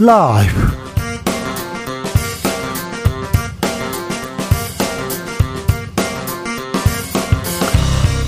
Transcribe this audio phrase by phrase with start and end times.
[0.00, 0.54] 라이브.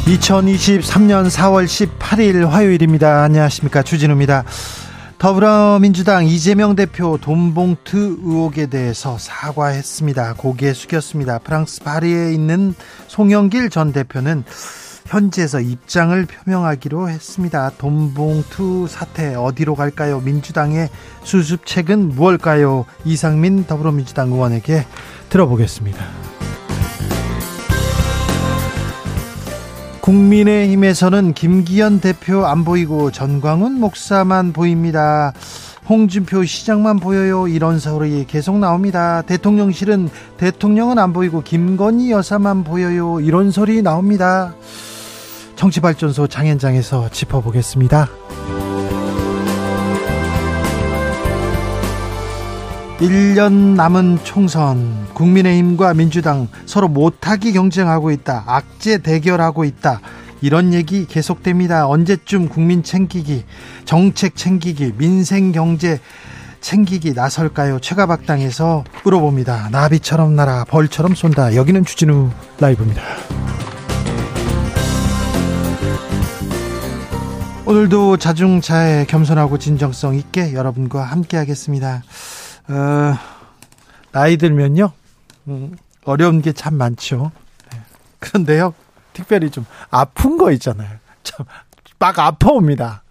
[0.04, 3.22] 2023년 4월 18일 화요일입니다.
[3.22, 3.82] 안녕하십니까.
[3.82, 4.44] 주진우입니다.
[5.16, 10.34] 더불어민주당 이재명 대표 돈봉투 의혹에 대해서 사과했습니다.
[10.34, 11.39] 고개 숙였습니다.
[11.39, 12.75] 프랑스 파리에 있는
[13.07, 14.44] 송영길 전 대표는
[15.12, 17.71] 현지에서 입장을 표명하기로 했습니다.
[17.76, 20.21] 돈봉투 사태 어디로 갈까요?
[20.21, 20.88] 민주당의
[21.22, 22.86] 수습책은 무엇일까요?
[23.04, 24.86] 이상민 더불어민주당 의원에게
[25.29, 26.02] 들어보겠습니다.
[30.00, 35.34] 국민의힘에서는 김기현 대표 안 보이고 전광훈 목사만 보입니다.
[35.91, 37.48] 홍준표 시장만 보여요.
[37.48, 39.20] 이런 소리 계속 나옵니다.
[39.20, 43.20] 대통령실은 대통령은 안 보이고 김건희 여사만 보여요.
[43.20, 44.55] 이런 소리 나옵니다.
[45.62, 48.08] 정치발전소 장현장에서 짚어보겠습니다.
[52.98, 60.00] 1년 남은 총선 국민의힘과 민주당 서로 못하기 경쟁하고 있다 악재 대결하고 있다.
[60.40, 61.86] 이런 얘기 계속됩니다.
[61.86, 63.44] 언제쯤 국민 챙기기
[63.84, 66.00] 정책 챙기기 민생 경제
[66.60, 67.78] 챙기기 나설까요?
[67.78, 69.68] 최가박당에서 물어봅니다.
[69.70, 71.55] 나비처럼 날아 벌처럼 쏜다.
[71.55, 73.02] 여기는 주진우 라이브입니다
[77.76, 82.02] 오늘도 자중차에 겸손하고 진정성 있게 여러분과 함께 하겠습니다
[82.68, 83.14] 어,
[84.12, 84.92] 나이 들면요,
[85.48, 87.32] 음, 어려운 게 참 많죠.
[87.72, 87.80] 네.
[88.18, 88.74] 그런데요,
[89.14, 90.98] 특별히 좀 아픈 거 있잖아요.
[91.22, 91.46] 참,
[91.98, 93.04] 막 아파옵니다.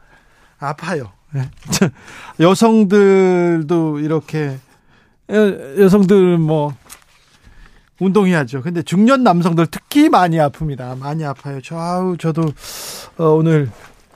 [0.60, 1.12] 아파요.
[1.32, 1.50] 네.
[2.40, 4.60] 여성들도 이렇게,
[5.32, 6.76] 여, 성들 뭐,
[8.00, 8.62] 운동해야죠.
[8.62, 11.00] 근데 중년 남성들 특히 많이 아픕니다.
[11.00, 11.60] 많이 아파요.
[11.64, 12.44] 저, 아우, 저도,
[13.18, 13.72] 어, 오늘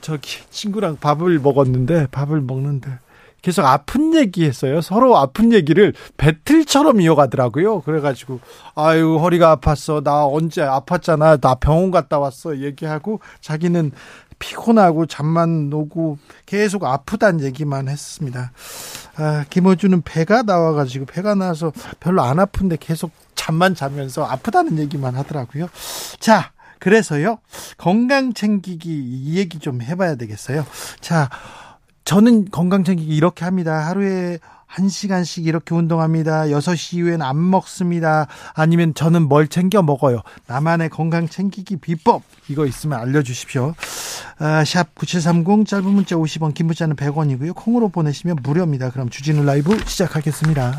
[0.06, 3.00] 저기 친구랑 밥을 먹었는데, 밥을 먹는데,
[3.42, 4.80] 계속 아픈 얘기 했어요.
[4.80, 7.80] 서로 아픈 얘기를 배틀처럼 이어가더라고요.
[7.80, 8.38] 그래가지고,
[8.76, 10.04] 아유, 허리가 아팠어.
[10.04, 11.40] 나 언제 아팠잖아.
[11.40, 12.58] 나 병원 갔다 왔어.
[12.58, 13.90] 얘기하고, 자기는
[14.38, 18.52] 피곤하고 잠만 오고 계속 아프단 얘기만 했습니다.
[19.16, 25.68] 아, 김호준은 배가 나와가지고 배가 나와서 별로 안 아픈데 계속 잠만 자면서 아프다는 얘기만 하더라고요.
[26.20, 27.38] 자, 그래서요,
[27.78, 30.66] 건강 챙기기 이 얘기 좀 해봐야 되겠어요.
[31.00, 31.28] 자,
[32.04, 33.86] 저는 건강 챙기기 이렇게 합니다.
[33.86, 34.38] 하루에
[34.76, 36.46] 1시간씩 이렇게 운동합니다.
[36.46, 38.26] 6시 이후엔 안 먹습니다.
[38.54, 40.22] 아니면 저는 뭘 챙겨 먹어요.
[40.46, 43.74] 나만의 건강 챙기기 비법 이거 있으면 알려주십시오.
[44.38, 47.54] 아, 샵9730 짧은 문자 50원 긴 문자는 100원이고요.
[47.54, 48.90] 콩으로 보내시면 무료입니다.
[48.90, 50.78] 그럼 주진우 라이브 시작하겠습니다.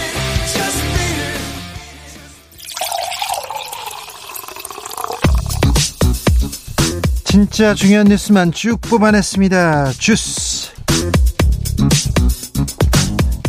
[7.31, 9.91] 진짜 중요한 뉴스만 쭉 뽑아냈습니다.
[9.91, 10.73] 주스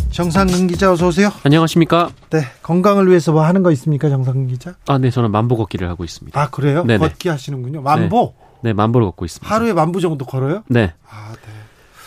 [0.09, 1.33] 정상근 기자 어서 오세요.
[1.43, 2.11] 안녕하십니까?
[2.29, 4.75] 네, 건강을 위해서 뭐 하는 거 있습니까, 정상근 기자?
[4.87, 6.39] 아, 네, 저는 만보 걷기를 하고 있습니다.
[6.39, 6.85] 아, 그래요?
[6.85, 6.99] 네네.
[6.99, 7.81] 걷기 하시는군요.
[7.81, 8.35] 만보?
[8.63, 9.53] 네, 네 만보를 걷고 있습니다.
[9.53, 10.63] 하루에 만보 정도 걸어요?
[10.69, 10.93] 네.
[11.09, 11.62] 아, 네.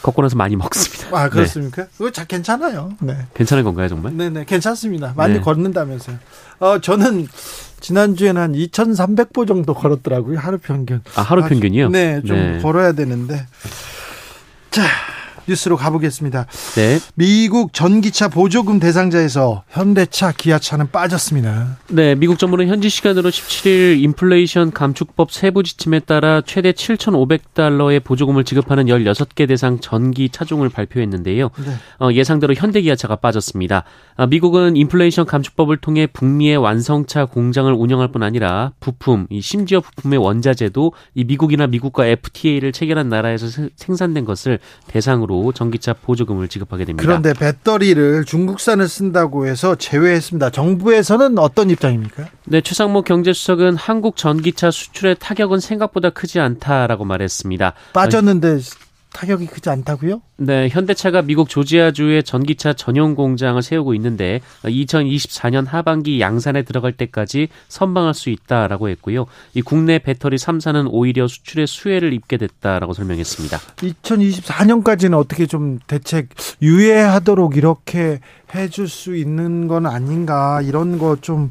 [0.06, 1.08] 걷고 나서 많이 먹습니다.
[1.16, 1.82] 아, 그렇습니까?
[1.82, 1.88] 네.
[1.96, 2.92] 그거 잘 괜찮아요.
[3.00, 3.16] 네.
[3.34, 4.16] 괜찮은 건가요, 정말?
[4.16, 5.14] 네네, 괜찮습니다.
[5.16, 5.40] 많이 네.
[5.40, 6.18] 걷는다면서요.
[6.60, 7.26] 어, 저는
[7.80, 11.02] 지난주에는 한 2,300보 정도 걸었더라고요, 하루 평균.
[11.16, 11.88] 아, 하루 평균이요?
[11.90, 12.58] 네, 좀 네.
[12.62, 13.46] 걸어야 되는데.
[14.70, 14.82] 자,
[15.48, 16.46] 뉴스로 가보겠습니다.
[16.74, 16.98] 네.
[17.14, 21.78] 미국 전기차 보조금 대상자에서 현대차, 기아차는 빠졌습니다.
[21.88, 28.86] 네, 미국 정부는 현지 시간으로 17일 인플레이션 감축법 세부 지침에 따라 최대 7,500달러의 보조금을 지급하는
[28.86, 31.50] 16개 대상 전기 차종을 발표했는데요.
[31.65, 31.72] 네.
[32.00, 33.84] 어, 예상대로 현대 기아차가 빠졌습니다.
[34.16, 40.92] 아, 미국은 인플레이션 감축법을 통해 북미의 완성차 공장을 운영할 뿐 아니라 부품, 심지어 부품의 원자재도
[41.15, 47.03] 이 미국이나 미국과 FTA를 체결한 나라에서 생산된 것을 대상으로 대상으로 전기차 보조금을 지급하게 됩니다.
[47.03, 50.50] 그런데 배터리를 중국산을 쓴다고 해서 제외했습니다.
[50.50, 52.28] 정부에서는 어떤 입장입니까?
[52.44, 57.74] 네, 최상목 경제수석은 한국 전기차 수출의 타격은 생각보다 크지 않다라고 말했습니다.
[57.92, 58.59] 빠졌는데
[59.16, 60.21] 타격이 크지 않다고요?
[60.36, 68.13] 네, 현대차가 미국 조지아주에 전기차 전용 공장을 세우고 있는데 2024년 하반기 양산에 들어갈 때까지 선방할
[68.13, 69.24] 수 있다라고 했고요.
[69.54, 73.57] 이 국내 배터리 3사는 오히려 수출에 수혜를 입게 됐다라고 설명했습니다.
[73.57, 76.28] 2024년까지는 어떻게 좀 대책
[76.60, 78.21] 유예하도록 이렇게
[78.54, 81.48] 해줄 수 있는 건 아닌가 이런 거 좀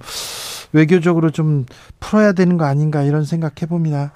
[0.76, 1.66] 외교적으로 좀
[2.00, 4.12] 풀어야 되는 거 아닌가 이런 생각 해 봅니다.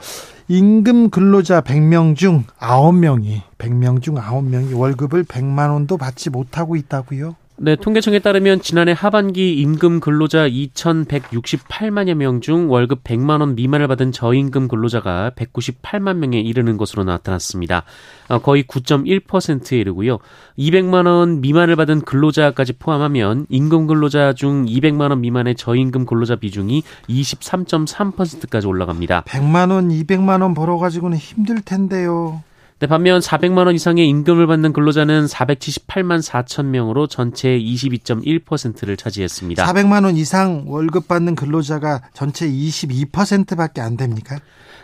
[0.51, 7.35] 임금 근로자 100명 중 9명이 100명 중 9명이 월급을 100만 원도 받지 못하고 있다고요.
[7.61, 14.13] 네, 통계청에 따르면 지난해 하반기 임금 근로자 2,168만여 명 중 월급 100만 원 미만을 받은
[14.13, 17.83] 저임금 근로자가 198만 명에 이르는 것으로 나타났습니다.
[18.29, 20.19] 어, 거의 9.1%에 이르고요.
[20.57, 26.83] 200만 원 미만을 받은 근로자까지 포함하면 임금 근로자 중 200만 원 미만의 저임금 근로자 비중이
[27.09, 29.23] 23.3%까지 올라갑니다.
[29.27, 32.41] 100만 원, 200만 원 벌어 가지고는 힘들 텐데요.
[32.79, 39.65] 네, 반면 400만 원 이상의 임금을 받는 근로자는 478만 4천 명으로 전체의 22.1%를 차지했습니다.
[39.65, 44.39] 400만 원 이상 월급 받는 근로자가 전체 22%밖에 안 됩니까?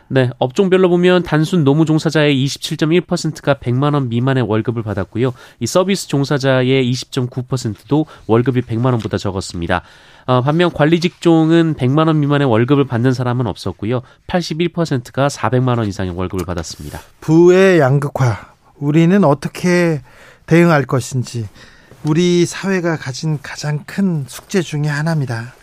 [0.09, 5.33] 네, 업종별로 보면 단순 노무 종사자의 27.1%가 100만 원 미만의 월급을 받았고요.
[5.61, 9.83] 이 서비스 종사자의 20.9%도 월급이 100만 원보다 적었습니다.
[10.25, 14.01] 어, 반면 관리 직종은 100만 원 미만의 월급을 받는 사람은 없었고요.
[14.27, 16.99] 81%가 400만 원 이상의 월급을 받았습니다.
[17.21, 18.53] 부의 양극화.
[18.77, 20.01] 우리는 어떻게
[20.47, 21.47] 대응할 것인지
[22.03, 25.53] 우리 사회가 가진 가장 큰 숙제 중의 하나입니다.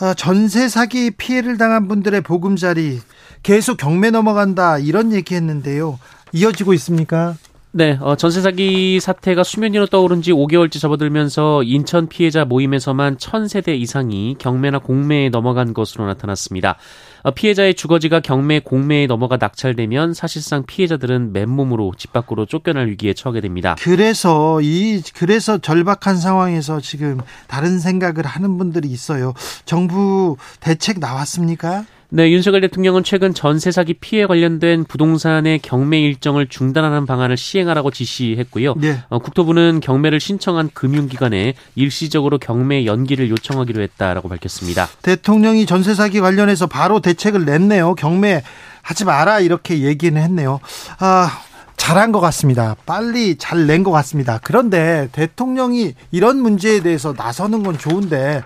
[0.00, 3.00] 어, 전세 사기 피해를 당한 분들의 보금자리
[3.42, 5.98] 계속 경매 넘어간다 이런 얘기했는데요.
[6.32, 7.34] 이어지고 있습니까?
[7.70, 13.78] 네, 어, 전세 사기 사태가 수면 위로 떠오른 지 5개월째 접어들면서 인천 피해자 모임에서만 1000세대
[13.78, 16.78] 이상이 경매나 공매에 넘어간 것으로 나타났습니다.
[17.24, 23.42] 어, 피해자의 주거지가 경매, 공매에 넘어가 낙찰되면 사실상 피해자들은 맨몸으로 집 밖으로 쫓겨날 위기에 처하게
[23.42, 23.76] 됩니다.
[23.80, 29.34] 그래서 이 그래서 절박한 상황에서 지금 다른 생각을 하는 분들이 있어요.
[29.66, 31.84] 정부 대책 나왔습니까?
[32.10, 38.76] 네, 윤석열 대통령은 최근 전세 사기 피해 관련된 부동산의 경매 일정을 중단하는 방안을 시행하라고 지시했고요.
[38.78, 38.98] 네.
[39.10, 44.88] 어, 국토부는 경매를 신청한 금융기관에 일시적으로 경매 연기를 요청하기로 했다라고 밝혔습니다.
[45.02, 47.94] 대통령이 전세 사기 관련해서 바로 대책을 냈네요.
[47.94, 48.42] 경매
[48.80, 50.60] 하지 마라 이렇게 얘기는 했네요.
[51.00, 51.42] 아,
[51.76, 52.74] 잘한 것 같습니다.
[52.86, 54.40] 빨리 잘 낸 것 같습니다.
[54.42, 58.42] 그런데 대통령이 이런 문제에 대해서 나서는 건 좋은데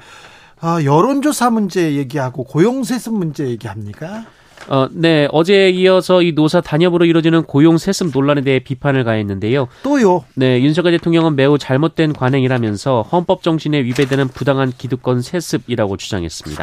[0.64, 4.24] 아, 여론조사 문제 얘기하고 고용세습 문제 얘기합니까?
[4.68, 5.26] 어, 네.
[5.32, 9.66] 어제에 이어서 이 노사 단협으로 이루어지는 고용 세습 논란에 대해 비판을 가했는데요.
[9.82, 10.24] 또요?
[10.36, 10.62] 네.
[10.62, 16.62] 윤석열 대통령은 매우 잘못된 관행이라면서 헌법 정신에 위배되는 부당한 기득권 세습이라고 주장했습니다.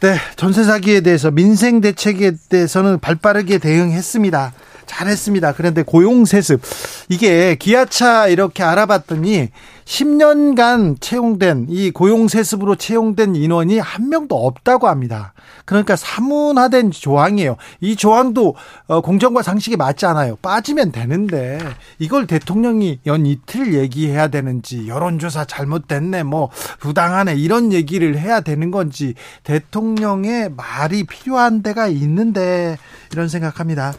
[0.00, 0.16] 네.
[0.36, 4.52] 전세 사기에 대해서 민생 대책에 대해서는 발빠르게 대응했습니다.
[4.84, 5.52] 잘했습니다.
[5.52, 6.60] 그런데 고용 세습
[7.08, 9.48] 이게 기아차 이렇게 알아봤더니
[9.90, 15.34] 10년간 채용된 이 고용 세습으로 채용된 인원이 한 명도 없다고 합니다.
[15.64, 17.56] 그러니까 사문화된 조항이에요.
[17.80, 18.54] 이 조항도
[18.86, 20.36] 어, 공정과 상식에 맞지 않아요.
[20.36, 21.58] 빠지면 되는데
[21.98, 29.14] 이걸 대통령이 연 이틀 얘기해야 되는지 여론조사 잘못됐네 뭐 부당하네 이런 얘기를 해야 되는 건지
[29.42, 32.78] 대통령의 말이 필요한 데가 있는데
[33.10, 33.92] 이런 생각합니다.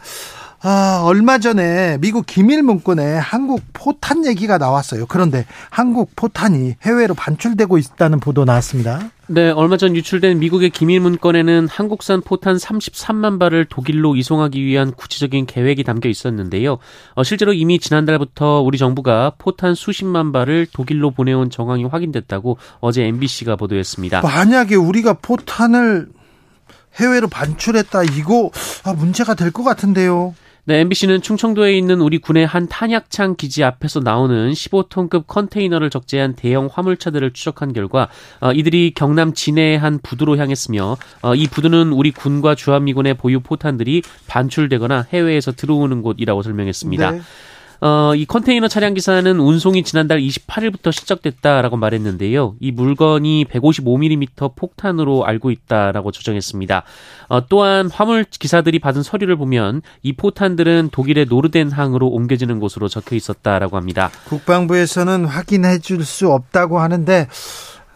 [0.64, 5.06] 아, 얼마 전에 미국 기밀 문건에 한국 포탄 얘기가 나왔어요.
[5.08, 9.10] 그런데 한국 포탄이 해외로 반출되고 있다는 보도 나왔습니다.
[9.26, 15.46] 네, 얼마 전 유출된 미국의 기밀 문건에는 한국산 포탄 33만 발을 독일로 이송하기 위한 구체적인
[15.46, 16.78] 계획이 담겨 있었는데요.
[17.14, 23.56] 어, 실제로 이미 지난달부터 우리 정부가 포탄 수십만 발을 독일로 보내온 정황이 확인됐다고 어제 MBC가
[23.56, 24.20] 보도했습니다.
[24.20, 26.08] 만약에 우리가 포탄을
[27.00, 28.50] 해외로 반출했다 이거
[28.84, 30.34] 아, 문제가 될 것 같은데요.
[30.64, 36.68] 네, MBC는 충청도에 있는 우리 군의 한 탄약창 기지 앞에서 나오는 15톤급 컨테이너를 적재한 대형
[36.70, 38.08] 화물차들을 추적한 결과
[38.40, 44.02] 어, 이들이 경남 진해의 한 부두로 향했으며 어, 이 부두는 우리 군과 주한미군의 보유 포탄들이
[44.28, 47.10] 반출되거나 해외에서 들어오는 곳이라고 설명했습니다.
[47.10, 47.20] 네.
[47.84, 52.54] 어, 이 컨테이너 차량 기사는 운송이 지난달 28일부터 시작됐다라고 말했는데요.
[52.60, 56.84] 이 물건이 155mm 폭탄으로 알고 있다라고 조정했습니다.
[57.28, 63.76] 어, 또한 화물 기사들이 받은 서류를 보면 이 포탄들은 독일의 노르덴항으로 옮겨지는 곳으로 적혀 있었다라고
[63.76, 64.12] 합니다.
[64.28, 67.28] 국방부에서는 확인해 줄 수 없다고 하는데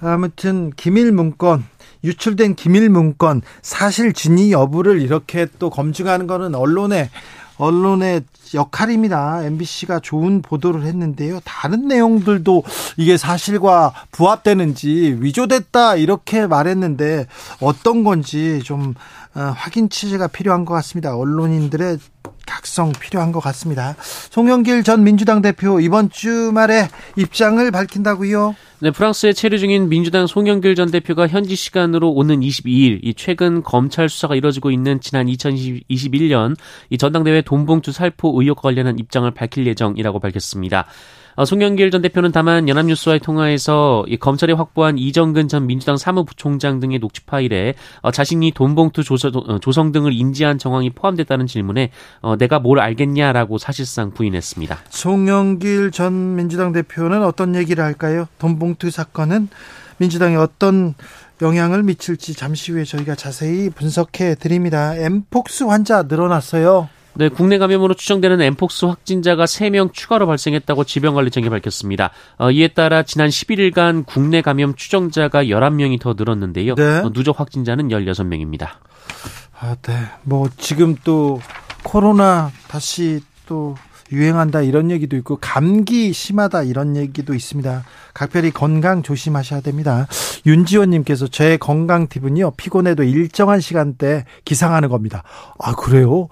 [0.01, 1.65] 아무튼 기밀 문건
[2.05, 7.11] 유출된 기밀 문건 사실 진위 여부를 이렇게 또 검증하는 거는 언론의
[7.59, 8.23] 언론의
[8.55, 9.45] 역할입니다.
[9.45, 11.41] MBC가 좋은 보도를 했는데요.
[11.45, 12.63] 다른 내용들도
[12.97, 17.27] 이게 사실과 부합되는지 위조됐다 이렇게 말했는데
[17.61, 18.95] 어떤 건지 좀
[19.35, 21.17] 어, 확인 취재가 필요한 것 같습니다.
[21.17, 21.99] 언론인들의
[22.47, 23.97] 각성 필요한 것 같습니다.
[24.31, 28.55] 송영길 전 민주당 대표 이번 주말에 입장을 밝힌다고요?
[28.79, 34.11] 네, 프랑스에 체류 중인 민주당 송영길 전 대표가 현지 시간으로 오는 22일 이 최근 검찰
[34.11, 36.57] 수사가 이뤄지고 있는 지난 2021년
[36.91, 40.85] 이 전당대회 돈봉투 살포 의혹과 관련한 입장을 밝힐 예정이라고 밝혔습니다.
[41.37, 46.99] 어, 송영길 전 대표는 다만 연합뉴스와의 통화에서 이 검찰이 확보한 이정근 전 민주당 사무부총장 등의
[46.99, 51.91] 녹취 파일에 어, 자신이 돈봉투 어, 조성 등을 인지한 정황이 포함됐다는 질문에
[52.23, 54.79] 어, 내가 뭘 알겠냐라고 사실상 부인했습니다.
[54.89, 58.27] 송영길 전 민주당 대표는 어떤 얘기를 할까요?
[58.39, 59.49] 돈봉투 사건은
[59.99, 60.95] 민주당에 어떤
[61.43, 64.97] 영향을 미칠지 잠시 후에 저희가 자세히 분석해 드립니다.
[64.97, 66.89] 엠폭스 환자 늘어났어요.
[67.19, 72.11] 네, 국내 감염으로 추정되는 엠폭스 확진자가 3명 추가로 발생했다고 질병관리청이 밝혔습니다.
[72.39, 76.75] 어, 이에 따라 지난 11일간 국내 감염 추정자가 11명이 더 늘었는데요.
[76.75, 76.99] 네.
[76.99, 78.69] 어, 누적 확진자는 16명입니다.
[79.59, 79.95] 아, 네.
[80.23, 81.41] 뭐 지금 또
[81.83, 83.77] 코로나 다시 또
[84.13, 87.85] 유행한다 이런 얘기도 있고 감기 심하다 이런 얘기도 있습니다.
[88.15, 90.07] 각별히 건강 조심하셔야 됩니다.
[90.47, 95.23] 윤지원님께서 제 건강 팁은요 피곤해도 일정한 시간대 기상하는 겁니다.
[95.59, 96.29] 아 그래요?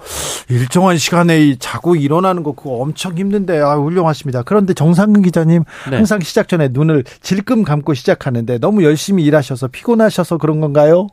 [0.49, 4.43] 일정한 시간에 자고 일어나는 거 그거 엄청 힘든데 아 훌륭하십니다.
[4.43, 5.97] 그런데 정상근 기자님 네.
[5.97, 11.09] 항상 시작 전에 눈을 질끔 감고 시작하는데 너무 열심히 일하셔서 피곤하셔서 그런 건가요?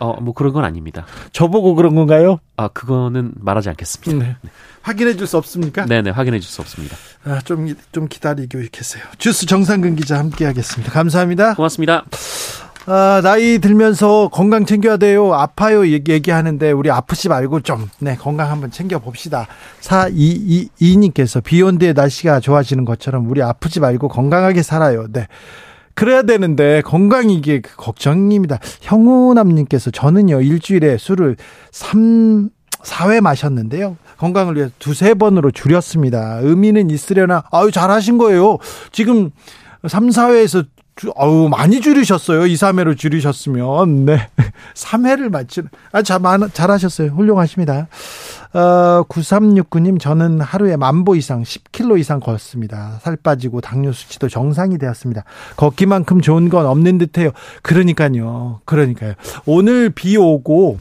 [0.00, 1.06] 어, 뭐 그런 건 아닙니다.
[1.32, 2.38] 저보고 그런 건가요?
[2.56, 4.24] 아, 그거는 말하지 않겠습니다.
[4.26, 4.36] 네.
[4.82, 5.86] 확인해 줄 수 없습니까?
[5.86, 6.96] 네네, 확인해 줄 수 없습니다.
[7.24, 9.02] 아, 좀, 좀 기다리고 계세요.
[9.18, 10.92] 주스 정상근 기자 함께 하겠습니다.
[10.92, 11.54] 감사합니다.
[11.54, 12.04] 고맙습니다.
[12.88, 15.34] 아, 나이 들면서 건강 챙겨야 돼요.
[15.34, 15.88] 아파요.
[15.88, 19.48] 얘기, 얘기하는데, 우리 아프지 말고 좀, 네, 건강 한번 챙겨봅시다.
[19.80, 25.06] 4222님께서 비온 뒤에 날씨가 좋아지는 것처럼 우리 아프지 말고 건강하게 살아요.
[25.10, 25.26] 네.
[25.96, 28.60] 그래야 되는데 건강이 이게 그 걱정입니다.
[28.82, 31.36] 형우남님께서 저는요 일주일에 술을
[31.72, 32.50] 3
[32.84, 33.96] 4회 마셨는데요.
[34.18, 36.38] 건강을 위해 두세 번으로 줄였습니다.
[36.42, 38.58] 의미는 있으려나 아유 잘하신 거예요.
[38.92, 39.30] 지금
[39.88, 40.66] 3, 4회에서
[41.14, 42.46] 어우, 많이 줄이셨어요.
[42.46, 44.06] 2, 3회로 줄이셨으면.
[44.06, 44.28] 네.
[44.74, 45.68] 3회를 맞추는.
[45.92, 46.20] 아, 잘,
[46.52, 47.10] 잘하셨어요.
[47.10, 47.88] 훌륭하십니다.
[48.52, 52.98] 어, 9369님, 저는 하루에 만보 이상, 10kg 이상 걷습니다.
[53.02, 55.24] 살 빠지고 당뇨 수치도 정상이 되었습니다.
[55.56, 57.30] 걷기만큼 좋은 건 없는 듯 해요.
[57.62, 58.60] 그러니까요.
[58.64, 59.14] 그러니까요.
[59.44, 60.78] 오늘 비 오고,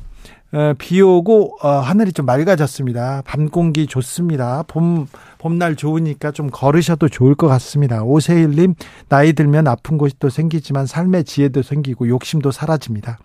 [0.78, 3.24] 비 오고 어, 하늘이 좀 맑아졌습니다.
[3.26, 4.64] 밤 공기 좋습니다.
[4.68, 5.08] 봄
[5.46, 8.02] 봄날 좋으니까 좀 걸으셔도 좋을 것 같습니다.
[8.02, 8.74] 오세일님
[9.10, 13.20] 나이 들면 아픈 곳이 또 생기지만 삶의 지혜도 생기고 욕심도 사라집니다.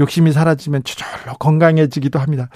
[0.00, 2.48] 욕심이 사라지면 저절로 건강해지기도 합니다.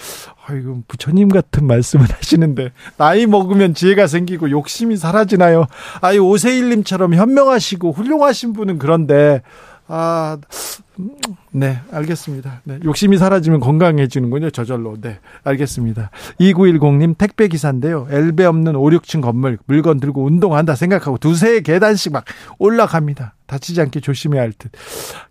[0.46, 5.66] 아이고 부처님 같은 말씀을 하시는데 나이 먹으면 지혜가 생기고 욕심이 사라지나요?
[6.00, 9.42] 아이 오세일님처럼 현명하시고 훌륭하신 분은 그런데
[9.92, 10.38] 아,
[11.50, 12.60] 네, 알겠습니다.
[12.62, 14.96] 네, 욕심이 사라지면 건강해지는군요, 저절로.
[15.00, 16.10] 네, 알겠습니다.
[16.38, 18.06] 2910님, 택배 기사인데요.
[18.08, 22.24] 엘베 없는 5, 6층 건물, 물건 들고 운동한다 생각하고 두세 계단씩 막
[22.60, 23.34] 올라갑니다.
[23.46, 24.70] 다치지 않게 조심해야 할 듯.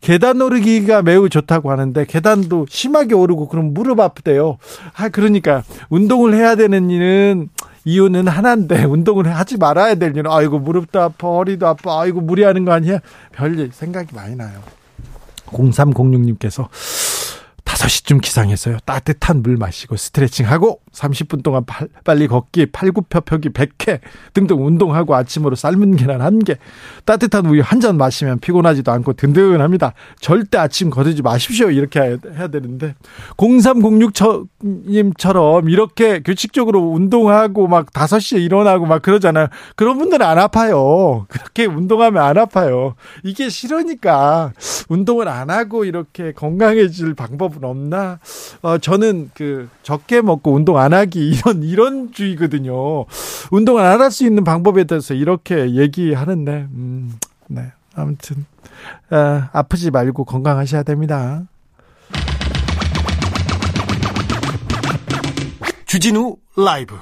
[0.02, 4.58] 계단 오르기가 매우 좋다고 하는데, 계단도 심하게 오르고, 그럼 무릎 아프대요.
[4.94, 7.48] 아, 그러니까, 운동을 해야 되는 일은,
[7.86, 12.72] 이유는 하나인데 운동을 하지 말아야 될 일은 아이고 무릎도 아파 허리도 아파 아이고 무리하는 거
[12.74, 13.00] 아니야?
[13.32, 14.62] 별 생각이 많이 나요.
[15.48, 16.68] 0306님께서
[17.80, 18.78] 5시쯤 기상했어요.
[18.86, 24.00] 따뜻한 물 마시고 스트레칭하고 30분 동안 팔, 빨리 걷기, 팔굽혀펴기 100회
[24.34, 26.58] 등등 운동하고 아침으로 삶은 계란 1개,
[27.06, 29.94] 따뜻한 우유 한 잔 마시면 피곤하지도 않고 든든합니다.
[30.20, 31.70] 절대 아침 거두지 마십시오.
[31.70, 32.18] 이렇게 해야
[32.50, 32.94] 되는데
[33.38, 39.48] 0306님처럼 이렇게 규칙적으로 운동하고 막 5시에 일어나고 막 그러잖아요.
[39.78, 41.26] 그런 분들은 안 아파요.
[41.30, 42.96] 그렇게 운동하면 안 아파요.
[43.24, 44.52] 이게 싫으니까
[44.90, 48.20] 운동을 안 하고 이렇게 건강해질 방법은 없나?
[48.62, 53.06] 어, 저는 그 적게 먹고 운동 안 하기 이런 이런 주의거든요.
[53.52, 57.14] 운동을 안 할 수 있는 방법에 대해서 이렇게 얘기하는데, 음,
[57.48, 57.72] 네.
[57.96, 58.46] 아무튼
[59.10, 61.44] 아, 아프지 말고 건강하셔야 됩니다.
[65.86, 66.96] 주진우 라이브.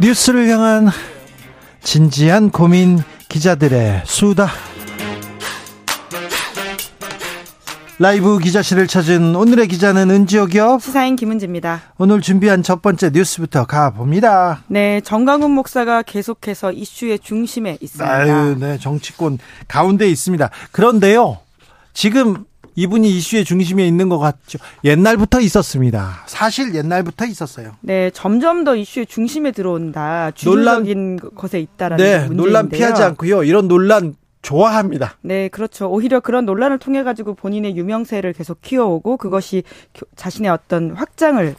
[0.00, 0.88] 뉴스를 향한
[1.82, 2.98] 진지한 고민
[3.28, 4.48] 기자들의 수다.
[8.00, 10.80] 라이브 기자실을 찾은 오늘의 기자는 은지옥이요.
[10.82, 11.80] 시사인 김은지입니다.
[11.96, 14.64] 오늘 준비한 첫 번째 뉴스부터 가봅니다.
[14.66, 18.12] 네, 정강훈 목사가 계속해서 이슈의 중심에 있습니다.
[18.12, 20.50] 아유, 네, 정치권 가운데 있습니다.
[20.72, 21.38] 그런데요,
[21.92, 22.44] 지금
[22.76, 24.58] 이분이 이슈의 중심에 있는 것 같죠.
[24.84, 26.24] 옛날부터 있었습니다.
[26.26, 27.76] 사실 옛날부터 있었어요.
[27.80, 30.30] 네, 점점 더 이슈의 중심에 들어온다.
[30.32, 32.36] 주도적인 논란, 것에 있다라는 네, 문제인데요.
[32.36, 33.44] 논란 피하지 않고요.
[33.44, 35.16] 이런 논란 좋아합니다.
[35.22, 35.88] 네, 그렇죠.
[35.88, 39.62] 오히려 그런 논란을 통해 가지고 본인의 유명세를 계속 키워오고 그것이
[40.16, 41.54] 자신의 어떤 확장을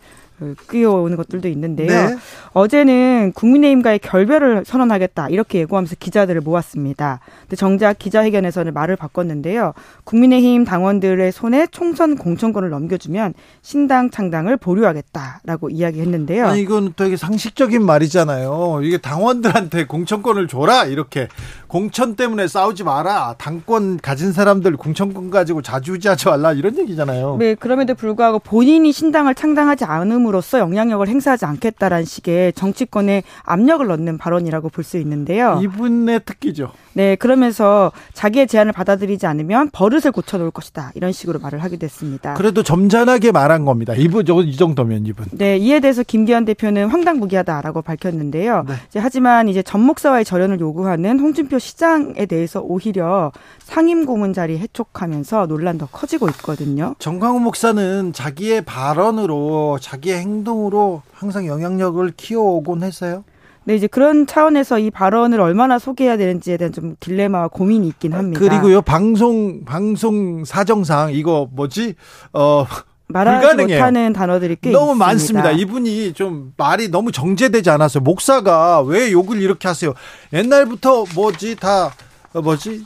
[0.69, 1.87] 끼어오는 것들도 있는데요.
[1.87, 2.15] 네.
[2.53, 7.19] 어제는 국민의힘과의 결별을 선언하겠다 이렇게 예고하면서 기자들을 모았습니다.
[7.41, 9.73] 근데 정작 기자회견에서는 말을 바꿨는데요.
[10.05, 16.47] 국민의힘 당원들의 손에 총선 공천권을 넘겨주면 신당 창당을 보류하겠다라고 이야기했는데요.
[16.47, 18.79] 아니 이건 되게 상식적인 말이잖아요.
[18.83, 21.27] 이게 당원들한테 공천권을 줘라 이렇게
[21.67, 23.35] 공천 때문에 싸우지 마라.
[23.37, 27.37] 당권 가진 사람들 공천권 가지고 자주지하지 말라 이런 얘기잖아요.
[27.39, 34.17] 네, 그럼에도 불구하고 본인이 신당을 창당하지 않 음으로써 영향력을 행사하지 않겠다라는 식의 정치권에 압력을 넣는
[34.17, 35.59] 발언이라고 볼 수 있는데요.
[35.63, 36.71] 이분의 특기죠.
[36.93, 40.91] 네, 그러면서 자기의 제안을 받아들이지 않으면 버릇을 고쳐놓을 것이다.
[40.93, 42.35] 이런 식으로 말을 하기도 했습니다.
[42.35, 43.95] 그래도 점잖하게 말한 겁니다.
[43.95, 45.25] 이분, 이 정도면 이분.
[45.31, 48.65] 네, 이에 대해서 김기현 대표는 황당무계하다라고 밝혔는데요.
[48.67, 48.75] 네.
[48.89, 53.31] 이제 하지만 이제 전 목사와의 절연을 요구하는 홍준표 시장에 대해서 오히려
[53.63, 56.93] 상임 고문 자리 해촉하면서 논란 더 커지고 있거든요.
[56.99, 63.23] 정광훈 목사는 자기의 발언으로 자기의 행동으로 항상 영향력을 키워오곤 했어요.
[63.67, 68.39] 네, 이제 그런 차원에서 이 발언을 얼마나 소개해야 되는지에 대한 좀 딜레마와 고민이 있긴 합니다.
[68.39, 71.95] 그리고요, 방송, 방송 사정상 이거 뭐지,
[72.33, 72.65] 어,
[73.07, 73.77] 말하지 불가능해요.
[73.77, 75.05] 못하는 단어들이 꽤 너무 있습니다.
[75.05, 75.51] 많습니다.
[75.51, 78.03] 이분이 좀 말이 너무 정제되지 않았어요.
[78.03, 79.93] 목사가 왜 욕을 이렇게 하세요?
[80.33, 81.91] 옛날부터 뭐지 다
[82.33, 82.83] 어, 뭐지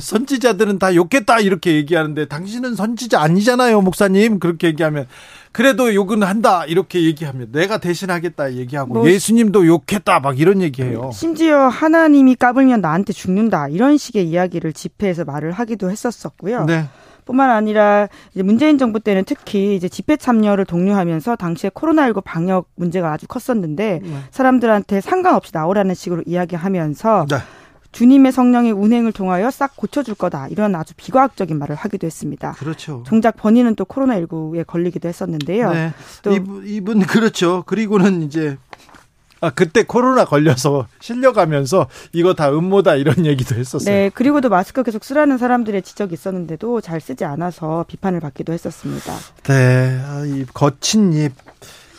[0.00, 4.38] 선지자들은 다 욕했다 이렇게 얘기하는데 당신은 선지자 아니잖아요, 목사님.
[4.38, 5.06] 그렇게 얘기하면
[5.52, 11.10] 그래도 욕은 한다 이렇게 얘기하면 내가 대신하겠다 얘기하고 뭐, 예수님도 욕했다 막 이런 얘기해요.
[11.12, 16.66] 심지어 하나님이 까불면 나한테 죽는다 이런 식의 이야기를 집회에서 말을 하기도 했었었고요.
[16.66, 16.88] 네.
[17.24, 23.12] 뿐만 아니라 이제 문재인 정부 때는 특히 이제 집회 참여를 독려하면서 당시에 코로나19 방역 문제가
[23.12, 24.16] 아주 컸었는데 네.
[24.30, 27.36] 사람들한테 상관없이 나오라는 식으로 이야기하면서 네.
[27.92, 30.48] 주님의 성령의 운행을 통하여 싹 고쳐줄 거다.
[30.48, 32.52] 이런 아주 비과학적인 말을 하기도 했습니다.
[32.52, 33.02] 그렇죠.
[33.06, 35.72] 정작 본인은 또 코로나19에 걸리기도 했었는데요.
[35.72, 35.92] 네.
[36.22, 37.64] 또 이분, 이분 그렇죠.
[37.66, 38.56] 그리고는 이제
[39.42, 43.92] 아, 그때 코로나 걸려서 실려가면서 이거 다 음모다 이런 얘기도 했었어요.
[43.92, 49.14] 네, 그리고도 마스크 계속 쓰라는 사람들의 지적이 있었는데도 잘 쓰지 않아서 비판을 받기도 했었습니다.
[49.44, 51.32] 네, 아, 이 거친 입.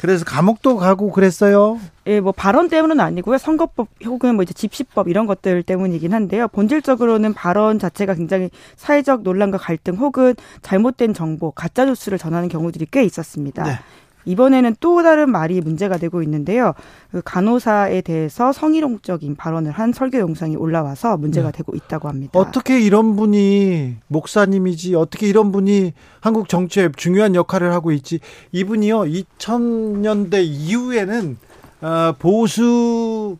[0.01, 1.79] 그래서 감옥도 가고 그랬어요.
[2.07, 3.37] 예, 뭐 발언 때문은 아니고요.
[3.37, 6.47] 선거법 혹은 뭐 이제 집시법 이런 것들 때문이긴 한데요.
[6.47, 10.33] 본질적으로는 발언 자체가 굉장히 사회적 논란과 갈등 혹은
[10.63, 13.63] 잘못된 정보, 가짜 뉴스를 전하는 경우들이 꽤 있었습니다.
[13.63, 13.79] 네.
[14.25, 16.73] 이번에는 또 다른 말이 문제가 되고 있는데요.
[17.11, 21.57] 그 간호사에 대해서 성희롱적인 발언을 한 설교 영상이 올라와서 문제가 네.
[21.57, 22.39] 되고 있다고 합니다.
[22.39, 28.19] 어떻게 이런 분이 목사님이지 어떻게 이런 분이 한국 정치에 중요한 역할을 하고 있지
[28.51, 31.37] 이분이요 2000년대 이후에는
[31.81, 33.37] 어, 보수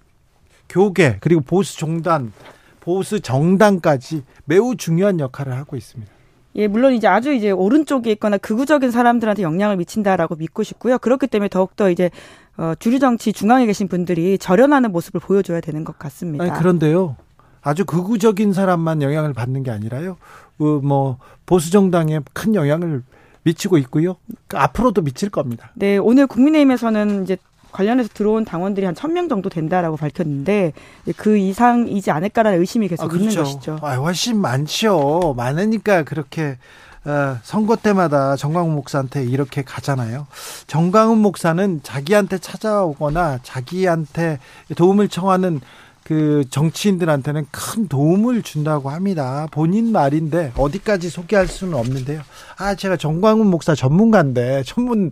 [0.67, 2.33] 교계 그리고 보수 종단
[2.79, 6.11] 보수 정당까지 매우 중요한 역할을 하고 있습니다.
[6.55, 10.97] 예, 물론 이제 아주 이제 오른쪽에 있거나 극우적인 사람들한테 영향을 미친다라고 믿고 싶고요.
[10.97, 12.09] 그렇기 때문에 더욱더 이제
[12.57, 16.43] 어, 주류 정치 중앙에 계신 분들이 절연하는 모습을 보여줘야 되는 것 같습니다.
[16.43, 17.15] 아니, 그런데요.
[17.61, 20.17] 아주 극우적인 사람만 영향을 받는 게 아니라요.
[20.59, 23.03] 어, 뭐 보수 정당에 큰 영향을
[23.43, 24.17] 미치고 있고요.
[24.47, 25.71] 그 앞으로도 미칠 겁니다.
[25.75, 27.37] 네, 오늘 국민의힘에서는 이제
[27.71, 30.73] 관련해서 들어온 당원들이 한 천 명 정도 된다라고 밝혔는데
[31.17, 33.23] 그 이상이지 않을까라는 의심이 계속 아, 그렇죠.
[33.29, 33.79] 있는 것이죠.
[33.81, 35.33] 아, 훨씬 많죠.
[35.37, 36.57] 많으니까 그렇게
[37.03, 40.27] 어, 선거 때마다 정광훈 목사한테 이렇게 가잖아요.
[40.67, 44.37] 정광훈 목사는 자기한테 찾아오거나 자기한테
[44.75, 45.61] 도움을 청하는
[46.03, 49.47] 그 정치인들한테는 큰 도움을 준다고 합니다.
[49.51, 52.21] 본인 말인데 어디까지 소개할 수는 없는데요.
[52.57, 55.11] 아, 제가 정광훈 목사 전문가인데 전문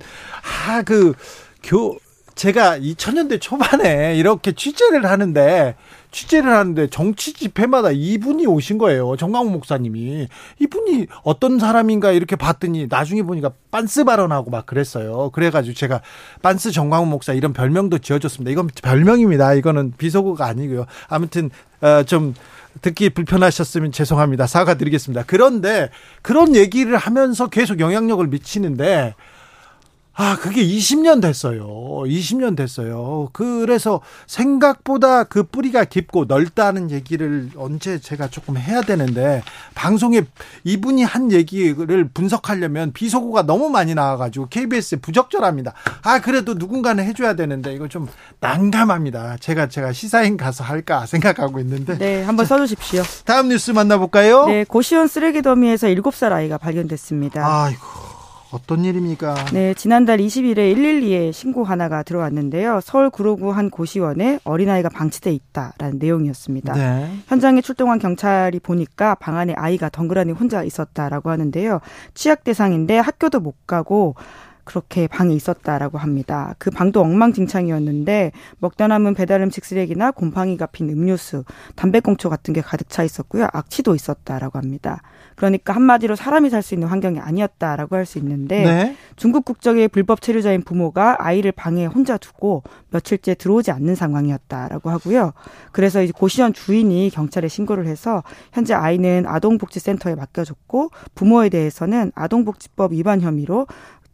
[0.70, 1.14] 아 그
[1.62, 1.98] 교
[2.40, 5.76] 제가 2000년대 초반에 이렇게 취재를 하는데
[6.12, 9.18] 취재를 하는데 정치 집회마다 이분이 오신 거예요.
[9.18, 10.30] 정광훈 목사님이.
[10.60, 15.32] 이분이 어떤 사람인가 이렇게 봤더니 나중에 보니까 빤스 발언하고 막 그랬어요.
[15.32, 16.00] 그래가지고 제가
[16.42, 18.52] 빤스 정광훈 목사 이런 별명도 지어줬습니다.
[18.52, 19.54] 이건 별명입니다.
[19.56, 20.86] 이거는 비속어가 아니고요.
[21.10, 21.50] 아무튼,
[21.82, 22.34] 어, 좀
[22.82, 24.48] 듣기 불편하셨으면 죄송합니다.
[24.48, 25.26] 사과드리겠습니다.
[25.28, 25.90] 그런데
[26.22, 29.14] 그런 얘기를 하면서 계속 영향력을 미치는데
[30.22, 31.66] 아, 그게 20년 됐어요.
[31.66, 33.30] 20년 됐어요.
[33.32, 39.42] 그래서 생각보다 그 뿌리가 깊고 넓다는 얘기를 언제 제가 조금 해야 되는데
[39.76, 40.24] 방송에
[40.66, 45.74] 이분이 한 얘기를 분석하려면 비속어가 너무 많이 나와가지고 KBS에 부적절합니다.
[46.04, 48.10] 아, 그래도 누군가는 해줘야 되는데 이거 좀
[48.42, 49.38] 난감합니다.
[49.40, 51.98] 제가 제가 시사인 가서 할까 생각하고 있는데.
[51.98, 53.04] 네, 한번 써주십시오.
[53.24, 54.48] 다음 뉴스 만나볼까요?
[54.48, 57.64] 네, 고시원 쓰레기 더미에서 7살 아이가 발견됐습니다.
[57.64, 58.09] 아이고.
[58.52, 59.36] 어떤 일입니까?
[59.54, 62.80] 네, 지난달 20일에 112에 신고 하나가 들어왔는데요.
[62.82, 66.74] 서울 구로구 한 고시원에 어린아이가 방치돼 있다라는 내용이었습니다.
[66.74, 67.12] 네.
[67.28, 71.80] 현장에 출동한 경찰이 보니까 방 안에 아이가 덩그러니 혼자 있었다라고 하는데요.
[72.16, 74.16] 취약 대상인데 학교도 못 가고
[74.70, 76.54] 그렇게 방에 있었다라고 합니다.
[76.60, 81.44] 그 방도 엉망진창이었는데 먹다 남은 배달 음식 쓰레기나 곰팡이가 핀 음료수,
[81.76, 83.48] 담배꽁초 같은 게 가득 차 있었고요.
[83.52, 85.02] 악취도 있었다라고 합니다.
[85.36, 88.96] 그러니까 한마디로 사람이 살 수 있는 환경이 아니었다라고 할 수 있는데 네.
[89.16, 95.34] 중국 국적의 불법 체류자인 부모가 아이를 방에 혼자 두고 며칠째 들어오지 않는 상황이었다라고 하고요.
[95.72, 103.22] 그래서 이제 고시원 주인이 경찰에 신고를 해서 현재 아이는 아동복지센터에 맡겨졌고 부모에 대해서는 아동복지법 위반
[103.22, 103.66] 혐의로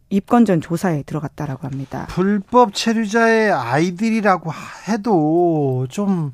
[0.08, 2.06] 입건 전 조사에 들어갔다라고 합니다.
[2.10, 4.50] 불법 체류자의 아이들이라고
[4.88, 6.32] 해도 좀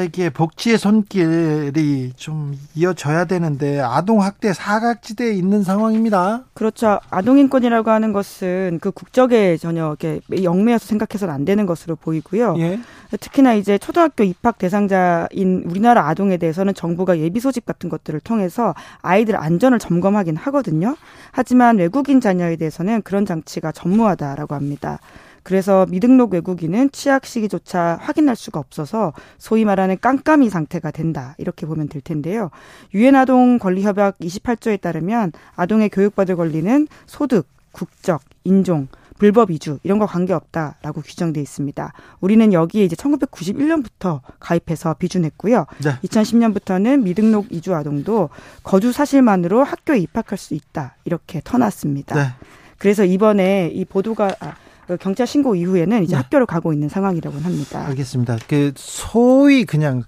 [0.00, 6.44] 이게 복지의 손길이 좀 이어져야 되는데 아동 학대 사각지대에 있는 상황입니다.
[6.54, 6.98] 그렇죠.
[7.10, 12.56] 아동 인권이라고 하는 것은 그 국적에 전혀 이렇게 영매여서 생각해서는 안 되는 것으로 보이고요.
[12.58, 12.80] 예.
[13.20, 19.36] 특히나 이제 초등학교 입학 대상자인 우리나라 아동에 대해서는 정부가 예비 소집 같은 것들을 통해서 아이들
[19.36, 20.96] 안전을 점검하긴 하거든요.
[21.30, 24.98] 하지만 외국인 자녀에 대해서는 그런 장치가 전무하다라고 합니다.
[25.42, 31.34] 그래서 미등록 외국인은 취약 시기조차 확인할 수가 없어서 소위 말하는 깜깜이 상태가 된다.
[31.38, 32.50] 이렇게 보면 될 텐데요.
[32.94, 38.88] 유엔 아동 권리 협약 28조에 따르면 아동의 교육받을 권리는 소득, 국적, 인종,
[39.22, 41.92] 불법 이주 이런 거 관계없다라고 규정돼 있습니다.
[42.20, 45.66] 우리는 여기에 이제 1991년부터 가입해서 비준했고요.
[45.84, 45.92] 네.
[46.02, 48.30] 2010년부터는 미등록 이주 아동도
[48.64, 52.16] 거주 사실만으로 학교에 입학할 수 있다 이렇게 터놨습니다.
[52.16, 52.30] 네.
[52.78, 56.22] 그래서 이번에 이 보도가 아, 그 경찰 신고 이후에는 이제 네.
[56.22, 57.86] 학교를 가고 있는 상황이라고 합니다.
[57.86, 58.38] 알겠습니다.
[58.48, 60.04] 그 소위 그냥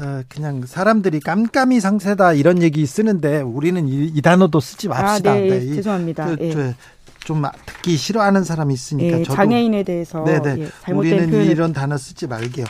[0.00, 5.32] 어, 그냥 사람들이 깜깜이 상세다 이런 얘기 쓰는데 우리는 이, 이 단어도 쓰지 맙시다.
[5.32, 5.74] 아, 네, 네.
[5.74, 6.36] 죄송합니다.
[6.36, 6.74] 그, 예.
[7.24, 10.62] 좀 듣기 싫어하는 사람이 있으니까 예, 장애인에 대해서 네네.
[10.88, 11.50] 예, 우리는 표현을...
[11.50, 12.66] 이런 단어 쓰지 말게요.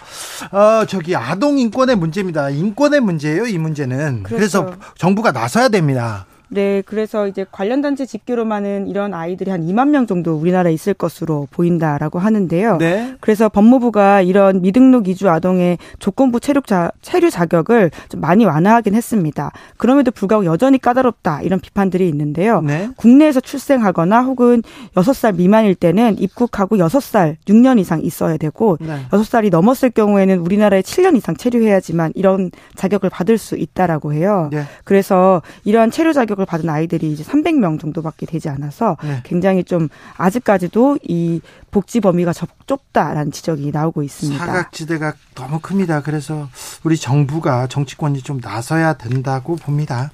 [0.50, 2.50] 어, 저기 아동 인권의 문제입니다.
[2.50, 4.24] 인권의 문제예요, 이 문제는.
[4.24, 4.36] 그렇죠.
[4.36, 6.26] 그래서 정부가 나서야 됩니다.
[6.52, 11.48] 네, 그래서 이제 관련 단체 집계로만은 이런 아이들이 한 2만 명 정도 우리나라에 있을 것으로
[11.50, 12.76] 보인다라고 하는데요.
[12.76, 13.14] 네.
[13.20, 19.50] 그래서 법무부가 이런 미등록 이주 아동의 조건부 체류 자, 체류 자격을 좀 많이 완화하긴 했습니다.
[19.78, 22.60] 그럼에도 불구하고 여전히 까다롭다 이런 비판들이 있는데요.
[22.60, 22.90] 네.
[22.96, 24.62] 국내에서 출생하거나 혹은
[24.94, 29.06] 6살 미만일 때는 입국하고 6살 6년 이상 있어야 되고 네.
[29.10, 34.50] 6살이 넘었을 경우에는 우리나라에 7년 이상 체류해야지만 이런 자격을 받을 수 있다라고 해요.
[34.52, 34.64] 네.
[34.84, 39.22] 그래서 이러한 체류 자격을 자격을 받은 아이들이 이제 300명 정도밖에 되지 않아서 네.
[39.24, 42.32] 굉장히 좀 아직까지도 이 복지 범위가
[42.66, 44.44] 좁다라는 지적이 나오고 있습니다.
[44.44, 46.02] 사각지대가 너무 큽니다.
[46.02, 46.48] 그래서
[46.84, 50.10] 우리 정부가 정치권이 좀 나서야 된다고 봅니다.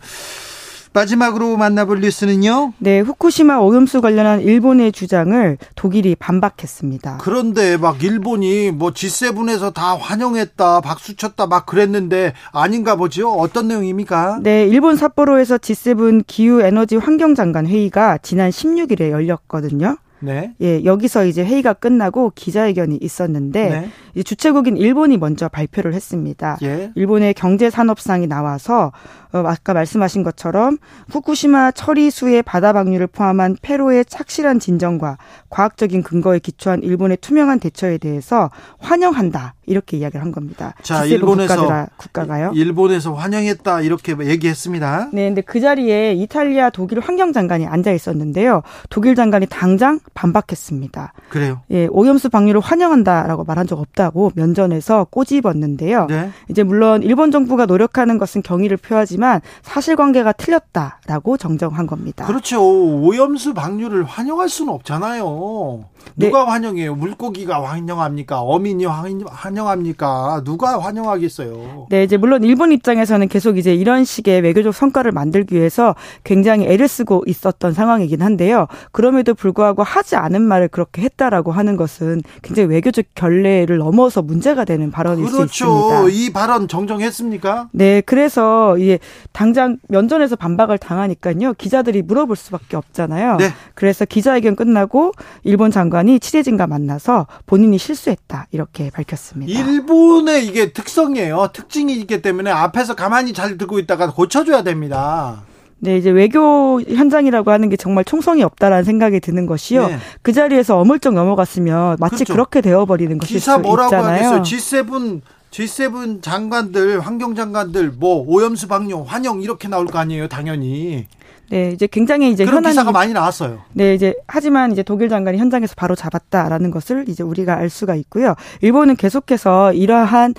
[0.98, 2.72] 마지막으로 만나볼 뉴스는요?
[2.78, 7.18] 네, 후쿠시마 오염수 관련한 일본의 주장을 독일이 반박했습니다.
[7.20, 13.30] 그런데 막 일본이 뭐 G7에서 다 환영했다, 박수 쳤다 막 그랬는데 아닌가 보죠?
[13.30, 14.40] 어떤 내용입니까?
[14.42, 19.98] 네, 일본 삿포로에서 G7 기후 에너지 환경 장관 회의가 지난 16일에 열렸거든요.
[20.20, 20.54] 네.
[20.60, 23.90] 예, 여기서 이제 회의가 끝나고 기자회견이 있었는데 네.
[24.14, 26.58] 이 주최국인 일본이 먼저 발표를 했습니다.
[26.62, 26.90] 예.
[26.94, 28.92] 일본의 경제 산업상이 나와서
[29.32, 30.78] 어, 아까 말씀하신 것처럼
[31.10, 35.18] 후쿠시마 처리수의 바다 방류를 포함한 페로의 착실한 진정과
[35.50, 40.74] 과학적인 근거에 기초한 일본의 투명한 대처에 대해서 환영한다 이렇게 이야기를 한 겁니다.
[40.82, 42.52] 자, 일본에서 국가가요.
[42.54, 45.10] 일본에서 환영했다 이렇게 얘기했습니다.
[45.12, 48.62] 네, 근데 그 자리에 이탈리아, 독일 환경 장관이 앉아 있었는데요.
[48.88, 51.12] 독일 장관이 당장 반박했습니다.
[51.28, 51.60] 그래요?
[51.70, 56.06] 예, 오염수 방류를 환영한다라고 말한 적 없다고 면전에서 꼬집었는데요.
[56.06, 56.30] 네.
[56.48, 62.26] 이제 물론 일본 정부가 노력하는 것은 경의를 표하지만 사실관계가 틀렸다라고 정정한 겁니다.
[62.26, 62.62] 그렇죠.
[62.62, 65.84] 오염수 방류를 환영할 수는 없잖아요.
[66.16, 66.50] 누가 네.
[66.50, 66.94] 환영해요?
[66.96, 68.40] 물고기가 환영합니까?
[68.40, 70.42] 어민이 환영합니까?
[70.44, 71.86] 누가 환영하겠어요?
[71.90, 76.88] 네, 이제 물론 일본 입장에서는 계속 이제 이런 식의 외교적 성과를 만들기 위해서 굉장히 애를
[76.88, 78.66] 쓰고 있었던 상황이긴 한데요.
[78.90, 84.90] 그럼에도 불구하고 하지 않은 말을 그렇게 했다라고 하는 것은 굉장히 외교적 결례를 넘어서 문제가 되는
[84.90, 85.36] 발언일 그렇죠.
[85.36, 86.00] 수 있습니다.
[86.00, 86.08] 그렇죠.
[86.08, 87.68] 이 발언 정정했습니까?
[87.72, 88.98] 네, 그래서 이제
[89.32, 91.54] 당장 면전에서 반박을 당하니까요.
[91.54, 93.36] 기자들이 물어볼 수밖에 없잖아요.
[93.36, 93.50] 네.
[93.74, 95.12] 그래서 기자회견 끝나고
[95.44, 99.58] 일본 장 장관이 취재진과 만나서 본인이 실수했다 이렇게 밝혔습니다.
[99.58, 101.48] 일본의 이게 특성이에요.
[101.52, 105.42] 특징이기 때문에 앞에서 가만히 잘 듣고 있다가 고쳐줘야 됩니다.
[105.80, 109.86] 네, 이제 외교 현장이라고 하는 게 정말 총성이 없다라는 생각이 드는 것이요.
[109.86, 109.96] 네.
[110.22, 112.32] 그 자리에서 어물쩍 넘어갔으면 마치 그렇죠.
[112.32, 114.28] 그렇게 되어버리는 것일 기사 수 뭐라고 있잖아요.
[114.30, 114.42] 하겠어요.
[114.42, 115.20] G7
[115.50, 121.06] G7 장관들, 환경 장관들 뭐 오염수 방류 환영 이렇게 나올 거 아니에요, 당연히.
[121.50, 123.62] 네, 이제 굉장히 이제 그런 기사가 많이 나왔어요.
[123.72, 128.34] 네, 이제 하지만 이제 독일 장관이 현장에서 바로 잡았다라는 것을 이제 우리가 알 수가 있고요.
[128.60, 130.34] 일본은 계속해서 이러한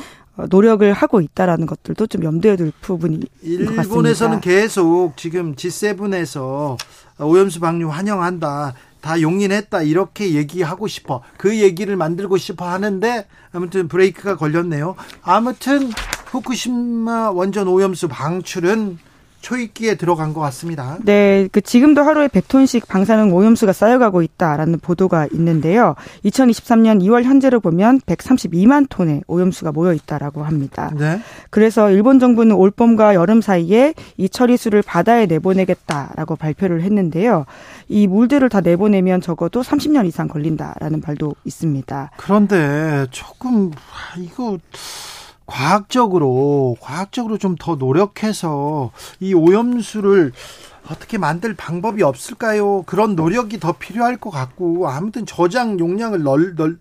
[0.49, 6.77] 노력을 하고 있다라는 것들도 좀 염두에 둘 부분이 일본에서는 계속 지금 G7에서
[7.19, 8.73] 오염수 방류 환영한다.
[9.01, 14.95] 다 용인했다 이렇게 얘기하고 싶어 그 얘기를 만들고 싶어 하는데 아무튼 브레이크가 걸렸네요.
[15.21, 15.91] 아무튼
[16.25, 18.99] 후쿠시마 원전 오염수 방출은
[19.41, 20.97] 초입기에 들어간 것 같습니다.
[21.03, 25.95] 네, 그 지금도 하루에 100톤씩 방사능 오염수가 쌓여가고 있다라는 보도가 있는데요.
[26.25, 30.91] 2023년 2월 현재로 보면 132만 톤의 오염수가 모여 있다라고 합니다.
[30.97, 31.21] 네.
[31.49, 37.45] 그래서 일본 정부는 올봄과 여름 사이에 이 처리수를 바다에 내보내겠다라고 발표를 했는데요.
[37.87, 42.11] 이 물들을 다 내보내면 적어도 30년 이상 걸린다라는 말도 있습니다.
[42.17, 43.71] 그런데 조금
[44.17, 44.57] 이거
[45.49, 50.31] 과학적으로 과학적으로 좀 더 노력해서 이 오염수를
[50.89, 52.83] 어떻게 만들 방법이 없을까요?
[52.83, 56.77] 그런 노력이 더 필요할 것 같고 아무튼 저장 용량을 널, 널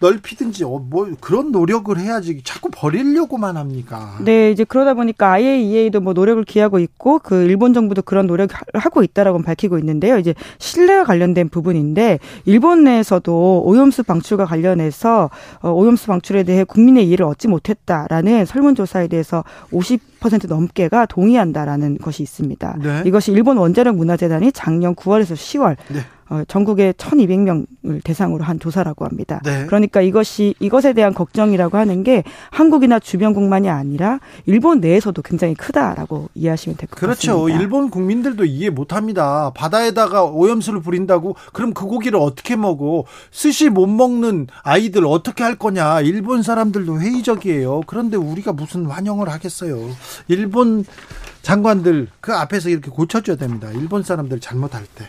[0.00, 4.18] 넓히든지 어, 뭐 그런 노력을 해야지 자꾸 버리려고만 합니까?
[4.24, 9.02] 네, 이제 그러다 보니까 IAEA도 뭐 노력을 기하고 있고 그 일본 정부도 그런 노력을 하고
[9.02, 10.18] 있다라고 밝히고 있는데요.
[10.18, 17.26] 이제 신뢰와 관련된 부분인데 일본 내에서도 오염수 방출과 관련해서 어, 오염수 방출에 대해 국민의 이해를
[17.26, 22.76] 얻지 못했다라는 설문조사에 대해서 50% 넘게가 동의한다라는 것이 있습니다.
[22.82, 23.02] 네.
[23.04, 26.00] 이것이 일본 원자력 문화재단이 작년 9월에서 10월 네.
[26.30, 29.40] 어, 전국에 1,200명을 대상으로 한 조사라고 합니다.
[29.44, 29.66] 네.
[29.66, 36.76] 그러니까 이것이 이것에 대한 걱정이라고 하는 게 한국이나 주변국만이 아니라 일본 내에서도 굉장히 크다라고 이해하시면
[36.76, 37.32] 될 것 같습니다.
[37.34, 37.48] 그렇죠.
[37.48, 39.50] 일본 국민들도 이해 못 합니다.
[39.56, 43.04] 바다에다가 오염수를 부린다고 그럼 그 고기를 어떻게 먹어?
[43.32, 46.00] 스시 못 먹는 아이들 어떻게 할 거냐?
[46.02, 47.80] 일본 사람들도 회의적이에요.
[47.88, 49.78] 그런데 우리가 무슨 환영을 하겠어요.
[50.28, 50.84] 일본
[51.42, 53.68] 장관들 그 앞에서 이렇게 고쳐줘야 됩니다.
[53.74, 55.06] 일본 사람들 잘못할 때.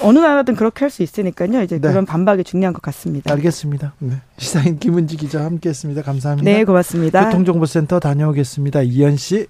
[0.00, 1.62] 어느 나라든 그렇게 할 수 있으니까요.
[1.62, 1.88] 이제 네.
[1.88, 3.32] 그런 반박이 중요한 것 같습니다.
[3.32, 3.92] 알겠습니다.
[3.98, 4.14] 네.
[4.38, 6.02] 시사인 김은지 기자 함께했습니다.
[6.02, 6.50] 감사합니다.
[6.50, 7.24] 네, 고맙습니다.
[7.26, 8.82] 교통정보센터 다녀오겠습니다.
[8.82, 9.46] 이현 씨.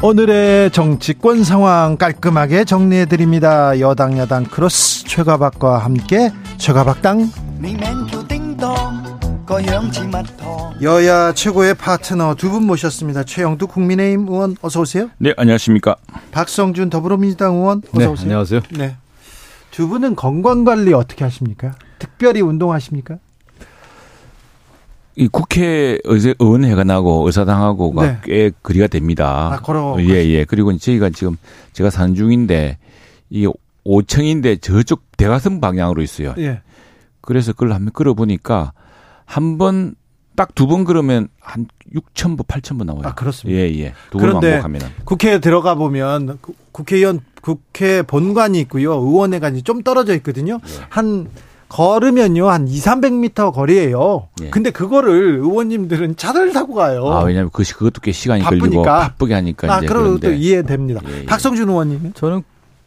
[0.00, 3.78] 오늘의 정치권 상황 깔끔하게 정리해 드립니다.
[3.80, 7.30] 여당 야당 크로스 최가박과 함께 최가박당.
[10.82, 13.24] 여야 최고의 파트너 두 분 모셨습니다.
[13.24, 15.08] 최영두 국민의힘 의원 어서 오세요.
[15.18, 15.96] 네, 안녕하십니까.
[16.32, 18.24] 박성준 더불어민주당 의원 어서 네, 오세요.
[18.24, 18.60] 안녕하세요.
[18.76, 18.96] 네.
[19.70, 21.74] 두 분은 건강 관리 어떻게 하십니까?
[21.98, 23.16] 특별히 운동하십니까?
[25.16, 28.18] 이 국회 의원회가 나고 의사당하고가 네.
[28.24, 29.50] 꽤 거리가 됩니다.
[29.54, 29.96] 아, 걸어.
[30.00, 30.44] 예, 예.
[30.44, 31.36] 그리고 저희가 지금
[31.72, 32.76] 제가 사는 중인데
[33.30, 33.48] 이
[33.86, 36.34] 5층인데 저쪽 대가선 방향으로 있어요.
[36.38, 36.60] 예.
[37.22, 38.72] 그래서 그걸 한번 끌어보니까
[39.28, 39.94] 한 번
[40.36, 43.02] 딱 두 번 그러면 한 6천 부, 8천 부 나와요.
[43.06, 43.58] 아, 그렇습니다.
[43.60, 43.92] 예, 예.
[44.10, 44.80] 두번 반복하면.
[45.04, 46.38] 국회에 들어가 보면
[46.70, 48.92] 국회의원 국회 본관이 있고요.
[48.94, 50.60] 의원회관이 좀 떨어져 있거든요.
[50.64, 50.84] 예.
[50.90, 51.26] 한
[51.68, 54.28] 걸으면요 한 2, 300m 거리예요.
[54.42, 54.50] 예.
[54.50, 57.06] 근데 그거를 의원님들은 차를 타고 가요.
[57.08, 58.68] 아 왜냐하면 그 그것도 꽤 시간이 바쁘니까.
[58.68, 61.00] 걸리고 바쁘게 하니까 아, 이제 그런 것도 이해됩니다.
[61.08, 61.26] 예, 예.
[61.26, 62.42] 박성준 의원님 저는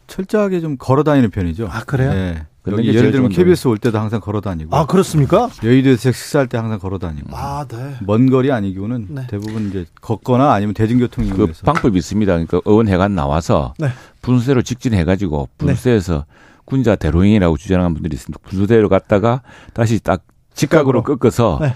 [0.06, 1.68] 철저하게 좀 걸어 다니는 편이죠.
[1.70, 2.36] 아 그래요?
[2.64, 2.84] 네.
[2.84, 4.74] 예를 들면 KBS 올 때도 항상 걸어 다니고.
[4.76, 5.50] 아, 그렇습니까?
[5.64, 7.30] 여의도에서 식사할 때 항상 걸어 다니고.
[7.32, 7.96] 아, 네.
[8.02, 9.26] 먼 거리 아니기고는 네.
[9.28, 11.60] 대부분 이제 걷거나 아니면 대중교통 이용해서.
[11.60, 12.32] 그 방법이 있습니다.
[12.32, 13.88] 그러니까 의원회관 나와서 네.
[14.20, 16.24] 분수대로 직진해 가지고 분수대에서 네.
[16.64, 18.38] 군자 대로행이라고 주장하는 분들이 있습니다.
[18.48, 19.42] 분수대로 갔다가
[19.74, 20.22] 다시 딱
[20.54, 21.74] 직각으로 꺾어서 네.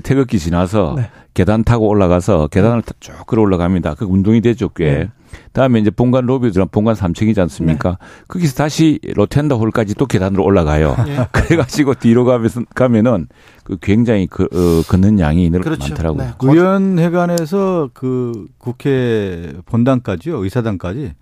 [0.00, 1.10] 태극기 지나서 네.
[1.32, 3.94] 계단 타고 올라가서 계단을 쭉 걸어 올라갑니다.
[3.94, 5.08] 그 운동이 되죠, 꽤.
[5.54, 5.60] 네.
[5.60, 7.90] 다음에 이제 본관 로비들은 본관 3층이지 않습니까?
[7.90, 7.96] 네.
[8.28, 10.96] 거기서 다시 로텐더 홀까지 또 계단으로 올라가요.
[11.06, 11.26] 네.
[11.32, 13.28] 그래가지고 뒤로 가면서 가면은
[13.64, 15.88] 그 굉장히 그, 어, 걷는 양이 늘 그렇죠.
[15.88, 16.22] 많더라고요.
[16.24, 16.32] 네.
[16.42, 21.12] 의원회관에서 그 국회 본당까지요, 의사당까지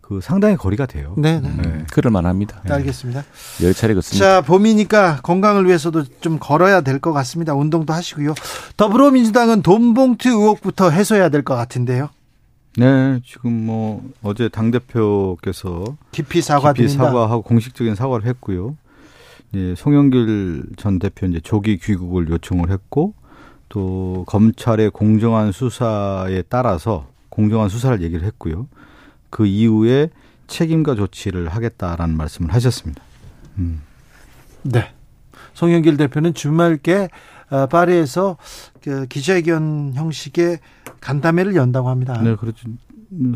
[0.00, 1.14] 그 상당히 거리가 돼요.
[1.16, 1.50] 네, 네.
[1.56, 1.84] 네.
[1.90, 2.60] 그럴 만합니다.
[2.66, 2.74] 네.
[2.74, 3.22] 알겠습니다.
[3.62, 4.24] 열 차례 걷습니다.
[4.26, 7.54] 자, 봄이니까 건강을 위해서도 좀 걸어야 될 것 같습니다.
[7.54, 8.34] 운동도 하시고요.
[8.76, 12.10] 더불어민주당은 돈봉투 의혹부터 해소해야 될 것 같은데요.
[12.76, 18.76] 네, 지금 뭐 어제 당 대표께서 깊이 사과 깊이 사과하고 공식적인 사과를 했고요.
[19.54, 23.14] 예, 송영길 전 대표 이제 조기 귀국을 요청을 했고
[23.68, 28.66] 또 검찰의 공정한 수사에 따라서 공정한 수사를 얘기를 했고요.
[29.30, 30.10] 그 이후에
[30.48, 33.02] 책임과 조치를 하겠다라는 말씀을 하셨습니다.
[33.58, 33.82] 음.
[34.62, 34.92] 네.
[35.54, 37.08] 송영길 대표는 주말께
[37.50, 38.36] 어, 파리에서
[38.82, 40.58] 그 기자회견 형식의
[41.04, 42.18] 간담회를 연다고 합니다.
[42.22, 42.66] 네, 그렇죠.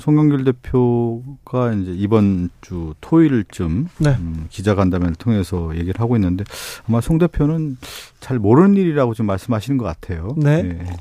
[0.00, 4.16] 송영길 대표가 이제 이번 주 토요일쯤 네.
[4.18, 6.44] 음, 기자 간담회를 통해서 얘기를 하고 있는데
[6.88, 7.76] 아마 송 대표는
[8.20, 10.34] 잘 모르는 일이라고 좀 말씀하시는 것 같아요.
[10.36, 10.62] 네.
[10.62, 10.96] 네.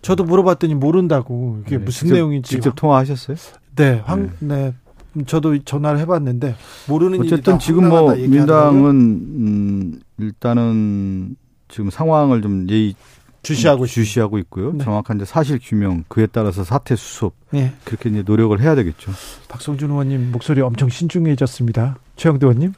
[0.00, 1.84] 저도 물어봤더니 모른다고 이게 네.
[1.84, 3.36] 무슨 직접, 내용인지 직접 통화하셨어요?
[3.76, 4.72] 네, 황, 네.
[5.14, 5.24] 네.
[5.26, 6.54] 저도 전화를 해봤는데
[6.88, 11.34] 모르는 어쨌든 지금 뭐 민당은 음, 일단은
[11.68, 12.94] 지금 상황을 좀 예의
[13.42, 14.72] 주시하고 주시하고 있고요.
[14.72, 14.84] 네.
[14.84, 17.72] 정확한 이제 사실 규명 그에 따라서 사태 수습 네.
[17.84, 19.12] 그렇게 이제 노력을 해야 되겠죠.
[19.48, 21.96] 박성준 의원님 목소리 엄청 신중해졌습니다.
[22.16, 22.74] 최영도 의원님.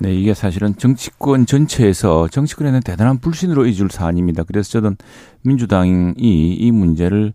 [0.00, 4.44] 네, 이게 사실은 정치권 전체에서 정치권에는 대단한 불신으로 이줄 사안입니다.
[4.44, 4.96] 그래서 저는
[5.42, 7.32] 민주당이 이 문제를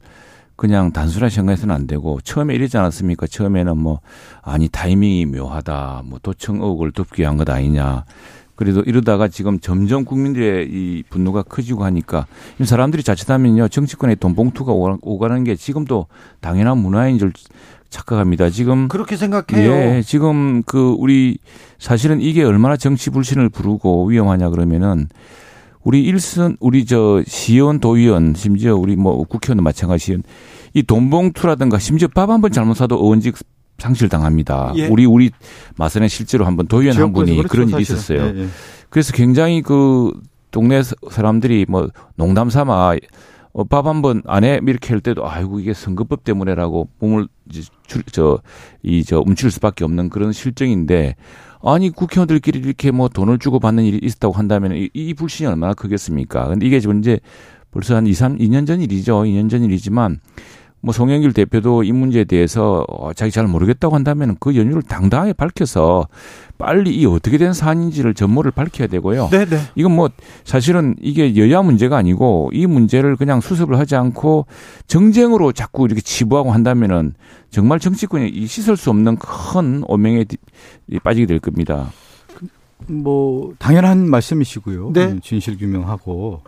[0.56, 3.28] 그냥 단순하게 생각해서는 안 되고 처음에 이러지 않았습니까?
[3.28, 4.00] 처음에는 뭐
[4.42, 8.06] 아니 타이밍이 묘하다, 뭐 도청 의혹을 덮기 위한 것 아니냐.
[8.56, 12.28] 그래도 이러다가 지금 점점 국민들의 이 분노가 커지고 하니까
[12.64, 16.08] 사람들이 자칫하면요 정치권에 돈 봉투가 오가는 게 지금도
[16.40, 17.34] 당연한 문화인 줄
[17.90, 18.50] 착각합니다.
[18.50, 19.72] 지금 그렇게 생각해요.
[19.72, 21.38] 예, 지금 그 우리
[21.78, 25.08] 사실은 이게 얼마나 정치 불신을 부르고 위험하냐 그러면은
[25.84, 30.18] 우리 일선 우리 저 시의원 도의원 심지어 우리 뭐 국회의원도 마찬가지
[30.74, 33.36] 이 돈봉투라든가 심지어 밥 한 번 잘못 사도 의원직
[33.80, 34.74] 상실당합니다.
[34.78, 34.88] 예.
[34.88, 35.32] 우리 우리
[35.78, 38.22] 마산에 실제로 한번 도의원 한 분이 그렇죠, 그런 일이 있었어요.
[38.24, 38.48] 예, 예.
[38.90, 40.12] 그래서 굉장히 그
[40.52, 42.96] 동네 사람들이 뭐 농담 삼아
[43.56, 47.28] 어, 밥 한 번 안에 이렇게 할 때도 아이고 이게 선거법 때문에라고 몸을
[48.12, 51.16] 저이 저 움츠릴 수밖에 없는 그런 실정인데
[51.64, 56.48] 아니 국회의원들끼리 이렇게 뭐 돈을 주고 받는 일이 있었다고 한다면 이, 이 불신이 얼마나 크겠습니까?
[56.48, 57.20] 근데 이게 지금 이제
[57.72, 59.24] 벌써 한 2, 3, 2년 전 일이죠.
[59.24, 60.20] 2년 전 일이지만
[60.86, 66.10] 뭐 송영길 대표도 이 문제에 대해서 어, 자기 잘 모르겠다고 한다면 그 연유를 당당하게 밝혀서
[66.58, 69.30] 빨리 이 어떻게 된 사안인지를 전모를 밝혀야 되고요.
[69.30, 69.46] 네네.
[69.46, 69.58] 네.
[69.76, 70.10] 이건 뭐
[70.44, 74.46] 사실은 이게 여야 문제가 아니고 이 문제를 그냥 수습을 하지 않고
[74.86, 77.14] 정쟁으로 자꾸 이렇게 치부하고 한다면은
[77.50, 80.26] 정말 정치권이 이 씻을 수 없는 큰 오명에
[81.02, 81.92] 빠지게 될 겁니다.
[82.88, 84.92] 뭐 당연한 말씀이시고요.
[84.92, 85.18] 네.
[85.24, 86.42] 진실 규명하고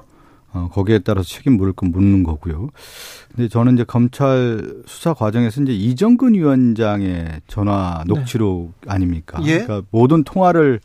[0.56, 2.70] 어, 거기에 따라서 책임 물을 건 묻는 거고요.
[3.36, 8.92] 근데 저는 이제 검찰 수사 과정에서 이제 이정근 위원장의 전화 녹취록 네.
[8.92, 9.42] 아닙니까?
[9.44, 9.64] 예?
[9.64, 10.80] 그러니까 모든 통화를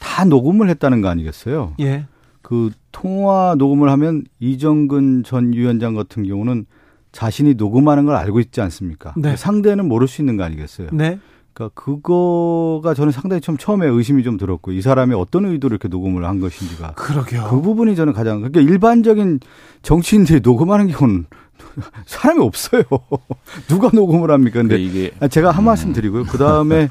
[0.00, 1.74] 다 녹음을 했다는 거 아니겠어요?
[1.80, 2.06] 예.
[2.40, 6.64] 그 통화 녹음을 하면 이정근 전 위원장 같은 경우는
[7.12, 9.12] 자신이 녹음하는 걸 알고 있지 않습니까?
[9.18, 9.36] 네.
[9.36, 10.88] 상대는 모를 수 있는 거 아니겠어요?
[10.92, 11.18] 네.
[11.54, 16.24] 그러니까 그거가 저는 상당히 좀 처음에 의심이 좀 들었고 이 사람이 어떤 의도로 이렇게 녹음을
[16.24, 17.48] 한 것인지가 그러게요.
[17.50, 19.40] 그 부분이 저는 가장 그러니까 일반적인
[19.82, 21.26] 정치인들이 녹음하는 경우는
[22.06, 22.82] 사람이 없어요.
[23.68, 24.60] 누가 녹음을 합니까?
[24.60, 25.92] 근데 그 이게 제가 한 말씀 음.
[25.92, 26.24] 드리고요.
[26.24, 26.88] 그 다음에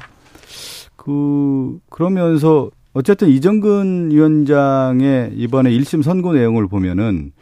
[0.96, 7.32] 그 그러면서 어쨌든 이정근 위원장의 이번에 1심 선고 내용을 보면은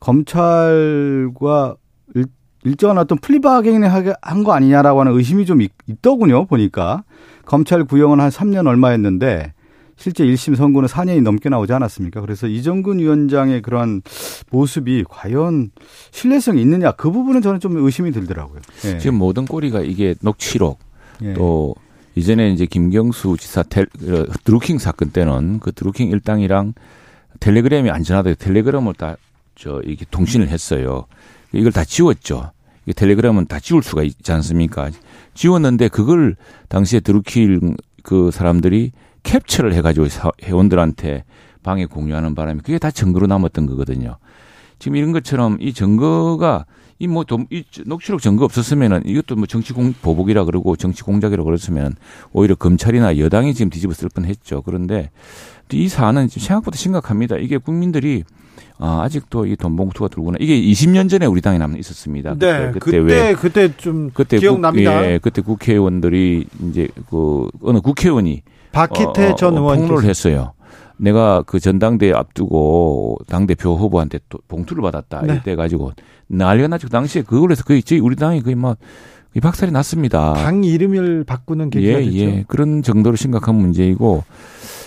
[0.00, 1.76] 검찰과
[2.64, 3.88] 일정한 어떤 플리바게닝을
[4.20, 5.70] 한 거 아니냐라고 하는 의심이 좀 있,
[6.02, 7.04] 더군요 보니까
[7.46, 9.52] 검찰 구형은 한 3년 얼마 했는데
[9.96, 12.20] 실제 1심 선고는 4년이 넘게 나오지 않았습니까?
[12.22, 14.02] 그래서 이정근 위원장의 그러한
[14.50, 15.70] 모습이 과연
[16.10, 18.60] 신뢰성이 있느냐 그 부분은 저는 좀 의심이 들더라고요.
[18.86, 18.98] 예.
[18.98, 20.78] 지금 모든 꼬리가 이게 녹취록
[21.22, 21.34] 예.
[21.34, 21.74] 또
[22.16, 26.72] 이전에 이제 김경수 지사 텔, 어, 드루킹 사건 때는 그 드루킹 일당이랑
[27.40, 29.16] 텔레그램이 안전하다 텔레그램을 다
[29.56, 31.04] 저 이게 통신을 했어요.
[31.52, 32.52] 이걸 다 지웠죠.
[32.94, 34.90] 텔레그램은 다 지울 수가 있지 않습니까?
[35.34, 36.36] 지웠는데 그걸
[36.68, 40.06] 당시에 드루킬 그 사람들이 캡처를 해가지고
[40.42, 41.24] 회원들한테
[41.62, 44.16] 방에 공유하는 바람에 그게 다 증거로 남았던 거거든요.
[44.78, 46.64] 지금 이런 것처럼 이 증거가
[47.00, 51.94] 이뭐 이 녹취록 증거 없었으면은 이것도 뭐 정치 공 보복이라 그러고 정치 공작이라 그랬으면
[52.32, 54.62] 오히려 검찰이나 여당이 지금 뒤집었을 뻔했죠.
[54.62, 55.10] 그런데
[55.72, 57.36] 이 사안은 생각보다 심각합니다.
[57.38, 58.24] 이게 국민들이
[58.78, 62.34] 아, 아직도 이 돈봉투가 들고나 이게 20년 전에 우리 당에 남아 있었습니다.
[62.38, 65.00] 네, 그때, 그때, 그때 왜 그때 좀 그때 기억납니다.
[65.00, 70.52] 국, 예, 그때 국회의원들이 이제 그 어느 국회의원이 박희태 어, 전 의원 폭로를 했어요.
[71.00, 75.36] 내가 그 전당대회 앞두고 당 대표 후보한테 또 봉투를 받았다 네.
[75.36, 75.92] 이때 가지고
[76.28, 76.88] 난리가 나죠.
[76.88, 78.78] 그 당시에 그걸 해서 거의 저희 우리 당이 거의 막
[79.40, 80.34] 박살이 났습니다.
[80.34, 82.18] 당 이름을 바꾸는 계기가 예, 됐죠.
[82.18, 82.44] 예.
[82.48, 84.24] 그런 정도로 심각한 문제이고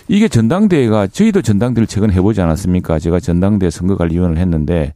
[0.07, 2.99] 이게 전당대회가 저희도 전당대회를 최근 해보지 않았습니까?
[2.99, 4.93] 제가 전당대 회 선거관리위원을 했는데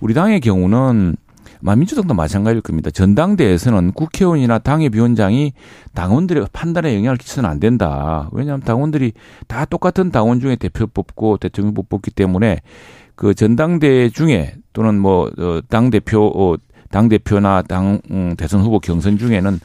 [0.00, 1.16] 우리 당의 경우는
[1.62, 2.90] 민주당도 마찬가지일 겁니다.
[2.90, 5.52] 전당대회에서는 국회의원이나 당협위원장이
[5.94, 8.28] 당원들의 판단에 영향을 끼쳐서는 안 된다.
[8.32, 9.12] 왜냐하면 당원들이
[9.46, 12.60] 다 똑같은 당원 중에 대표 뽑고 대통령 뽑기 때문에
[13.14, 16.56] 그 전당대회 중에 또는 뭐당 어, 대표 어,
[16.90, 19.60] 당 대표나 당 음, 대선 후보 경선 중에는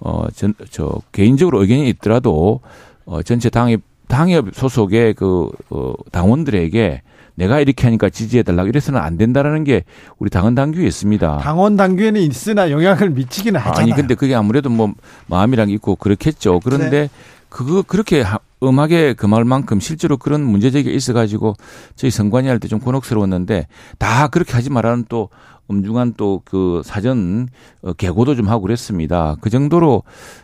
[0.00, 2.60] 어전저 개인적으로 의견이 있더라도
[3.04, 7.02] 어 전체 당의 당협 소속의 그 어, 당원들에게
[7.34, 9.84] 내가 이렇게 하니까 지지해달라고 이래서는 안 된다라는 게
[10.18, 11.38] 우리 당원 당규에 있습니다.
[11.38, 13.82] 당원 당규에는 있으나 영향을 미치기는 하잖아요.
[13.82, 14.92] 아니 근데 그게 아무래도 뭐
[15.26, 16.60] 마음이랑 있고 그렇겠죠.
[16.62, 17.10] 그런데 네.
[17.48, 18.24] 그거 그렇게
[18.62, 21.54] 음하게 금할 만큼 실제로 그런 문제제기가 있어가지고
[21.96, 23.66] 저희 선관위 할 때 좀 곤혹스러웠는데
[23.98, 25.28] 다 그렇게 하지 말라는 또
[25.68, 27.48] 엄중한 또 그 사전
[27.82, 29.36] 어, 개고도 좀 하고 그랬습니다.
[29.40, 30.02] 그 정도로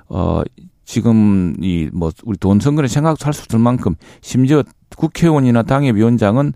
[0.08, 0.42] 어
[0.88, 4.62] 지금 이 뭐 우리 돈 선거를 생각할 수 없을 만큼 심지어
[4.96, 6.54] 국회의원이나 당협위원장은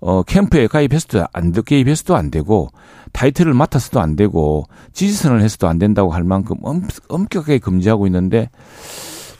[0.00, 2.70] 어 캠프에 가입해서도 안 개입해서도 안 되고
[3.12, 4.64] 타이틀을 맡아서도 안 되고
[4.94, 8.48] 지지선을 해서도 안 된다고 할 만큼 엄, 엄격하게 금지하고 있는데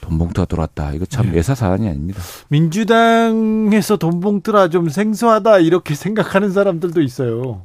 [0.03, 0.93] 돈봉투가 돌았다.
[0.93, 1.39] 이거 참 네.
[1.39, 2.21] 예사 사안이 아닙니다.
[2.49, 7.65] 민주당에서 돈봉투라 좀 생소하다 이렇게 생각하는 사람들도 있어요.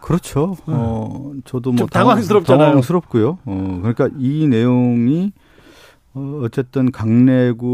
[0.00, 0.56] 그렇죠.
[0.66, 0.74] 네.
[0.76, 2.66] 어, 저도 뭐 당황스럽잖아요.
[2.70, 3.38] 당황스럽고요.
[3.44, 5.32] 어, 그러니까 이 내용이
[6.18, 7.68] 어, 쨌든 강내구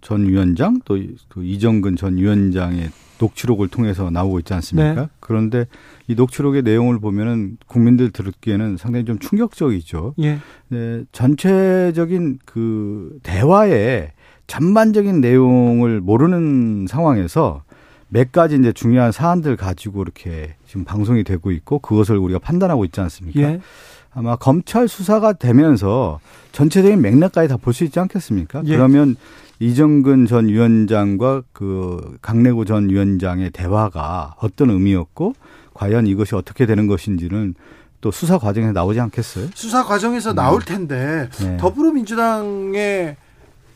[0.00, 5.02] 전 위원장 또그 이정근 전 위원장의 녹취록을 통해서 나오고 있지 않습니까?
[5.02, 5.08] 네.
[5.20, 5.66] 그런데
[6.06, 10.14] 이 녹취록의 내용을 보면은 국민들 들었기에는 상당히 좀 충격적이죠.
[10.20, 10.38] 예.
[10.68, 14.12] 네, 전체적인 그 대화의
[14.46, 17.62] 전반적인 내용을 모르는 상황에서
[18.08, 23.00] 몇 가지 이제 중요한 사안들 가지고 이렇게 지금 방송이 되고 있고 그것을 우리가 판단하고 있지
[23.00, 23.40] 않습니까?
[23.40, 23.60] 예.
[24.14, 26.20] 아마 검찰 수사가 되면서
[26.52, 28.62] 전체적인 맥락까지 다 볼 수 있지 않겠습니까?
[28.66, 28.76] 예.
[28.76, 29.16] 그러면
[29.60, 35.34] 이정근 전 위원장과 그 강래구 전 위원장의 대화가 어떤 의미였고
[35.74, 37.54] 과연 이것이 어떻게 되는 것인지는
[38.00, 39.48] 또 수사 과정에서 나오지 않겠어요?
[39.54, 40.34] 수사 과정에서 음.
[40.36, 41.56] 나올 텐데 네.
[41.56, 43.16] 더불어민주당의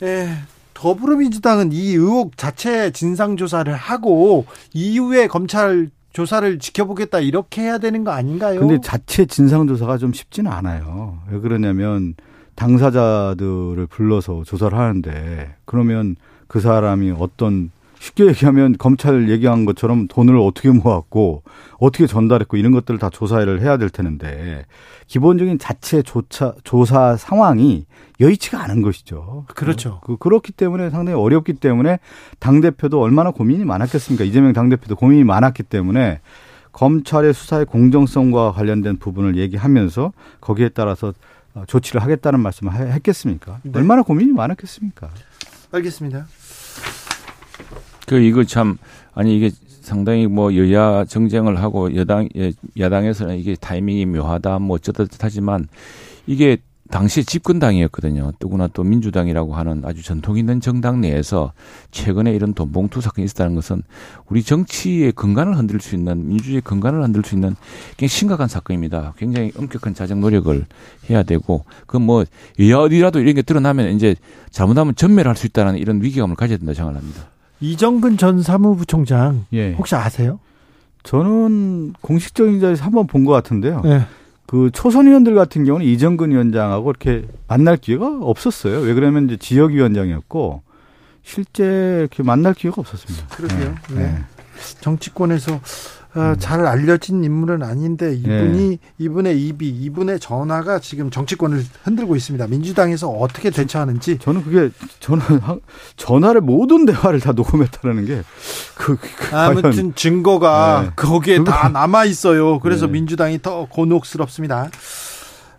[0.03, 0.29] 예,
[0.75, 8.11] 더불어민주당은 이 의혹 자체 진상 조사를 하고 이후에 검찰 조사를 지켜보겠다 이렇게 해야 되는 거
[8.11, 8.61] 아닌가요?
[8.61, 11.19] 근데 자체 진상 조사가 좀 쉽지는 않아요.
[11.31, 12.15] 왜 그러냐면
[12.55, 16.17] 당사자들을 불러서 조사를 하는데 그러면
[16.49, 17.71] 그 사람이 어떤
[18.01, 21.43] 쉽게 얘기하면 검찰 얘기한 것처럼 돈을 어떻게 모았고
[21.79, 24.67] 어떻게 전달했고 이런 것들을 다 조사를 해야 될 텐데
[25.07, 27.87] 기본적인 자체 조차, 조사 상황이
[28.21, 29.47] 여의치가 않은 것이죠.
[29.55, 30.01] 그렇죠.
[30.05, 31.99] 그, 그렇기 때문에 상당히 어렵기 때문에
[32.39, 34.25] 당대표도 얼마나 고민이 많았겠습니까?
[34.25, 36.21] 이재명 당대표도 고민이 많았기 때문에
[36.73, 41.13] 검찰의 수사의 공정성과 관련된 부분을 얘기하면서 거기에 따라서
[41.55, 43.61] 어, 조치를 하겠다는 말씀을 했겠습니까?
[43.63, 43.73] 네.
[43.75, 45.09] 얼마나 고민이 많았겠습니까?
[45.73, 46.27] 알겠습니다.
[48.09, 48.79] 그 이거 참
[49.15, 49.51] 아니 이게
[49.83, 55.69] 상당히 뭐 여야 정쟁을 하고 여당 예, 야당에서는 이게 타이밍이 묘하다 뭐 어쩌다 하지만
[56.27, 56.59] 이게
[56.91, 58.33] 당시 집권당이었거든요.
[58.39, 61.53] 더구나 또 민주당이라고 하는 아주 전통 있는 정당 내에서
[61.91, 63.83] 최근에 이런 돈봉투 사건이 있었다는 것은
[64.29, 67.57] 우리 정치의 근간을 흔들 수 있는 민주주의 근간을 흔들 수 있는
[67.99, 69.13] 굉장히 심각한 사건입니다.
[69.19, 70.65] 굉장히 엄격한 자정 노력을
[71.11, 72.25] 해야 되고 그뭐
[72.75, 74.17] 어디라도 이런 게 드러나면 이제
[74.51, 77.38] 잘못하면 전멸할 수 있다는 이런 위기감을 가져야 된다 생각합니다.
[77.61, 79.73] 이정근 전 사무부총장 예.
[79.75, 80.39] 혹시 아세요?
[81.03, 83.83] 저는 공식적인 자리에서 한번 본 것 같은데요.
[83.87, 84.03] 예.
[84.47, 88.81] 그 초선 의원들 같은 경우는 이정근 위원장하고 이렇게 만날 기회가 없었어요.
[88.81, 90.63] 왜 그러면 이제 지역 위원장이었고
[91.23, 93.27] 실제 이렇게 만날 기회가 없었습니다.
[93.37, 93.75] 그러게요.
[93.91, 94.03] 네.
[94.03, 94.19] 네.
[94.81, 95.61] 정치권에서
[96.19, 98.79] 어, 잘 알려진 인물은 아닌데 이분이 네.
[98.99, 102.47] 이분의 입이 이분의 전화가 지금 정치권을 흔들고 있습니다.
[102.49, 105.23] 민주당에서 어떻게 대처하는지 저는 그게 저는
[105.97, 108.25] 전화를 모든 대화를 다 녹음했다라는 게그
[108.75, 108.99] 그,
[109.37, 110.91] 아무튼 증거가 네.
[110.97, 112.59] 거기에 다 남아 있어요.
[112.59, 112.93] 그래서 네.
[112.93, 114.71] 민주당이 더 곤혹스럽습니다.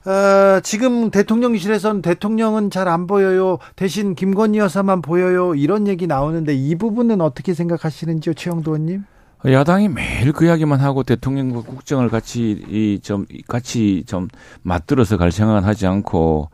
[0.06, 3.60] 어, 지금 대통령실에서는 대통령은 잘 안 보여요.
[3.76, 5.54] 대신 김건희 여사만 보여요.
[5.56, 9.04] 이런 얘기 나오는데 이 부분은 어떻게 생각하시는지요, 최영도 의원님?
[9.46, 14.28] 야당이 매일 그 이야기만 하고 대통령과 국정을 같이 이 좀 같이 좀
[14.64, 16.50] 맞들어서 갈 생각은 하지 않고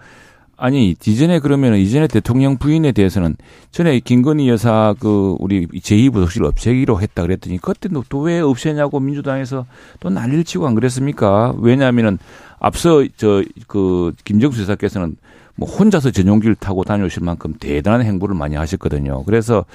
[0.57, 3.35] 아니 이전에 그러면 이전에 대통령 부인에 대해서는
[3.71, 9.65] 전에 김건희 여사 그 우리 제2부속실 없애기로 했다 그랬더니 그때도 또 왜 없애냐고 민주당에서
[9.99, 11.53] 또 난리를 치고 안 그랬습니까?
[11.57, 12.19] 왜냐하면은
[12.59, 15.17] 앞서 저 그 김정수 여사께서는
[15.57, 19.23] 뭐 혼자서 전용기를 타고 다녀오실 만큼 대단한 행보를 많이 하셨거든요.
[19.23, 19.65] 그래서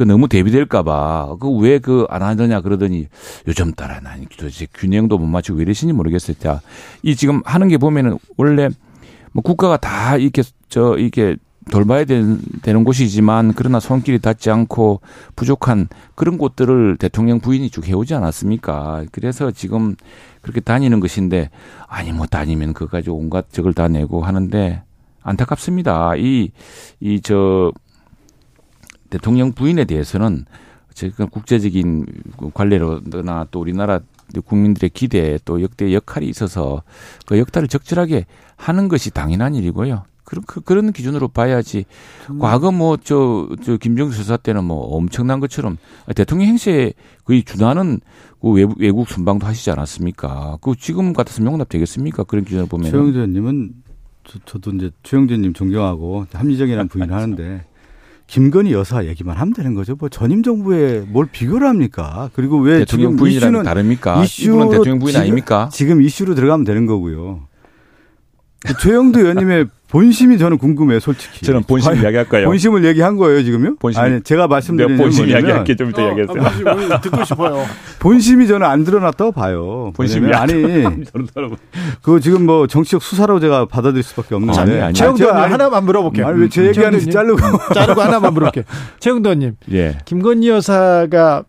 [0.00, 3.06] 그 너무 대비될까봐 그 왜 그 안 하느냐 그러더니
[3.46, 6.36] 요즘 따라 난 도대체 균형도 못 맞추고 왜 이러시는지 모르겠어요.
[6.38, 6.60] 자,
[7.02, 8.70] 이 지금 하는 게 보면은 원래
[9.32, 11.36] 뭐 국가가 다 이렇게 저 이렇게
[11.70, 15.02] 돌봐야 되는, 되는 곳이지만 그러나 손길이 닿지 않고
[15.36, 19.04] 부족한 그런 곳들을 대통령 부인이 쭉 해오지 않았습니까?
[19.12, 19.94] 그래서 지금
[20.40, 21.50] 그렇게 다니는 것인데
[21.86, 24.82] 아니 뭐 다니면 가지고 온갖 적을 다 내고 하는데
[25.22, 26.16] 안타깝습니다.
[26.16, 26.50] 이
[27.00, 27.70] 이 저
[29.10, 30.44] 대통령 부인에 대해서는
[30.94, 32.06] 제가 국제적인
[32.54, 34.00] 관례로나 또 우리나라
[34.44, 36.82] 국민들의 기대 또 역대 역할이 있어서
[37.26, 40.04] 그 역할을 적절하게 하는 것이 당연한 일이고요.
[40.24, 41.84] 그런 그, 그런 기준으로 봐야지.
[42.30, 42.38] 음.
[42.38, 45.76] 과거 뭐저저 김정수 수사 때는 뭐 엄청난 것처럼
[46.14, 46.92] 대통령 행세에
[47.24, 48.00] 거의 준하는
[48.40, 50.58] 그 외국, 외국 순방도 하시지 않았습니까?
[50.60, 52.24] 그 지금 같아서 용납 되겠습니까?
[52.24, 52.90] 그런 기준을 보면.
[52.90, 53.72] 최영재님은
[54.44, 57.64] 저, 도 이제 최영재님 존경하고 합리적이라는 부인을 하는데
[58.30, 59.96] 김건희 여사 얘기만 하면 되는 거죠.
[59.98, 62.30] 뭐 전임 정부에 뭘 비교를 합니까?
[62.32, 64.22] 그리고 왜 대통령 부인이랑 다릅니까?
[64.22, 65.68] 이슈는 대통령 부인 아닙니까?
[65.72, 67.40] 지금 이슈로 들어가면 되는 거고요.
[68.66, 71.44] 그 최영도 의원님의 본심이 저는 궁금해요, 솔직히.
[71.44, 72.46] 저는 본심 이야기할까요?
[72.46, 73.74] 본심을 얘기한 거예요, 지금요?
[73.76, 74.00] 본심.
[74.00, 76.42] 아니, 제가 말씀드린 본심 이야기할게 좀 이따 어, 이야기했어요.
[76.62, 77.64] 본심 듣고 싶어요.
[77.98, 79.92] 본심이 저는 안 드러났다고 봐요.
[79.96, 80.84] 본심이 아니.
[82.02, 84.60] 그 지금 뭐 정치적 수사로 제가 받아들일 수밖에 없는 데.
[84.60, 84.94] 아니, 아니.
[84.94, 86.26] 최영도 의원 하나만 물어볼게요.
[86.26, 87.40] 아니, 왜제 얘기하는지 자르고.
[87.74, 88.64] 자르고 하나만 물어볼게요.
[89.00, 89.56] 최영도 의원님.
[89.72, 89.98] 예.
[90.04, 91.42] 김건희 여사가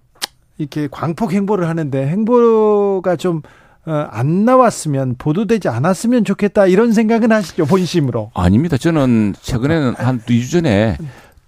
[0.58, 7.66] 이렇게 광폭 행보를 하는데 행보가 좀 어, 안 나왔으면 보도되지 않았으면 좋겠다 이런 생각은 하시죠
[7.66, 8.32] 본심으로?
[8.34, 8.78] 아닙니다.
[8.78, 10.98] 저는 최근에는 한 2주 전에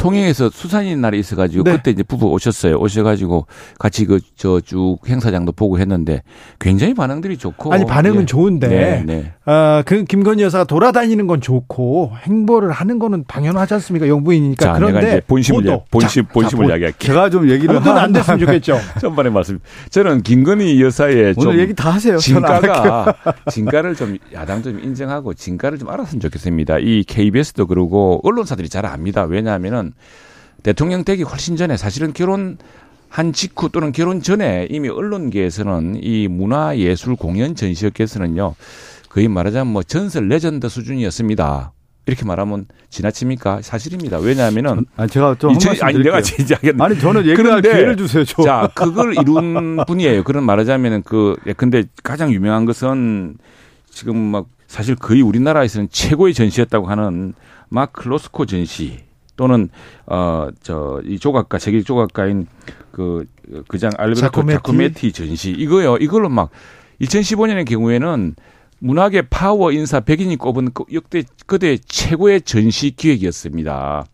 [0.04, 1.78] 통영에서 수산인 날이 있어가지고 네.
[1.78, 2.78] 그때 이제 부부 오셨어요.
[2.78, 3.47] 오셔가지고
[3.80, 6.22] 같이 그 저 쭉 행사장도 보고 했는데
[6.60, 8.26] 굉장히 반응들이 좋고 아니 반응은 예.
[8.26, 9.34] 좋은데 네, 네.
[9.45, 14.08] 어 그 김건희 여사가 돌아다니는 건 좋고 행보를 하는 거는 당연하지 않습니까?
[14.08, 15.84] 영부인이니까 자, 그런데 내가 이제 본심을 보도.
[15.91, 16.97] 본심 본심을 이야기할게.
[17.06, 18.80] 제가 좀 얘기를 하면 안 됐으면 좋겠죠.
[18.99, 19.60] 전반에 말씀.
[19.89, 22.18] 저는 김건희 여사의 오늘 얘기 다 하세요.
[22.18, 23.14] 진가가
[23.51, 26.80] 진가를 좀 야당 좀 인정하고 진가를 좀 알았으면 좋겠습니다.
[26.80, 29.24] 이 KBS도 그러고 언론사들이 잘 압니다.
[29.24, 29.92] 왜냐하면은
[30.63, 32.57] 대통령 되기 훨씬 전에 사실은 결혼
[33.09, 38.55] 한 직후 또는 결혼 전에 이미 언론계에서는 이 문화 예술 공연 전시업계에서는요
[39.09, 41.73] 거의 말하자면 뭐 전설 레전드 수준이었습니다.
[42.05, 43.61] 이렇게 말하면 지나칩니까?
[43.61, 44.17] 사실입니다.
[44.17, 48.25] 왜냐하면은 아니 제가 좀 이천, 아니 내가 진짜 아니 저는 얘기할 기회를 주세요.
[48.25, 48.41] 저.
[48.41, 50.23] 자 그걸 이룬 분이에요.
[50.23, 53.37] 그런 말하자면은 그 예, 근데 가장 유명한 것은
[53.89, 57.35] 지금 막 사실 거의 우리나라에서는 최고의 전시였다고 하는
[57.69, 58.99] 마크 로스코 전시.
[59.36, 59.69] 또는
[60.05, 62.47] 어저이 조각가 세계 조각가인
[62.91, 63.25] 그
[63.67, 65.11] 그장 알베르토 자코메티.
[65.11, 65.97] 전시 이거요.
[65.97, 66.49] 이걸로 막
[67.01, 68.36] 2015년의 경우에는
[68.80, 74.05] 문화계 파워 인사 백인이 꼽은 그 역대 그대 최고의 전시 기획이었습니다.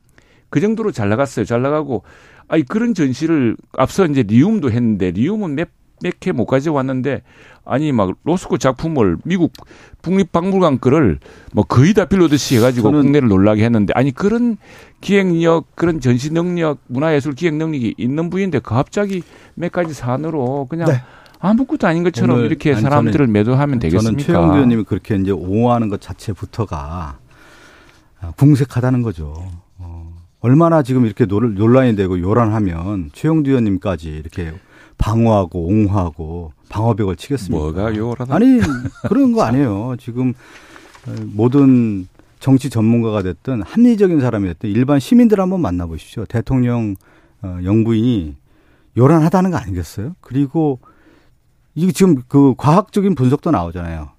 [0.49, 1.45] 그 정도로 잘 나갔어요.
[1.45, 2.03] 잘 나가고
[2.47, 5.69] 아니 그런 전시를 앞서 이제 리움도 했는데 리움은 몇
[6.01, 7.23] 몇 개 못 가져왔는데
[7.65, 9.53] 아니 막 로스코 작품을 미국
[10.01, 11.19] 국립박물관 거를
[11.53, 14.57] 뭐 거의 다 빌로듯이 해가지고 국내를 놀라게 했는데 아니 그런
[15.01, 19.21] 기획력 그런 전시 능력 문화예술 기획 능력이 있는 분인데 갑자기
[19.55, 21.01] 몇 가지 산으로 그냥 네.
[21.39, 24.11] 아무것도 아닌 것처럼 이렇게 아니, 사람들을 저는, 매도하면 되겠습니까?
[24.11, 27.17] 저는 최영두 의원님이 그렇게 이제 옹호하는 것 자체부터가
[28.35, 29.33] 궁색하다는 거죠.
[29.77, 34.53] 어, 얼마나 지금 이렇게 논란이 되고 요란하면 최영두 의원님까지 이렇게
[34.99, 37.63] 방어하고 옹호하고 방어벽을 치겠습니까?
[37.63, 38.59] 뭐가 요란하 아니
[39.07, 39.95] 그런 거 아니에요.
[39.99, 40.35] 지금
[41.23, 42.07] 모든
[42.39, 46.25] 정치 전문가가 됐든 합리적인 사람이 됐든 일반 시민들 한번 만나보십시오.
[46.25, 46.95] 대통령
[47.41, 48.35] 어, 영부인이
[48.97, 50.15] 요란하다는 거 아니겠어요?
[50.21, 50.79] 그리고
[51.73, 54.09] 이게 지금 그 과학적인 분석도 나오잖아요.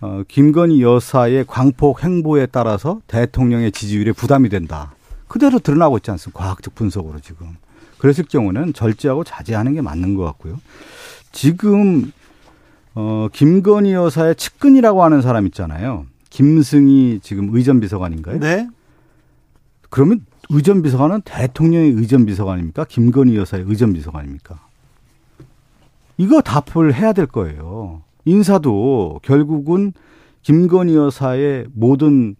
[0.00, 4.94] 어, 김건희 여사의 광폭 행보에 따라서 대통령의 지지율에 부담이 된다.
[5.28, 6.42] 그대로 드러나고 있지 않습니까?
[6.42, 7.56] 과학적 분석으로 지금.
[8.04, 10.60] 그랬을 경우는 절제하고 자제하는 게 맞는 것 같고요.
[11.32, 12.12] 지금
[12.94, 16.04] 어 김건희 여사의 측근이라고 하는 사람 있잖아요.
[16.28, 18.40] 김승희 지금 의전 비서관인가요?
[18.40, 18.68] 네.
[19.88, 22.84] 그러면 의전 비서관은 대통령의 의전 비서관입니까?
[22.84, 24.60] 김건희 여사의 의전 비서관입니까?
[26.18, 28.02] 이거 답을 해야 될 거예요.
[28.26, 29.94] 인사도 결국은
[30.42, 32.36] 김건희 여사의 모든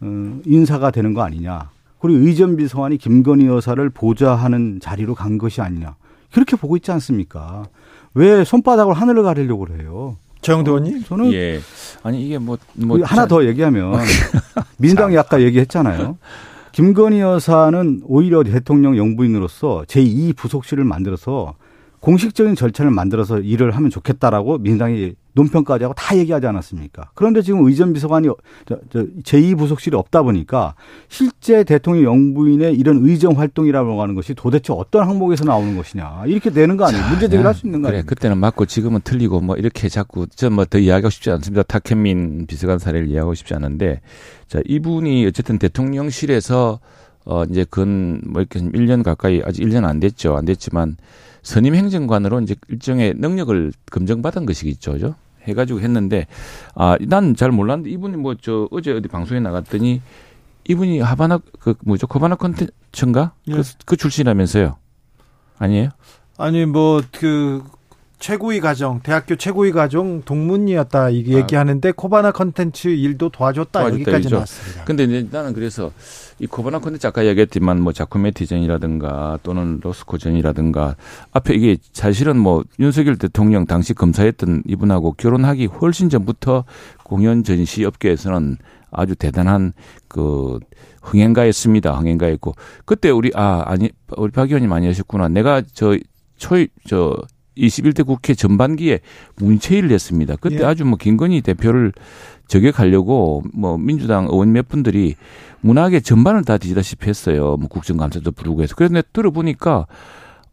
[0.00, 1.70] 어, 인사가 되는 거 아니냐.
[2.00, 5.96] 그리고 의전 비서관이 김건희 여사를 보좌하는 자리로 간 것이 아니냐.
[6.32, 7.64] 그렇게 보고 있지 않습니까?
[8.14, 10.16] 왜 손바닥으로 하늘을 가리려고 그래요?
[10.40, 11.04] 정영도 의원님?
[11.04, 11.60] 저는 예.
[12.02, 14.00] 아니 이게 뭐, 뭐 하나 더 얘기하면
[14.78, 16.16] 민당이 아까 얘기했잖아요.
[16.72, 21.54] 김건희 여사는 오히려 대통령 영부인으로서 제2 부속실을 만들어서
[22.00, 27.10] 공식적인 절차를 만들어서 일을 하면 좋겠다라고 민당이 논평까지 하고 다 얘기하지 않았습니까?
[27.14, 28.28] 그런데 지금 의전 비서관이
[29.24, 30.74] 제2부속실이 없다 보니까
[31.08, 36.76] 실제 대통령 영부인의 이런 의정 활동이라고 하는 것이 도대체 어떤 항목에서 나오는 것이냐 이렇게 되는
[36.76, 37.04] 거 아니에요?
[37.08, 38.02] 문제 제기를 할 수 있는 거 아니에요?
[38.02, 41.62] 그래, 그때는 맞고 지금은 틀리고 뭐 이렇게 자꾸 저 뭐 더 이야기하고 싶지 않습니다.
[41.62, 44.00] 탁현민 비서관 사례를 이야기하고 싶지 않은데
[44.48, 46.80] 자 이분이 어쨌든 대통령실에서
[47.24, 50.36] 어 이제 근뭐 이렇게 1년 가까이 아직 1년 안 됐죠.
[50.36, 50.96] 안 됐지만
[51.42, 55.14] 선임 행정관으로 이제 일정의 능력을 검증받은 것이겠죠.
[55.46, 56.26] 해가지고 했는데
[56.74, 60.00] 아 난 잘 몰랐는데 이분이 뭐 저 어제 어디 방송에 나갔더니
[60.68, 63.52] 이분이 하바나 그 뭐죠 코바나 컨텐츠인가 예.
[63.52, 64.76] 그, 그 출신이라면서요
[65.58, 65.90] 아니에요?
[66.36, 67.62] 아니 뭐 그
[68.18, 71.38] 최고위 과정, 대학교 최고위 과정 동문이었다 이게 아.
[71.38, 74.28] 얘기하는데 코바나 컨텐츠 일도 도와줬다, 도와줬다 여기까지.
[74.28, 74.84] 나왔습니다.
[74.84, 75.92] 근데 이제 나는 그래서
[76.40, 80.96] 이 코바나 컨텐츠 아까 얘기했지만 뭐 자쿠메 티전이라든가 또는 로스코전이라든가
[81.32, 86.64] 앞에 이게 사실은 뭐 윤석열 대통령 당시 검사했던 이분하고 결혼하기 훨씬 전부터
[87.04, 88.56] 공연 전시 업계에서는
[88.90, 89.72] 아주 대단한
[90.08, 90.58] 그
[91.02, 91.92] 흥행가였습니다.
[91.92, 92.54] 흥행가였고
[92.84, 95.28] 그때 우리 아 아니 우리 박 의원님 많이 하셨구나.
[95.28, 95.96] 내가 저
[96.36, 97.16] 초입 저
[97.58, 99.00] 21대 국회 전반기에
[99.36, 100.36] 문체일을 했습니다.
[100.36, 100.64] 그때 예.
[100.64, 101.92] 아주 뭐 김건희 대표를
[102.46, 105.16] 저격하려고 뭐 민주당 의원 몇 분들이
[105.60, 107.56] 문학의 전반을 다 뒤지다시피 했어요.
[107.58, 108.74] 뭐 국정감사도 부르고 해서.
[108.76, 109.86] 그런데 들어보니까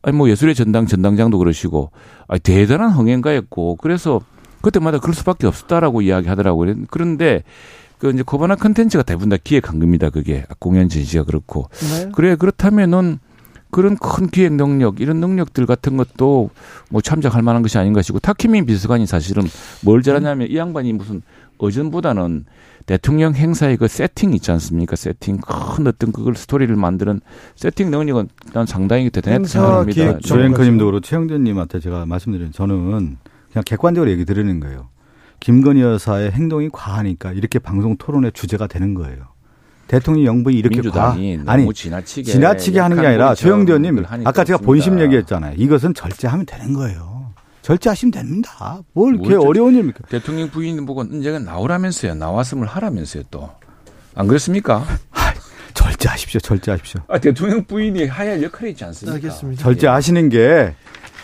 [0.02, 1.92] 아니 뭐 예술의 전당 전당장도 그러시고
[2.28, 4.22] 아 대단한 흥행가였고 그래서
[4.62, 6.76] 그때마다 그럴 수밖에 없었다라고 이야기하더라고요.
[6.90, 7.44] 그런데
[7.98, 10.10] 그 이제 코바나 컨텐츠가 대부분 다 기획한 겁니다.
[10.10, 11.70] 그게 공연 전시가 그렇고.
[11.72, 12.12] 네.
[12.14, 13.20] 그래 그렇다면은
[13.72, 16.50] 그런 큰 기획 능력 이런 능력들 같은 것도
[16.90, 19.44] 뭐 참작할 만한 것이 아닌 것이고 탁현민 비서관이 사실은
[19.82, 21.22] 뭘 잘하냐면 이 양반이 무슨
[21.58, 22.46] 의전보다는
[22.86, 24.96] 대통령 행사의 그 세팅 있지 않습니까?
[24.96, 27.20] 세팅 큰 어떤 그걸 스토리를 만드는
[27.56, 30.20] 세팅 능력은 난 상당히 대단했다 생각합니다.
[30.20, 33.18] 조앵커님도 그렇고 최영전님한테 제가 말씀드린 저는
[33.52, 34.90] 그냥 객관적으로 얘기 드리는 거예요.
[35.40, 39.35] 김건희 여사의 행동이 과하니까 이렇게 방송 토론의 주제가 되는 거예요.
[39.88, 41.16] 대통령 영부이 이렇게 과
[41.46, 45.54] 아니 지나치게, 지나치게 하는 게 아니라 조영대 의원님 아까 제가 본심 얘기했잖아요.
[45.58, 47.34] 이것은 절제하면 되는 거예요.
[47.62, 48.80] 절제하시면 됩니다.
[48.94, 50.08] 뭘 이렇게 어려운 일입니까?
[50.08, 52.14] 대통령 부인 보고 언제가 나오라면서요.
[52.16, 53.50] 나왔음을 하라면서요 또.
[54.14, 54.86] 안 그렇습니까?
[55.74, 56.40] 절제하십시오.
[56.40, 57.02] 절제하십시오.
[57.08, 59.16] 아, 대통령 부인이 하야 역할이 있지 않습니까?
[59.16, 59.62] 알겠습니다.
[59.64, 60.76] 절제하시는 게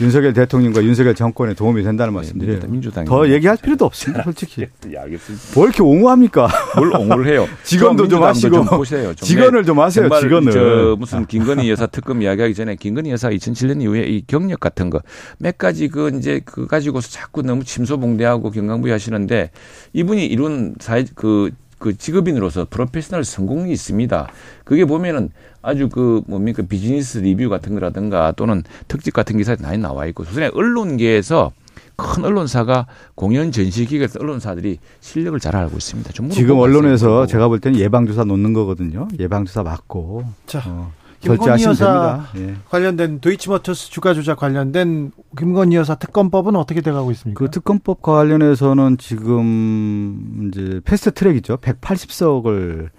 [0.02, 2.60] 윤석열 대통령과 윤석열 정권에 도움이 된다는 말씀드려요.
[2.60, 4.66] 네, 민주당 더 얘기할 필요도 없습니다, 솔직히.
[4.91, 5.45] 예, 알겠습니다.
[5.56, 6.49] 뭘 이렇게 옹호합니까?
[6.76, 7.47] 뭘 옹호를 해요?
[7.64, 9.14] 직원도 좀 하시고 좀 보세요.
[9.14, 10.10] 좀 직원을 좀 하세요.
[10.10, 10.52] 직원을.
[10.52, 15.02] 저 무슨 김건희 여사 특검 이야기하기 전에 김건희 여사 2007년 이후에 이 경력 같은 거
[15.38, 19.52] 몇 가지 그 이제 그 가지고서 자꾸 너무 침소봉대하고 경강부위 하시는데
[19.93, 24.29] 이분이 이룬 사회 그 그 직업인으로서 프로페셔널 성공이 있습니다.
[24.63, 30.05] 그게 보면은 아주 그 뭡니까 비즈니스 리뷰 같은 거라든가 또는 특집 같은 기사에 많이 나와
[30.05, 31.51] 있고 소선에 언론계에서
[31.95, 36.11] 큰 언론사가 공연 전시 기획에서 언론사들이 실력을 잘 알고 있습니다.
[36.32, 39.07] 지금 언론에서 제가 볼 때는 예방주사 놓는 거거든요.
[39.19, 40.23] 예방주사 맞고.
[40.45, 40.63] 자.
[40.67, 41.01] 어.
[41.22, 42.55] 김건희 여사 예.
[42.69, 47.38] 관련된 도이치모터스 주가 조작 관련된 김건희 여사 특검법은 어떻게 돼가고 있습니까?
[47.39, 51.57] 그 특검법 관련해서는 지금 이제 패스트 트랙이죠.
[51.57, 52.89] 180석을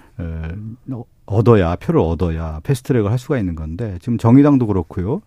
[1.27, 5.23] 얻어야 표를 얻어야 패스트 트랙을 할 수가 있는 건데 지금 정의당도 그렇고요.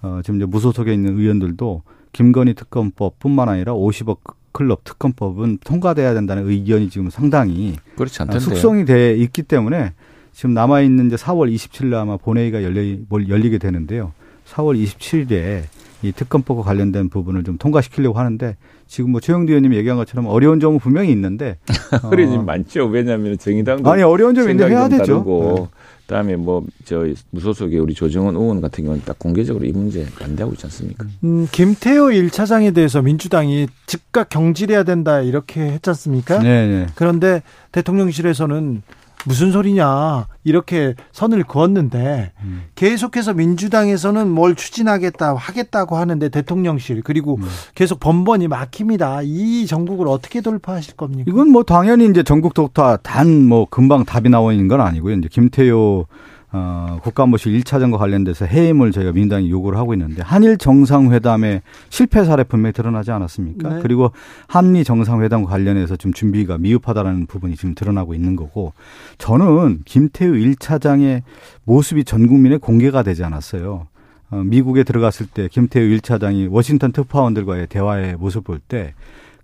[0.00, 1.82] 어, 지금 이제 무소속에 있는 의원들도
[2.12, 4.18] 김건희 특검법뿐만 아니라 50억
[4.52, 8.40] 클럽 특검법은 통과돼야 된다는 의견이 지금 상당히 그렇지 않던데요.
[8.40, 9.92] 숙성이 돼 있기 때문에
[10.38, 14.12] 지금 남아 있는 이제 4월 27일 아마 본회의가 열리 열리게 되는데요.
[14.46, 15.64] 4월 27일에
[16.02, 20.78] 이 특검법과 관련된 부분을 좀 통과시키려고 하는데 지금 뭐 최영두 의원님이 얘기한 것처럼 어려운 점은
[20.78, 21.58] 분명히 있는데
[22.04, 22.86] 어려운 점 많죠.
[22.86, 25.24] 왜냐하면 정의당도 아니 어려운 점이 있는데 해야 되죠.
[25.26, 25.66] 네.
[26.06, 30.64] 그다음에 뭐 저 무소속의 우리 조정원 의원 같은 경우는 딱 공개적으로 이 문제 반대하고 있지
[30.64, 31.04] 않습니까?
[31.22, 36.38] 음, 김태호 1차장에 대해서 민주당이 즉각 경질해야 된다 이렇게 했지 않습니까?
[36.38, 36.86] 네, 네.
[36.94, 38.82] 그런데 대통령실에서는
[39.26, 42.62] 무슨 소리냐 이렇게 선을 그었는데 음.
[42.76, 47.48] 계속해서 민주당에서는 뭘 추진하겠다 하겠다고 하는데 대통령실 그리고 음.
[47.74, 49.20] 계속 번번이 막힙니다.
[49.24, 51.24] 이 전국을 어떻게 돌파하실 겁니까?
[51.26, 55.14] 이건 뭐 당연히 이제 전국 독파 단 뭐 금방 답이 나오는 건 아니고요.
[55.16, 56.06] 이제 김태효
[56.50, 62.72] 어, 국가안보실 1차전과 관련돼서 해임을 저희가 민주당이 요구를 하고 있는데 한일 정상회담의 실패 사례 분명히
[62.72, 63.68] 드러나지 않았습니까?
[63.68, 63.80] 네.
[63.82, 64.12] 그리고
[64.46, 68.72] 한미 정상회담과 관련해서 좀 준비가 미흡하다라는 부분이 지금 드러나고 있는 거고
[69.18, 71.22] 저는 김태우 1차장의
[71.64, 73.86] 모습이 전 국민에 공개가 되지 않았어요.
[74.30, 78.94] 어, 미국에 들어갔을 때 김태우 1차장이 워싱턴 특파원들과의 대화의 모습을 볼때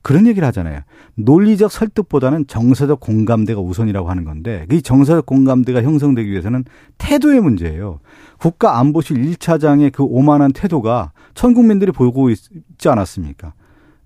[0.04, 0.80] 그런 얘기를 하잖아요.
[1.16, 6.64] 논리적 설득보다는 정서적 공감대가 우선이라고 하는 건데 이 정서적 공감대가 형성되기 위해서는
[6.98, 8.00] 태도의 문제예요.
[8.38, 12.38] 국가 안보실 1차장의 그 오만한 태도가 천 국민들이 보고 있
[12.78, 13.54] 지 않았습니까?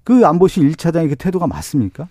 [0.05, 2.07] 그 안보실 1차장의 그 태도가 맞습니까?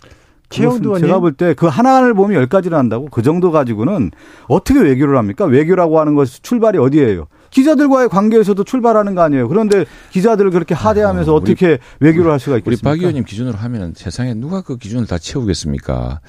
[0.49, 4.11] 최영도 제가 볼 때 그 하나를 보면 열 가지를 한다고 그 정도 가지고는
[4.49, 5.45] 어떻게 외교를 합니까?
[5.45, 7.27] 외교라고 하는 것이 출발이 어디예요?
[7.57, 9.47] 기자들과의 관계에서도 출발하는 거 아니에요.
[9.47, 12.89] 그런데 기자들을 그렇게 하대하면서 아, 어떻게 외교를 할 수가 있겠습니까?
[12.89, 16.21] 우리 박 의원님 기준으로 하면 세상에 누가 그 기준을 다 채우겠습니까?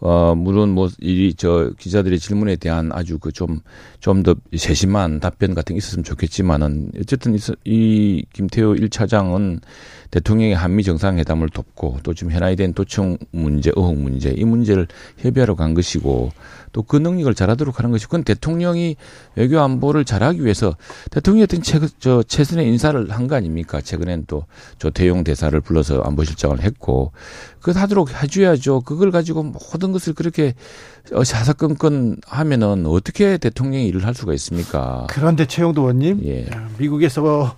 [0.00, 3.60] 어, 물론 뭐, 이, 저, 기자들의 질문에 대한 아주 그 좀,
[4.00, 9.60] 좀 더 세심한 답변 같은 게 있었으면 좋겠지만은, 어쨌든 이 김태호 1차장은
[10.10, 14.86] 대통령의 한미 정상회담을 돕고 또 지금 현안이 된 도청 문제, 의혹 문제, 이 문제를
[15.18, 16.30] 협의하러 간 것이고
[16.72, 18.96] 또 그 능력을 잘하도록 하는 것이 그건 대통령이
[19.36, 20.76] 외교 안보를 잘하기 위해서
[21.10, 23.80] 대통령이 어떤 최, 저, 최선의 인사를 한 거 아닙니까?
[23.80, 24.44] 최근엔 또
[24.78, 27.12] 조태용 대사를 불러서 안보실장을 했고
[27.60, 28.82] 그것 하도록 해줘야죠.
[28.82, 30.54] 그걸 가지고 모든 것을 그렇게
[31.12, 35.06] 어, 사사건건 하면은 어떻게 대통령이 일을 할 수가 있습니까?
[35.08, 36.46] 그런데 최영도 의원님, 예.
[36.78, 37.56] 미국에서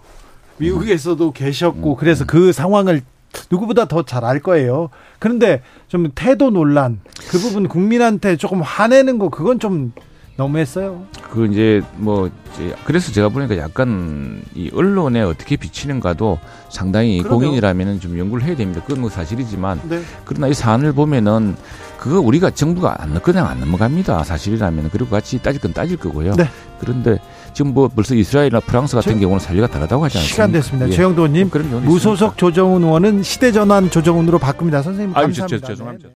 [0.58, 1.96] 미국에서도 계셨고 음.
[1.98, 3.02] 그래서 그 상황을
[3.50, 4.88] 누구보다 더 잘 알 거예요.
[5.18, 9.92] 그런데 좀 태도 논란 그 부분 국민한테 조금 화내는 거 그건 좀
[10.36, 11.04] 너무했어요.
[11.30, 16.38] 그 이제 뭐 이제 그래서 제가 보니까 약간 이 언론에 어떻게 비치는가도
[16.68, 17.38] 상당히 그러요.
[17.38, 18.82] 공인이라면은 좀 연구를 해야 됩니다.
[18.82, 20.00] 그건 뭐 사실이지만 네.
[20.24, 21.56] 그러나 이 사안을 보면은
[21.98, 24.24] 그거 우리가 정부가 안 그냥 안 넘어갑니다.
[24.24, 26.34] 사실이라면 그리고 같이 따질 건 따질 거고요.
[26.34, 26.48] 네.
[26.78, 27.18] 그런데
[27.54, 30.34] 지금 뭐 벌써 이스라엘이나 프랑스 같은 제, 경우는 사례가 다르다고 하지 않습니까?
[30.34, 30.88] 시간 됐습니다.
[30.88, 30.92] 예.
[30.92, 32.36] 최영도님 뭐 무소속 있습니까?
[32.36, 34.82] 조정훈 의원은 시대전환 조정훈으로 바꿉니다.
[34.82, 35.42] 선생님 감사합니다.
[35.44, 36.10] 아유, 저, 저, 죄송합니다.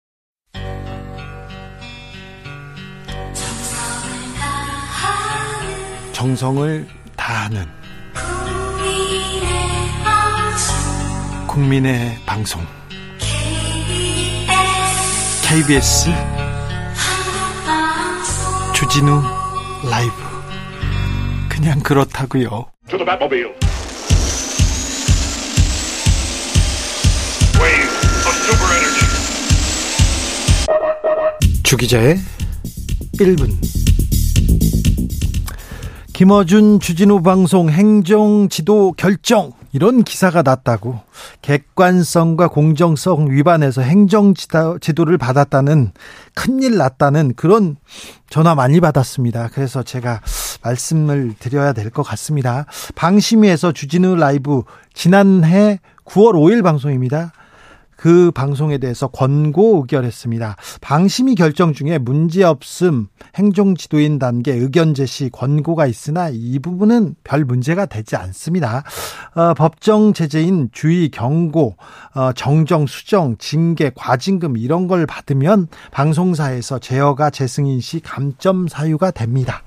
[6.13, 7.65] 정성을 다하는
[11.47, 12.61] 국민의 방송
[15.51, 16.11] KBS
[18.73, 19.21] 주진우
[19.91, 20.13] 라이브.
[21.49, 22.67] 그냥 그렇다고요.
[31.65, 32.17] 주기자의
[33.19, 33.51] 1분.
[36.13, 41.01] 김어준 주진우 방송 행정지도 결정 이런 기사가 났다고
[41.43, 45.93] 객관성과 공정성 위반해서 행정 지도를 받았다는
[46.35, 47.77] 큰일 났다는 그런
[48.29, 49.51] 전화 많이 받았습니다.
[49.53, 50.21] 그래서 제가
[50.63, 52.67] 말씀을 드려야 될 것 같습니다.
[52.95, 54.63] 방심위에서 주진우 라이브
[54.95, 57.33] 지난해 9월 5일 방송입니다.
[58.01, 60.57] 그 방송에 대해서 권고 의결했습니다.
[60.81, 67.85] 방심위 결정 중에 문제없음 행정 지도인 단계 의견 제시 권고가 있으나 이 부분은 별 문제가
[67.85, 68.85] 되지 않습니다.
[69.35, 71.77] 어, 법정 제재인 주의 경고,
[72.15, 79.63] 어, 정정, 수정, 징계, 과징금 이런 걸 받으면 방송사에서 제어가 재승인 시 감점 사유가 됩니다.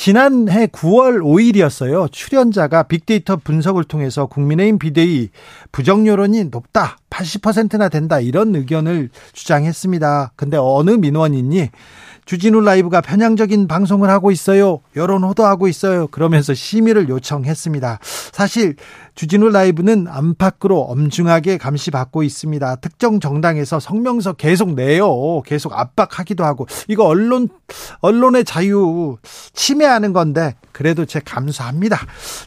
[0.00, 2.12] 지난해 9월 5일이었어요.
[2.12, 5.30] 출연자가 빅데이터 분석을 통해서 국민의힘 비대위
[5.72, 6.98] 부정 여론이 높다.
[7.10, 8.20] 80%나 된다.
[8.20, 10.32] 이런 의견을 주장했습니다.
[10.36, 11.70] 근데 어느 민원인이
[12.28, 14.80] 주진우 라이브가 편향적인 방송을 하고 있어요.
[14.96, 16.08] 여론 호도하고 있어요.
[16.08, 18.00] 그러면서 심의를 요청했습니다.
[18.02, 18.76] 사실
[19.14, 22.76] 주진우 라이브는 안팎으로 엄중하게 감시받고 있습니다.
[22.76, 25.40] 특정 정당에서 성명서 계속 내요.
[25.46, 27.48] 계속 압박하기도 하고 이거 언론
[28.00, 29.16] 언론의 자유
[29.54, 31.98] 침해하는 건데 그래도 제 감사합니다.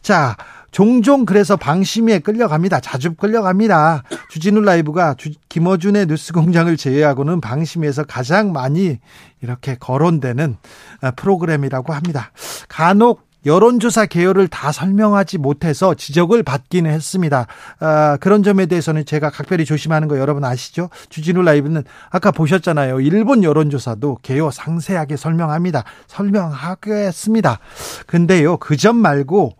[0.03, 0.37] 자,
[0.71, 2.79] 종종 그래서 방심위에 끌려갑니다.
[2.79, 4.03] 자주 끌려갑니다.
[4.29, 8.99] 주진우 라이브가 주, 김어준의 뉴스공장을 제외하고는 방심위에서 가장 많이
[9.41, 10.57] 이렇게 거론되는
[11.01, 12.31] 아, 프로그램이라고 합니다.
[12.69, 17.47] 간혹 여론조사 개요를 다 설명하지 못해서 지적을 받기는 했습니다.
[17.79, 20.89] 아, 그런 점에 대해서는 제가 각별히 조심하는 거 여러분 아시죠?
[21.09, 22.99] 주진우 라이브는 아까 보셨잖아요.
[23.01, 25.83] 일본 여론조사도 개요 상세하게 설명합니다.
[26.07, 27.59] 설명하겠습니다.
[28.05, 29.55] 근데요, 그 점 말고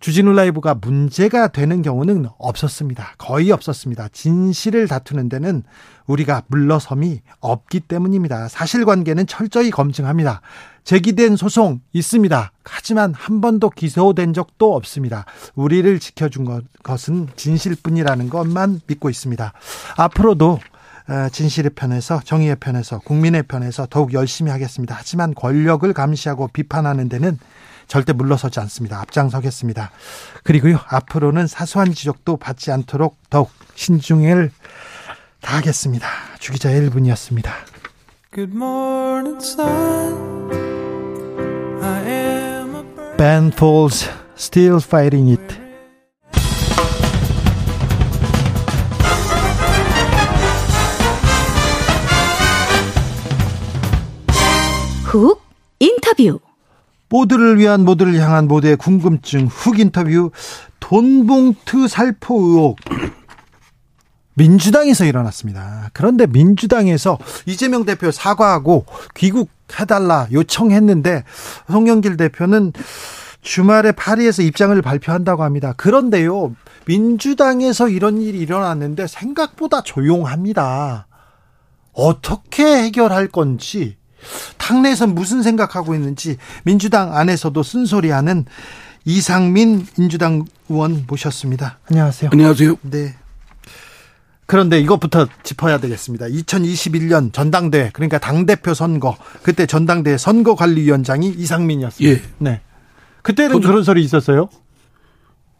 [0.00, 3.14] 주진우 라이브가 문제가 되는 경우는 없었습니다.
[3.18, 4.08] 거의 없었습니다.
[4.08, 5.62] 진실을 다투는 데는
[6.06, 8.48] 우리가 물러섬이 없기 때문입니다.
[8.48, 10.40] 사실관계는 철저히 검증합니다.
[10.84, 12.52] 제기된 소송 있습니다.
[12.64, 15.26] 하지만 한 번도 기소된 적도 없습니다.
[15.54, 19.52] 우리를 지켜준 것은 진실뿐이라는 것만 믿고 있습니다.
[19.98, 20.58] 앞으로도
[21.08, 24.94] 어, 진실의 편에서 정의의 편에서 국민의 편에서 더욱 열심히 하겠습니다.
[24.96, 27.38] 하지만 권력을 감시하고 비판하는 데는
[27.90, 29.00] 절대 물러서지 않습니다.
[29.00, 29.90] 앞장서겠습니다.
[30.44, 34.52] 그리고요, 앞으로는 사소한 지적도 받지 않도록 더욱 신중을
[35.40, 36.06] 다하겠습니다.
[36.38, 37.50] 주기자 1분이었습니다.
[38.32, 40.52] Good morning, sun.
[41.82, 43.16] I am a bird.
[43.18, 45.58] Ben Folds, Still Fighting It.
[55.06, 55.42] 훅
[55.80, 56.38] 인터뷰
[57.10, 60.30] 모두를 위한 모두를 향한 모두의 궁금증 훅 인터뷰
[60.78, 62.78] 돈봉투 살포 의혹
[64.34, 65.90] 민주당에서 일어났습니다.
[65.92, 71.24] 그런데 민주당에서 이재명 대표 사과하고 귀국해달라 요청했는데
[71.68, 72.72] 송영길 대표는
[73.42, 75.74] 주말에 파리에서 입장을 발표한다고 합니다.
[75.76, 76.54] 그런데요,
[76.86, 81.06] 민주당에서 이런 일이 일어났는데 생각보다 조용합니다.
[81.92, 83.96] 어떻게 해결할 건지
[84.58, 88.46] 당내에선 무슨 생각하고 있는지 민주당 안에서도 쓴소리하는
[89.04, 91.78] 이상민 민주당 의원 모셨습니다.
[91.90, 92.30] 안녕하세요.
[92.32, 92.76] 안녕하세요.
[92.82, 93.14] 네.
[94.46, 96.26] 그런데 이것부터 짚어야 되겠습니다.
[96.26, 102.12] 2021년 전당대 그러니까 당 대표 선거 그때 전당대 선거관리위원장이 이상민이었습니다.
[102.12, 102.22] 예.
[102.38, 102.60] 네.
[103.22, 104.48] 그때는 그런 소리 있었어요?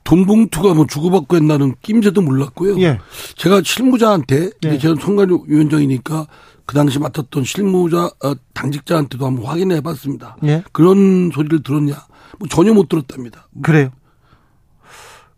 [0.03, 2.81] 돈 봉투가 뭐 주고받고 했나는 낌새도 몰랐고요.
[2.81, 2.99] 예.
[3.37, 4.79] 제가 실무자한테 예.
[4.79, 6.27] 제가 선관위원장이니까
[6.71, 10.37] 그 당시 맡았던 실무자 어, 당직자한테도 한번 확인해 봤습니다.
[10.45, 10.63] 예.
[10.71, 11.95] 그런 소리를 들었냐?
[12.39, 13.49] 뭐 전혀 못 들었답니다.
[13.61, 13.91] 그래요.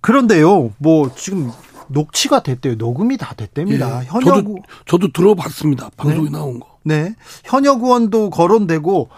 [0.03, 1.51] 그런데요, 뭐 지금
[1.89, 2.75] 녹취가 됐대요.
[2.75, 4.03] 녹음이 다 됐답니다.
[4.03, 4.09] 예.
[4.09, 5.89] 현역 저도, 저도 들어봤습니다.
[5.97, 6.31] 방송에 네.
[6.31, 6.67] 나온 거.
[6.85, 7.15] 네.
[7.45, 9.09] 현역 의원도 거론되고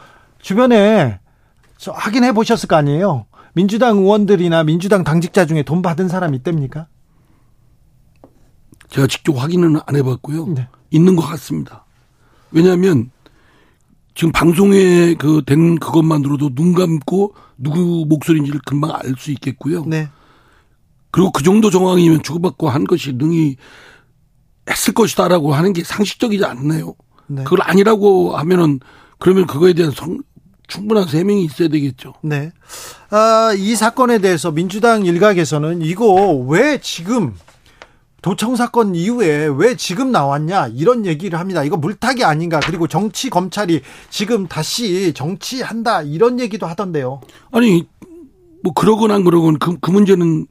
[0.41, 1.19] 주변에
[1.85, 3.27] 확인해 보셨을 거 아니에요.
[3.55, 6.87] 민주당 의원들이나 민주당 당직자 중에 돈 받은 사람 있답니까?
[8.91, 10.47] 제가 직접 확인은 안 해봤고요.
[10.55, 10.69] 네.
[10.93, 11.84] 있는 것 같습니다.
[12.55, 13.11] 왜냐하면
[14.15, 19.85] 지금 방송에 그 된 그것만으로도 눈 감고 누구 목소리인지를 금방 알 수 있겠고요.
[19.87, 20.09] 네.
[21.11, 23.57] 그리고 그 정도 정황이면 주고받고 한 것이 능히
[24.71, 26.95] 했을 것이다라고 하는 게 상식적이지 않네요.
[27.27, 27.45] 네.
[27.45, 28.81] 그걸 아니라고 하면은
[29.19, 30.19] 그러면 그거에 대한 성,
[30.69, 32.15] 충분한 세명이 있어야 되겠죠.
[32.23, 32.53] 네.
[33.11, 37.35] 아, 이 사건에 대해서 민주당 일각에서는 이거 왜 지금
[38.25, 41.63] 도청 사건 이후에 왜 지금 나왔냐 이런 얘기를 합니다.
[41.63, 47.21] 이거 물타기 아닌가 그리고 정치 검찰이 지금 다시 정치한다 이런 얘기도 하던데요.
[47.53, 47.87] 아니
[48.63, 50.47] 뭐 그러건 안 그러건 그, 그 문제는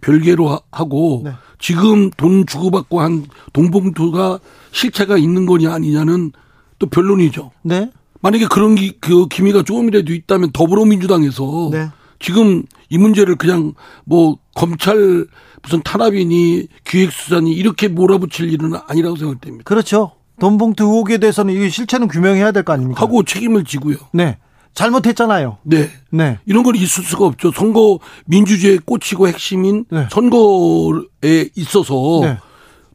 [0.00, 1.30] 별개로 하고 네.
[1.60, 4.40] 지금 돈 주고받고 한 동봉투가
[4.72, 6.32] 실체가 있는 거냐 아니냐는
[6.80, 7.52] 또 변론이죠.
[7.62, 7.92] 네.
[8.20, 11.88] 만약에 그런 기, 그 기미가 조금이라도 있다면 더불어민주당에서 네.
[12.18, 15.26] 지금 이 문제를 그냥 뭐 검찰
[15.62, 19.64] 무슨 탄압이니 기획수사니 이렇게 몰아붙일 일은 아니라고 생각됩니다.
[19.64, 20.12] 그렇죠.
[20.40, 23.00] 돈봉투 의혹에 대해서는 이 실체는 규명해야 될 거 아닙니까?
[23.00, 23.96] 하고 책임을 지고요.
[24.12, 24.38] 네.
[24.74, 25.58] 잘못했잖아요.
[25.64, 25.90] 네.
[26.10, 26.38] 네.
[26.46, 27.52] 이런 건 있을 수가 없죠.
[27.52, 30.06] 선거 민주주의의 꽃이고 핵심인 네.
[30.10, 32.38] 선거에 있어서 네.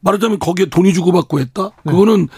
[0.00, 1.70] 말하자면 거기에 돈이 주고받고 했다?
[1.84, 1.92] 네.
[1.92, 2.28] 그거는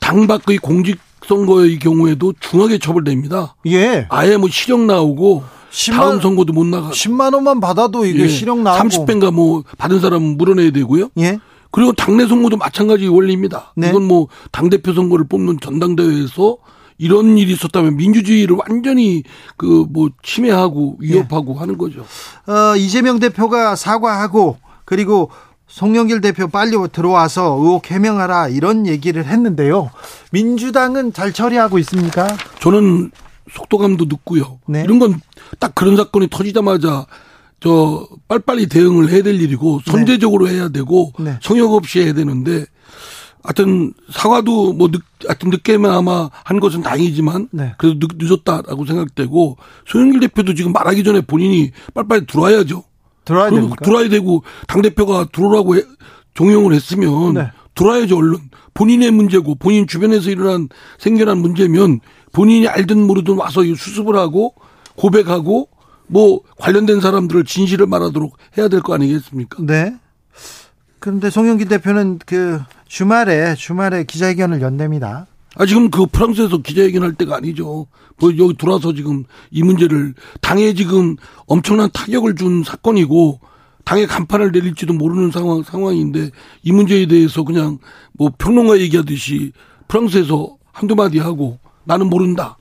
[0.00, 3.56] 당 밖의 공직 선거의 경우에도 중하게 처벌됩니다.
[3.66, 4.06] 예.
[4.10, 5.50] 아예 뭐 실형 나오고 10만,
[5.92, 6.90] 다음 선거도 못 나가.
[6.90, 8.28] 10만 원만 받아도 이게 예.
[8.28, 11.10] 실형 나오고 30배인가 뭐 받은 사람은 물어내야 되고요.
[11.18, 11.38] 예.
[11.70, 13.72] 그리고 당내 선거도 마찬가지 원리입니다.
[13.76, 13.90] 네.
[13.90, 16.56] 이건 뭐 당대표 선거를 뽑는 전당대회에서
[16.98, 19.22] 이런 일이 있었다면 민주주의를 완전히
[19.56, 21.58] 그 뭐 침해하고 위협하고 예.
[21.60, 22.04] 하는 거죠.
[22.46, 25.30] 어, 이재명 대표가 사과하고 그리고
[25.68, 29.90] 송영길 대표 빨리 들어와서 의혹 해명하라 이런 얘기를 했는데요.
[30.32, 32.26] 민주당은 잘 처리하고 있습니까?
[32.60, 33.12] 저는
[33.52, 34.58] 속도감도 늦고요.
[34.66, 34.82] 네.
[34.82, 35.20] 이런 건
[35.58, 37.06] 딱 그런 사건이 터지자마자
[37.60, 39.90] 저 빨리빨리 대응을 해야 될 일이고 네.
[39.90, 40.54] 선제적으로 네.
[40.54, 41.38] 해야 되고 네.
[41.42, 42.64] 성역 없이 해야 되는데
[43.42, 47.74] 하여튼 사과도 뭐 늦, 하여튼 늦게만 아마 한 것은 다행이지만 네.
[47.78, 52.84] 그래도 늦, 었다라고 생각되고 송영길 대표도 지금 말하기 전에 본인이 빨리빨리 들어와야죠.
[53.24, 53.76] 들어와야 됩니까?
[53.82, 55.82] 들어와야 되고 당 대표가 들어오라고 해,
[56.34, 57.50] 종용을 했으면 네.
[57.74, 58.38] 들어와야죠 얼른
[58.74, 62.00] 본인의 문제고 본인 주변에서 일어난 생겨난 문제면
[62.32, 64.54] 본인이 알든 모르든 와서 수습을 하고
[65.00, 65.68] 고백하고
[66.06, 69.62] 뭐 관련된 사람들을 진실을 말하도록 해야 될 거 아니겠습니까?
[69.62, 69.96] 네.
[70.98, 75.26] 그런데 송영기 대표는 그 주말에 주말에 기자회견을 연답니다.
[75.56, 77.86] 아 지금 그 프랑스에서 기자회견 할 때가 아니죠.
[78.18, 83.40] 뭐 여기 들어와서 지금 이 문제를 당에 지금 엄청난 타격을 준 사건이고
[83.84, 86.30] 당에 간판을 내릴지도 모르는 상황 상황인데
[86.62, 87.78] 이 문제에 대해서 그냥
[88.12, 89.52] 뭐 평론가 얘기하듯이
[89.88, 92.58] 프랑스에서 한두 마디 하고 나는 모른다.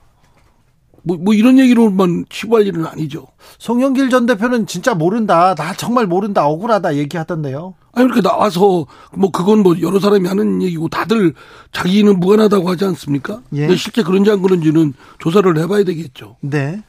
[1.04, 3.28] 뭐, 뭐 이런 얘기로만 치부할 일은 아니죠.
[3.58, 5.56] 송영길 전 대표는 진짜 모른다.
[5.56, 6.48] 나 정말 모른다.
[6.48, 6.96] 억울하다.
[6.96, 7.76] 얘기하던데요.
[7.94, 11.34] 아니, 이렇게 나와서 뭐 그건 뭐 여러 사람이 하는 얘기고 다들
[11.72, 13.42] 자기는 무관하다고 하지 않습니까?
[13.54, 13.62] 예.
[13.62, 16.38] 근데 실제 그런지 안 그런지는 조사를 해봐야 되겠죠.
[16.42, 16.82] 네.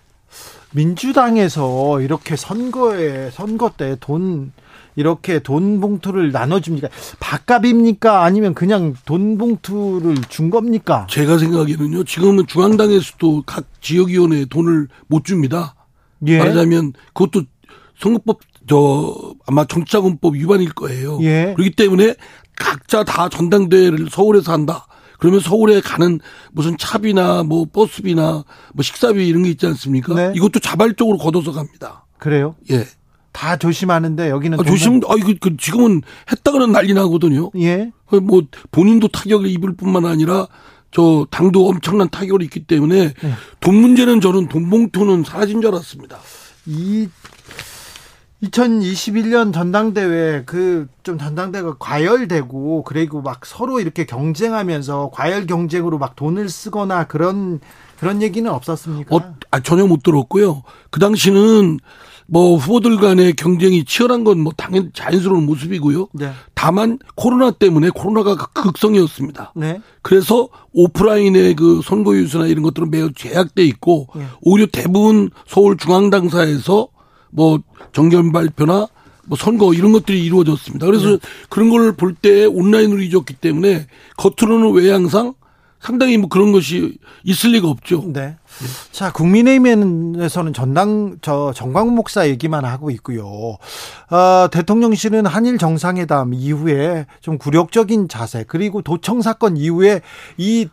[0.73, 4.53] 민주당에서 이렇게 선거에, 선거 때 돈,
[4.97, 6.89] 이렇게 돈 봉투를 나눠줍니까?
[7.21, 8.23] 밥값입니까?
[8.25, 11.07] 아니면 그냥 돈 봉투를 준 겁니까?
[11.09, 12.05] 제가 생각에는요.
[12.05, 15.75] 지금은 중앙당에서도 각 지역위원회에 돈을 못 줍니다.
[16.27, 16.39] 예.
[16.39, 17.43] 말하자면 그것도
[17.99, 21.19] 선거법 저 아마 정치자금법 위반일 거예요.
[21.23, 21.55] 예.
[21.57, 22.15] 그렇기 때문에
[22.57, 24.87] 각자 다 전당대회를 서울에서 한다.
[25.19, 26.19] 그러면 서울에 가는
[26.53, 30.15] 무슨 차비나 뭐 버스비나 뭐 식사비 이런 게 있지 않습니까?
[30.15, 30.33] 네.
[30.35, 32.07] 이것도 자발적으로 걷어서 갑니다.
[32.19, 32.55] 그래요?
[32.71, 32.87] 예.
[33.33, 35.01] 다 조심하는데 여기는 아, 조심.
[35.09, 37.51] 아 이거 그 지금은 했다가는 난리 나거든요.
[37.59, 37.91] 예.
[38.23, 40.47] 뭐 본인도 타격을 입을 뿐만 아니라
[40.91, 43.33] 저 당도 엄청난 타격을 입기 때문에 네.
[43.61, 46.19] 돈 문제는 저는 돈 봉투는 사라진 줄 알았습니다.
[46.67, 47.09] 이
[48.43, 56.49] 2021년 전당대회 그 좀 전당대회가 과열되고 그리고 막 서로 이렇게 경쟁하면서 과열 경쟁으로 막 돈을
[56.49, 57.61] 쓰거나 그런
[57.99, 59.15] 그런 얘기는 없었습니까?
[59.15, 60.63] 어, 아, 전혀 못 들었고요.
[60.91, 61.79] 그 당시는
[62.33, 66.09] 뭐 후보들 간의 경쟁이 치열한 건 뭐 당연 자연스러운 모습이고요.
[66.13, 66.31] 네.
[66.55, 69.53] 다만 코로나 때문에 코로나가 극성이었습니다.
[69.57, 69.81] 네.
[70.03, 74.25] 그래서 오프라인의 그 선거 유수나 이런 것들은 매우 제약돼 있고 네.
[74.43, 76.89] 오히려 대부분 서울 중앙 당사에서
[77.31, 77.59] 뭐
[77.93, 78.87] 정견 발표나
[79.27, 80.87] 뭐 선거 이런 것들이 이루어졌습니다.
[80.87, 81.19] 그래서 네.
[81.49, 85.35] 그런 걸 볼 때 온라인으로 이루어졌기 때문에 겉으로는 왜 항상
[85.81, 88.05] 상당히 뭐 그런 것이 있을 리가 없죠.
[88.13, 88.37] 네.
[88.93, 93.27] 자, 국민의힘에서는 전당, 저, 정광 목사 얘기만 하고 있고요.
[94.11, 100.03] 어, 대통령실은 한일 정상회담 이후에 좀 굴욕적인 자세, 그리고 도청 사건 이후에
[100.37, 100.69] 이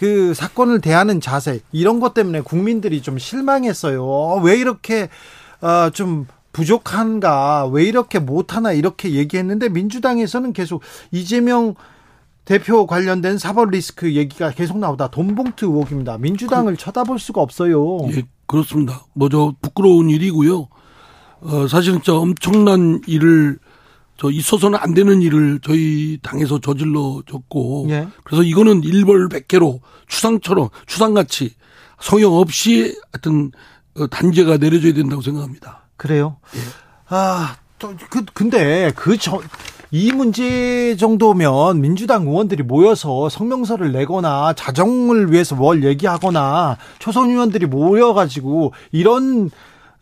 [0.00, 4.40] 그 사건을 대하는 자세, 이런 것 때문에 국민들이 좀 실망했어요.
[4.42, 5.10] 왜 이렇게
[5.60, 10.80] 어, 좀 부족한가, 왜 이렇게 못하나 이렇게 얘기했는데 민주당에서는 계속
[11.10, 11.74] 이재명
[12.44, 16.18] 대표 관련된 사법 리스크 얘기가 계속 나오다 돈봉투 의혹입니다.
[16.18, 17.98] 민주당을 그, 쳐다볼 수가 없어요.
[18.12, 19.04] 예, 그렇습니다.
[19.14, 20.68] 뭐저 부끄러운 일이고요.
[21.42, 23.58] 어, 사실은 저 엄청난 일을
[24.16, 28.06] 저 있어서는 안 되는 일을 저희 당에서 저질러 줬고 예.
[28.24, 31.54] 그래서 이거는 일벌백계로 추상처럼 추상같이
[32.00, 33.50] 성형 없이 하여튼
[33.96, 35.88] 어, 단죄가 내려져야 된다고 생각합니다.
[35.96, 36.36] 그래요?
[36.54, 36.60] 예.
[37.08, 39.40] 아, 또, 그, 근데 그 저,
[39.92, 48.72] 이 문제 정도면 민주당 의원들이 모여서 성명서를 내거나 자정을 위해서 뭘 얘기하거나 초선 의원들이 모여가지고
[48.92, 49.50] 이런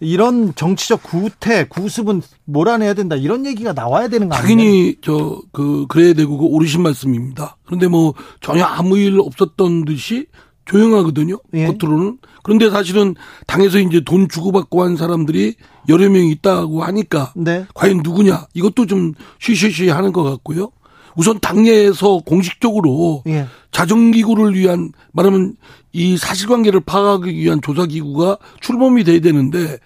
[0.00, 4.48] 이런 정치적 구태 구습은 몰아내야 된다 이런 얘기가 나와야 되는 거 아니에요?
[4.56, 7.56] 당연히 저 그 그래야 되고 그 옳으신 말씀입니다.
[7.64, 10.26] 그런데 뭐 전혀 아무 일 없었던 듯이
[10.66, 11.38] 조용하거든요.
[11.54, 11.66] 예.
[11.66, 12.18] 겉으로는.
[12.48, 13.14] 그런데 사실은
[13.46, 15.54] 당에서 이제 돈 주고받고 한 사람들이
[15.90, 17.66] 여러 명 있다고 하니까 네.
[17.74, 20.70] 과연 누구냐 이것도 좀 쉬쉬쉬 하는 것 같고요.
[21.14, 23.46] 우선 당내에서 공식적으로 예.
[23.70, 25.56] 자정기구를 위한 말하면
[25.92, 29.78] 이 사실관계를 파악하기 위한 조사기구가 출범이 돼야 되는데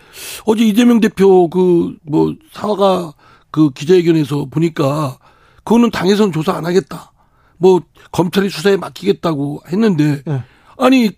[0.45, 3.13] 어제 이재명 대표 그 뭐 사과
[3.51, 5.19] 그 기자회견에서 보니까
[5.65, 7.13] 그거는 당에서는 조사 안 하겠다.
[7.59, 7.81] 뭐
[8.13, 10.45] 검찰이 수사에 맡기겠다고 했는데 예.
[10.79, 11.11] 아니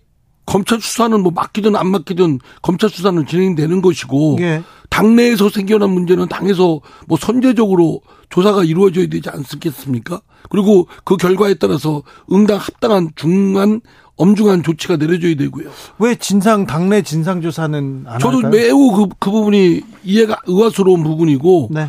[0.45, 4.63] 검찰 수사는 뭐 맡기든 안 맡기든 검찰 수사는 진행되는 것이고 예.
[4.89, 10.21] 당내에서 생겨난 문제는 당에서 뭐 선제적으로 조사가 이루어져야 되지 않겠습니까?
[10.49, 13.81] 그리고 그 결과에 따라서 응당 합당한 중간
[14.17, 15.69] 엄중한 조치가 내려져야 되고요.
[15.99, 18.51] 왜 진상 당내 진상 조사는 안 저도 할까요?
[18.51, 21.87] 매우 그, 그 부분이 이해가 의아스러운 부분이고 네.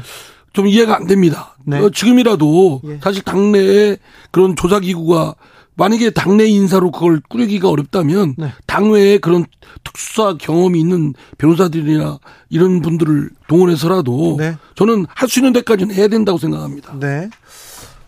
[0.53, 1.55] 좀 이해가 안 됩니다.
[1.65, 1.79] 네.
[1.79, 2.99] 어, 지금이라도 예.
[3.03, 3.99] 사실 당내에
[4.31, 5.35] 그런 조사 기구가
[5.77, 8.53] 만약에 당내 인사로 그걸 꾸리기가 어렵다면 네.
[8.67, 9.45] 당외에 그런
[9.85, 12.19] 특수사 경험이 있는 변호사들이나
[12.49, 14.57] 이런 분들을 동원해서라도 네.
[14.75, 16.95] 저는 할 수 있는 데까지는 해야 된다고 생각합니다.
[16.99, 17.29] 네.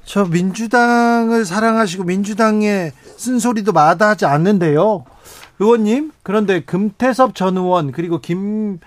[0.05, 5.05] 저 민주당을 사랑하시고 민주당의 쓴소리도 마다하지 않는데요.
[5.59, 8.79] 의원님, 그런데 금태섭 전 의원 그리고 김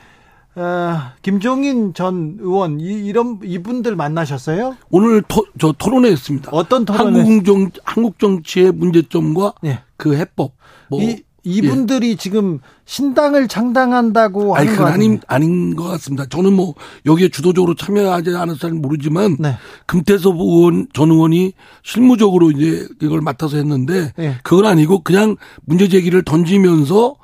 [0.56, 4.76] 어, 김종인 전 의원 이, 런 이분들 만나셨어요?
[4.90, 6.50] 오늘 토, 저 토론회 했습니다.
[6.52, 7.22] 어떤 토론회?
[7.22, 9.80] 한국 정 한국 정치의 문제점과 네.
[9.96, 10.54] 그 해법.
[10.90, 12.16] 뭐 이, 이분들이 예.
[12.16, 16.26] 지금 신당을 창당한다고 아니, 그건 아닌, 아닌 것 같습니다.
[16.26, 16.76] 저는 뭐
[17.06, 19.56] 여기에 주도적으로 참여하지 않았을지 모르지만 네.
[19.88, 24.36] 금태섭 의원 전 의원이 실무적으로 이제 이걸 맡아서 했는데 네.
[24.44, 27.16] 그건 아니고 그냥 문제 제기를 던지면서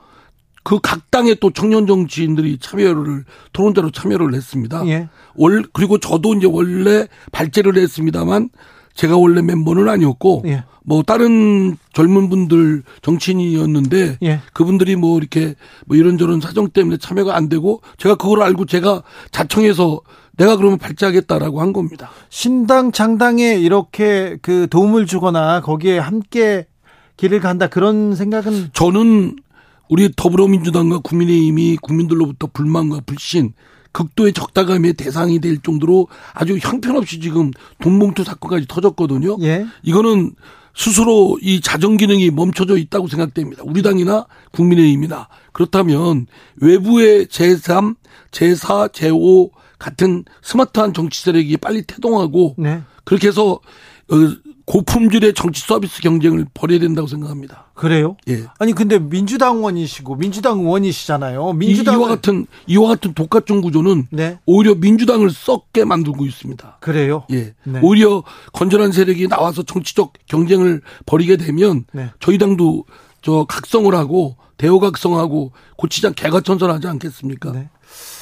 [0.68, 4.86] 그 각 당의 또 청년 정치인들이 참여를 토론자로 참여를 했습니다.
[4.88, 5.08] 예.
[5.36, 8.50] 월 그리고 저도 이제 원래 발제를 했습니다만
[8.94, 10.66] 제가 원래 멤버는 아니었고 예.
[10.84, 14.42] 뭐 다른 젊은 분들 정치인이었는데 예.
[14.52, 15.56] 그분들이 뭐 이렇게
[15.86, 20.02] 뭐 이런저런 사정 때문에 참여가 안 되고 제가 그걸 알고 제가 자청해서
[20.36, 22.10] 내가 그러면 발제하겠다라고 한 겁니다.
[22.28, 26.68] 신당 창당에 이렇게 그 도움을 주거나 거기에 함께
[27.16, 29.38] 길을 간다 그런 생각은 저는
[29.90, 33.54] 우리 더불어민주당과 국민의힘이 국민들로부터 불만과 불신,
[33.92, 39.38] 극도의 적다감의 대상이 될 정도로 아주 형편없이 지금 돈봉투 사건까지 터졌거든요.
[39.42, 39.66] 예.
[39.84, 40.36] 이거는
[40.76, 43.64] 스스로 이 자정 기능이 멈춰져 있다고 생각됩니다.
[43.66, 46.28] 우리 당이나 국민의힘이나 그렇다면
[46.58, 47.96] 외부의 제3,
[48.30, 52.84] 제4, 제5 같은 스마트한 정치 세력이 빨리 태동하고 네.
[53.04, 53.54] 그렇게 해서
[54.10, 54.16] 어,
[54.68, 57.68] 고품질의 정치 서비스 경쟁을 벌여야 된다고 생각합니다.
[57.74, 58.18] 그래요?
[58.28, 58.44] 예.
[58.60, 61.54] 아니 근데 민주당 의원이시고 민주당 의원이시잖아요.
[61.54, 64.40] 민주당 이와 같은 이와 같은 독과점 구조는 네.
[64.46, 66.78] 오히려 민주당을 썩게 만들고 있습니다.
[66.82, 67.24] 그래요?
[67.32, 67.56] 예.
[67.64, 67.80] 네.
[67.82, 72.12] 오히려 건전한 세력이 나와서 정치적 경쟁을 벌이게 되면 네.
[72.20, 72.84] 저희 당도
[73.22, 77.54] 저 각성을 하고 대호각성하고 고치장 개가 천선하지 않겠습니까?
[77.54, 77.70] 네.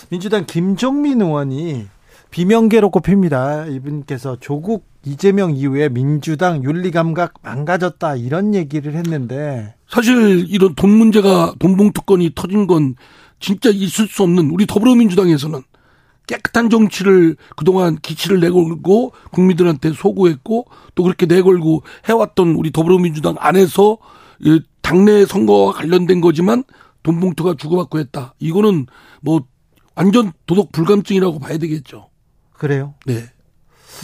[0.10, 1.88] 민주당 김종민 의원이
[2.36, 3.68] 비명계로 꼽힙니다.
[3.68, 11.54] 이분께서 조국 이재명 이후에 민주당 윤리 감각 망가졌다 이런 얘기를 했는데 사실 이런 돈 문제가
[11.60, 12.96] 돈봉투건이 터진 건
[13.40, 15.62] 진짜 있을 수 없는 우리 더불어민주당에서는
[16.28, 23.98] 깨끗한 정치를 그동안 기치를 내걸고 국민들한테 소구했고 또 그렇게 내걸고 해왔던 우리 더불어민주당 안에서
[24.82, 26.66] 당내 선거와 관련된 거지만
[27.04, 28.34] 돈봉투가 주고받고 했다.
[28.40, 28.88] 이거는
[29.22, 29.46] 뭐
[29.96, 32.10] 완전 도덕 불감증이라고 봐야 되겠죠.
[32.58, 32.94] 그래요?
[33.06, 33.30] 네.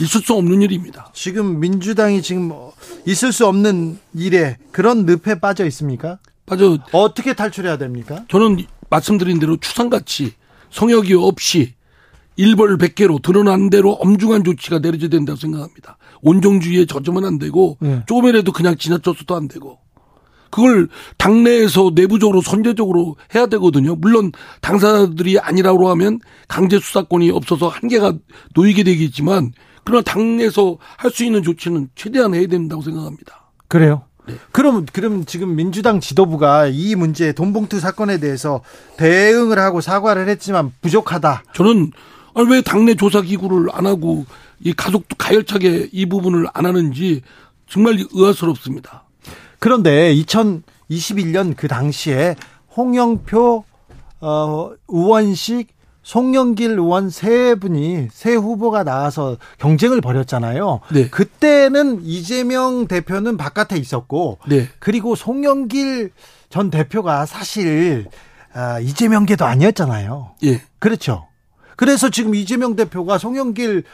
[0.00, 1.10] 있을 수 없는 일입니다.
[1.12, 2.72] 지금 민주당이 지금 뭐
[3.06, 6.18] 있을 수 없는 일에 그런 늪에 빠져 있습니까?
[6.46, 6.78] 빠져.
[6.92, 8.24] 어떻게 탈출해야 됩니까?
[8.28, 10.34] 저는 말씀드린 대로 추상같이
[10.70, 11.74] 성역이 없이
[12.36, 15.98] 일벌 백개로 드러난 대로 엄중한 조치가 내려져야 된다고 생각합니다.
[16.22, 18.02] 온정주의에 젖으면 안 되고 네.
[18.06, 19.78] 조금이라도 그냥 지나쳤어도 안 되고
[20.52, 23.96] 그걸 당내에서 내부적으로 선제적으로 해야 되거든요.
[23.96, 24.30] 물론
[24.60, 28.12] 당사자들이 아니라고 하면 강제 수사권이 없어서 한계가
[28.54, 33.50] 놓이게 되겠지만 그러나 당내에서 할 수 있는 조치는 최대한 해야 된다고 생각합니다.
[33.66, 34.02] 그래요?
[34.28, 34.34] 네.
[34.52, 38.62] 그럼 그럼 지금 민주당 지도부가 이 문제 돈봉투 사건에 대해서
[38.98, 41.42] 대응을 하고 사과를 했지만 부족하다.
[41.54, 41.90] 저는
[42.34, 44.24] 아니, 왜 당내 조사 기구를 안 하고
[44.60, 47.22] 이 가족도 가열차게 이 부분을 안 하는지
[47.68, 49.01] 정말 의아스럽습니다.
[49.62, 52.34] 그런데 2021년 그 당시에
[52.76, 53.62] 홍영표
[54.20, 55.68] 어, 의원식
[56.02, 60.80] 송영길 의원 세 분이 세 후보가 나와서 경쟁을 벌였잖아요.
[60.92, 61.08] 네.
[61.08, 64.68] 그때는 이재명 대표는 바깥에 있었고, 네.
[64.80, 66.10] 그리고 송영길
[66.48, 68.06] 전 대표가 사실
[68.52, 70.32] 아, 이재명계도 아니었잖아요.
[70.42, 70.60] 예.
[70.80, 71.28] 그렇죠.
[71.76, 73.84] 그래서 지금 이재명 대표가 송영길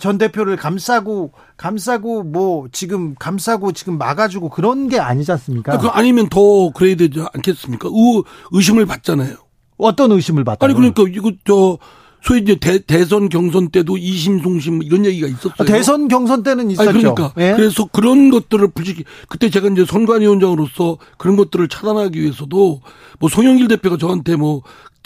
[0.00, 5.78] 전 대표를 감싸고 감싸고 뭐 지금 감싸고 지금 막아주고 그런 게 아니지 않습니까?
[5.78, 7.88] 그 아니면 더 그래야 되지 않겠습니까?
[7.88, 8.22] 의,
[8.52, 9.36] 의심을 받잖아요.
[9.76, 10.64] 어떤 의심을 받다?
[10.64, 11.78] 아니 그러니까 이거 저
[12.22, 15.54] 소위 이제 대, 선 경선 때도 이심송심 이런 얘기가 있었어요.
[15.58, 16.88] 아, 대선 경선 때는 있었죠.
[16.88, 17.52] 아니 그러니까 예?
[17.56, 22.80] 그래서 그런 것들을 불지 그때 제가 이제 선관위원장으로서 그런 것들을 차단하기 위해서도
[23.18, 24.62] 뭐 송영길 대표가 저한테 뭐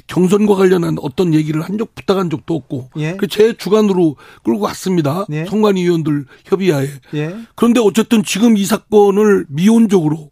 [0.07, 3.17] 경선과 관련한 어떤 얘기를 한 적 부탁한 적도 없고 예.
[3.29, 5.27] 제 주관으로 끌고 왔습니다.
[5.33, 5.45] 예.
[5.47, 6.89] 선관위원들 협의하에.
[7.15, 7.37] 예.
[7.55, 10.31] 그런데 어쨌든 지금 이 사건을 미온적으로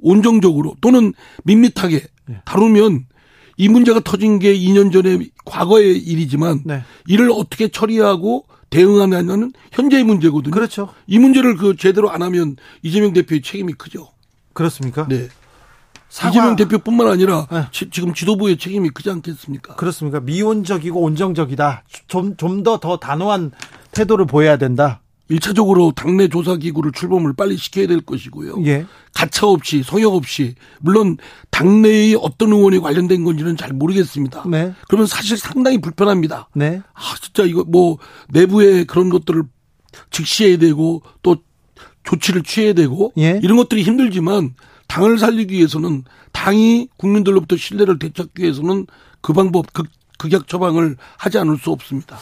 [0.00, 1.12] 온정적으로 또는
[1.44, 2.40] 밋밋하게 예.
[2.44, 3.06] 다루면
[3.56, 6.82] 이 문제가 터진 게 2년 전에 과거의 일이지만 네.
[7.08, 10.52] 이를 어떻게 처리하고 대응하냐는 현재의 문제거든요.
[10.54, 10.90] 그렇죠.
[11.08, 14.08] 이 문제를 그 제대로 안 하면 이재명 대표의 책임이 크죠.
[14.52, 15.08] 그렇습니까?
[15.08, 15.28] 네.
[16.08, 16.30] 사과.
[16.30, 17.66] 이재명 대표뿐만 아니라 네.
[17.70, 19.74] 지, 금 지도부의 책임이 크지 않겠습니까?
[19.76, 20.20] 그렇습니까?
[20.20, 21.84] 미온적이고 온정적이다.
[22.06, 23.52] 좀 좀 더 더 단호한
[23.92, 25.02] 태도를 보여야 된다.
[25.30, 28.64] 1차적으로 당내 조사 기구를 출범을 빨리 시켜야 될 것이고요.
[28.64, 28.86] 예.
[29.12, 31.18] 가차 없이 성역 없이 물론
[31.50, 34.44] 당내의 어떤 의원이 관련된 건지는 잘 모르겠습니다.
[34.48, 34.72] 네.
[34.88, 36.48] 그러면 사실 상당히 불편합니다.
[36.54, 36.80] 네.
[36.94, 37.98] 아 진짜 이거 뭐
[38.30, 39.42] 내부의 그런 것들을
[40.10, 41.36] 즉시해야 되고 또
[42.04, 43.38] 조치를 취해야 되고 예.
[43.42, 44.54] 이런 것들이 힘들지만
[44.88, 48.86] 당을 살리기 위해서는 당이 국민들로부터 신뢰를 되찾기 위해서는
[49.20, 49.86] 그 방법 극,
[50.18, 52.18] 극약 처방을 하지 않을 수 없습니다.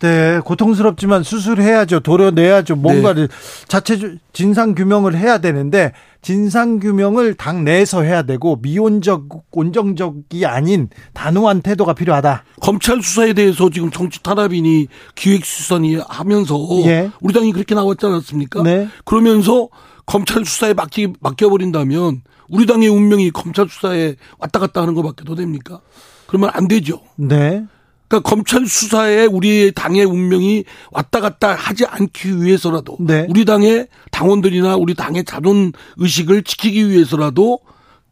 [0.00, 2.00] 네, 고통스럽지만 수술해야죠.
[2.00, 2.76] 도려내야죠.
[2.76, 3.34] 뭔가를 네.
[3.68, 11.62] 자체 진상 규명을 해야 되는데 진상 규명을 당 내에서 해야 되고 미온적 온정적이 아닌 단호한
[11.62, 12.44] 태도가 필요하다.
[12.60, 17.10] 검찰 수사에 대해서 지금 정치 탄압이니 기획 수사니 하면서 예.
[17.20, 18.62] 우리 당이 그렇게 나왔지 않았습니까?
[18.62, 18.88] 네.
[19.04, 19.68] 그러면서
[20.06, 25.80] 검찰 수사에 맡기, 맡겨버린다면 우리 당의 운명이 검찰 수사에 왔다 갔다 하는 것밖에 더 됩니까?
[26.26, 27.00] 그러면 안 되죠.
[27.16, 27.64] 네.
[28.08, 33.26] 그러니까 검찰 수사에 우리 당의 운명이 왔다 갔다 하지 않기 위해서라도 네.
[33.28, 37.60] 우리 당의 당원들이나 우리 당의 자존 의식을 지키기 위해서라도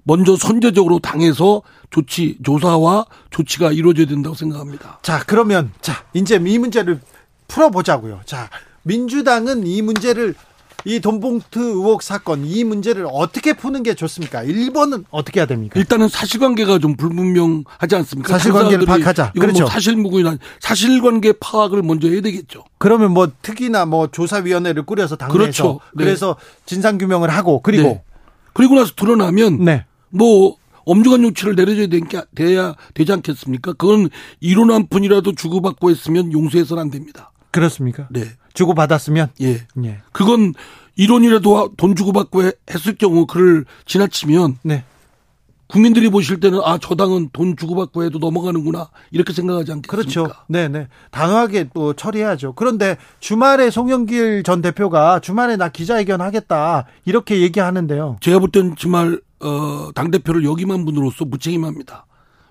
[0.05, 4.99] 먼저 선제적으로 당에서 조치 조사와 조치가 이루어져야 된다고 생각합니다.
[5.03, 7.01] 자, 그러면 자, 이제 이 문제를
[7.47, 8.23] 풀어 보자고요.
[8.25, 8.49] 자,
[8.83, 10.35] 민주당은 이 문제를
[10.85, 14.45] 이 돈봉투 의혹 사건 이 문제를 어떻게 푸는 게 좋습니까?
[14.45, 15.79] 1번은 어떻게 해야 됩니까?
[15.79, 18.33] 일단은 사실관계가 좀 불분명하지 않습니까?
[18.33, 19.33] 사실관계를 파악하자.
[19.35, 19.65] 뭐 그렇죠.
[19.65, 22.65] 뭐 사실무근이나 사실관계 파악을 먼저 해야 되겠죠.
[22.79, 25.81] 그러면 뭐 특이나 뭐 조사위원회를 꾸려서 당내에서 그렇죠.
[25.95, 26.05] 네.
[26.05, 28.03] 그래서 진상 규명을 하고 그리고 네.
[28.53, 29.85] 그리고 나서 드러나면 네.
[30.11, 31.87] 뭐 엄중한 조치를 내려줘야
[32.35, 33.75] 돼야 되지 않겠습니까?
[33.75, 34.09] 그건
[34.41, 37.31] 이론 한 푼이라도 주고받고 했으면 용서해서는 안 됩니다.
[37.53, 38.09] 그렇습니까?
[38.11, 38.25] 네.
[38.55, 39.67] 주고 받았으면 예.
[39.85, 39.99] 예.
[40.13, 40.55] 그건
[40.97, 44.85] 이론이라도 돈 주고 받고 했을 경우 그를 지나치면 네.
[45.69, 49.91] 국민들이 보실 때는 아 저 당은 돈 주고 받고 해도 넘어가는구나 이렇게 생각하지 않겠습니까?
[49.97, 50.29] 그렇죠.
[50.49, 50.89] 네, 네.
[51.11, 52.53] 단호하게 또 처리해야죠.
[52.53, 58.19] 그런데 주말에 송영길 전 대표가 주말에 나 기자회견 하겠다 이렇게 얘기하는데요.
[58.21, 62.05] 제가 볼땐 주말 어, 당 대표를 역임한 분으로서 무책임합니다.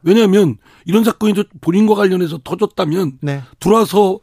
[0.03, 3.43] 왜냐하면 이런 사건이 본인과 관련해서 터졌다면 네.
[3.59, 4.19] 들어와서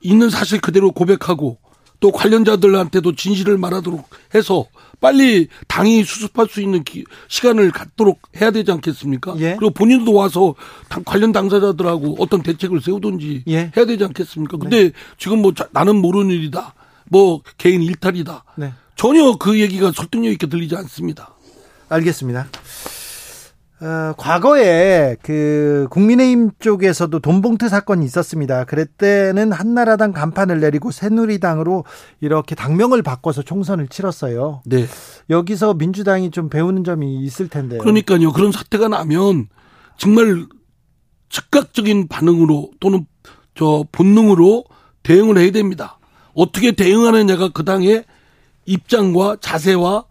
[0.00, 1.58] 있는 사실 그대로 고백하고
[2.00, 4.66] 또 관련자들한테도 진실을 말하도록 해서
[5.00, 9.34] 빨리 당이 수습할 수 있는 기, 시간을 갖도록 해야 되지 않겠습니까?
[9.38, 9.56] 예.
[9.58, 10.54] 그리고 본인도 와서
[10.88, 13.72] 당, 관련 당사자들하고 어떤 대책을 세우든지 예.
[13.76, 14.58] 해야 되지 않겠습니까?
[14.58, 14.92] 근데 네.
[15.18, 16.74] 지금 뭐 자, 나는 모르는 일이다.
[17.08, 18.44] 뭐 개인 일탈이다.
[18.56, 18.72] 네.
[18.96, 21.34] 전혀 그 얘기가 설득력 있게 들리지 않습니다.
[21.88, 22.48] 알겠습니다.
[23.78, 28.64] 어, 과거에 그 국민의힘 쪽에서도 돈봉투 사건이 있었습니다.
[28.64, 31.84] 그랬때는 한나라당 간판을 내리고 새누리당으로
[32.20, 34.62] 이렇게 당명을 바꿔서 총선을 치렀어요.
[34.64, 34.86] 네.
[35.28, 37.80] 여기서 민주당이 좀 배우는 점이 있을 텐데요.
[37.80, 38.32] 그러니까요.
[38.32, 39.48] 그런 사태가 나면
[39.98, 40.46] 정말
[41.28, 43.06] 즉각적인 반응으로 또는
[43.54, 44.64] 저 본능으로
[45.02, 45.98] 대응을 해야 됩니다.
[46.34, 48.04] 어떻게 대응하느냐가 그 당의
[48.64, 50.04] 입장과 자세와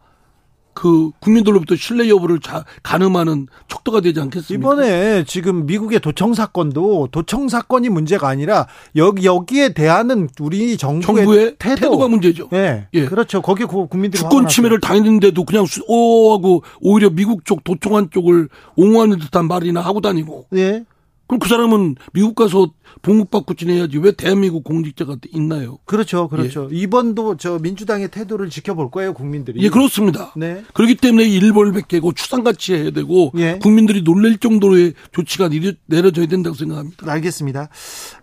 [0.76, 4.54] 그 국민들로부터 신뢰 여부를 자, 가늠하는 척도가 되지 않겠습니까?
[4.54, 11.56] 이번에 지금 미국의 도청 사건도 도청 사건이 문제가 아니라 여기 여기에 대하는 우리 정부의, 정부의
[11.58, 11.98] 태도.
[11.98, 12.50] 가 문제죠.
[12.52, 13.06] 네, 예.
[13.06, 13.42] 그렇죠.
[13.42, 19.48] 거기 국민들이 주권 침해를 당했는데도 그냥 오 하고 오히려 미국 쪽 도청한 쪽을 옹호하는 듯한
[19.48, 20.48] 말이나 하고 다니고.
[20.56, 20.84] 예.
[21.28, 22.72] 그럼 그 사람은 미국 가서
[23.02, 25.80] 봉급받고 지내야지 왜 대한민국 공직자가 있나요?
[25.86, 26.70] 그렇죠, 그렇죠.
[26.72, 26.76] 예.
[26.76, 29.62] 이번도 저 민주당의 태도를 지켜볼 거예요, 국민들이.
[29.62, 30.34] 예, 그렇습니다.
[30.36, 30.64] 네.
[30.74, 33.60] 그렇기 때문에 일벌백계고 추상같이 해야 되고 예.
[33.62, 35.50] 국민들이 놀랄 정도의 조치가
[35.88, 37.12] 내려져야 된다고 생각합니다.
[37.12, 37.70] 알겠습니다.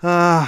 [0.02, 0.46] 아.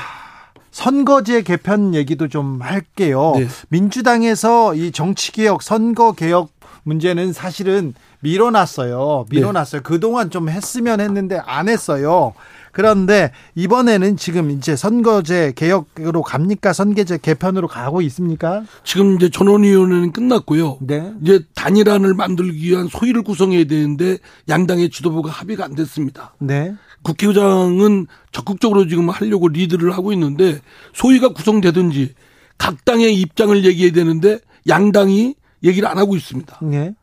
[0.75, 3.35] 선거제 개편 얘기도 좀 할게요.
[3.39, 3.47] 네.
[3.69, 6.54] 민주당에서 이 정치개혁, 선거개혁
[6.85, 9.27] 문제는 사실은 밀어놨어요.
[9.31, 9.83] 밀어놨어요.
[9.83, 9.83] 네.
[9.83, 12.35] 그동안 좀 했으면 했는데 안 했어요.
[12.73, 16.73] 그런데 이번에는 지금 이제 선거제 개혁으로 갑니까?
[16.73, 18.65] 선거제 개편으로 가고 있습니까?
[18.83, 20.79] 지금 이제 전원위원회는 끝났고요.
[20.81, 21.13] 네.
[21.23, 26.35] 이제 단일안을 만들기 위한 소위를 구성해야 되는데 양당의 지도부가 합의가 안 됐습니다.
[26.41, 26.75] 네.
[27.03, 30.61] 국회의장은 적극적으로 지금 하려고 리드를 하고 있는데
[30.95, 32.15] 소위가 구성되든지
[32.59, 34.39] 각 당의 입장을 얘기해야 되는데
[34.69, 36.59] 양당이 얘기를 안 하고 있습니다.
[36.63, 36.95] 네.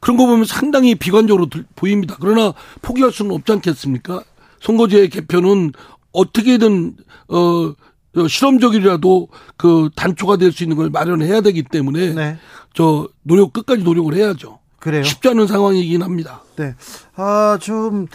[0.00, 2.16] 그런 거 보면 상당히 비관적으로 보입니다.
[2.20, 2.52] 그러나
[2.82, 4.22] 포기할 수는 없지 않겠습니까?
[4.60, 5.72] 선거제 개편은
[6.12, 6.96] 어떻게든
[7.28, 7.72] 어,
[8.16, 12.38] 어 실험적이라도 그 단초가 될 수 있는 걸 마련해야 되기 때문에 네.
[12.74, 14.58] 저 노력 끝까지 노력을 해야죠.
[14.78, 15.02] 그래요.
[15.02, 16.42] 쉽지 않은 상황이긴 합니다.
[16.56, 16.74] 네.
[17.16, 18.06] 아, 좀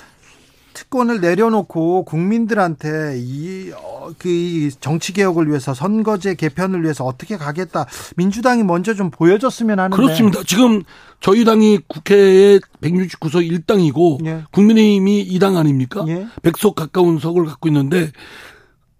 [0.76, 7.88] 특권을 내려놓고 국민들한테 이, 어, 그 정치 개혁을 위해서 선거제 개편을 위해서 어떻게 가겠다.
[8.18, 9.96] 민주당이 먼저 좀 보여줬으면 하는데.
[9.96, 10.44] 그렇습니다.
[10.46, 10.84] 지금
[11.22, 14.44] 저희 당이 국회에 169석 1당이고 예.
[14.52, 16.06] 국민의힘이 2당 아닙니까?
[16.10, 16.28] 예.
[16.44, 18.12] 100석 가까운 석을 갖고 있는데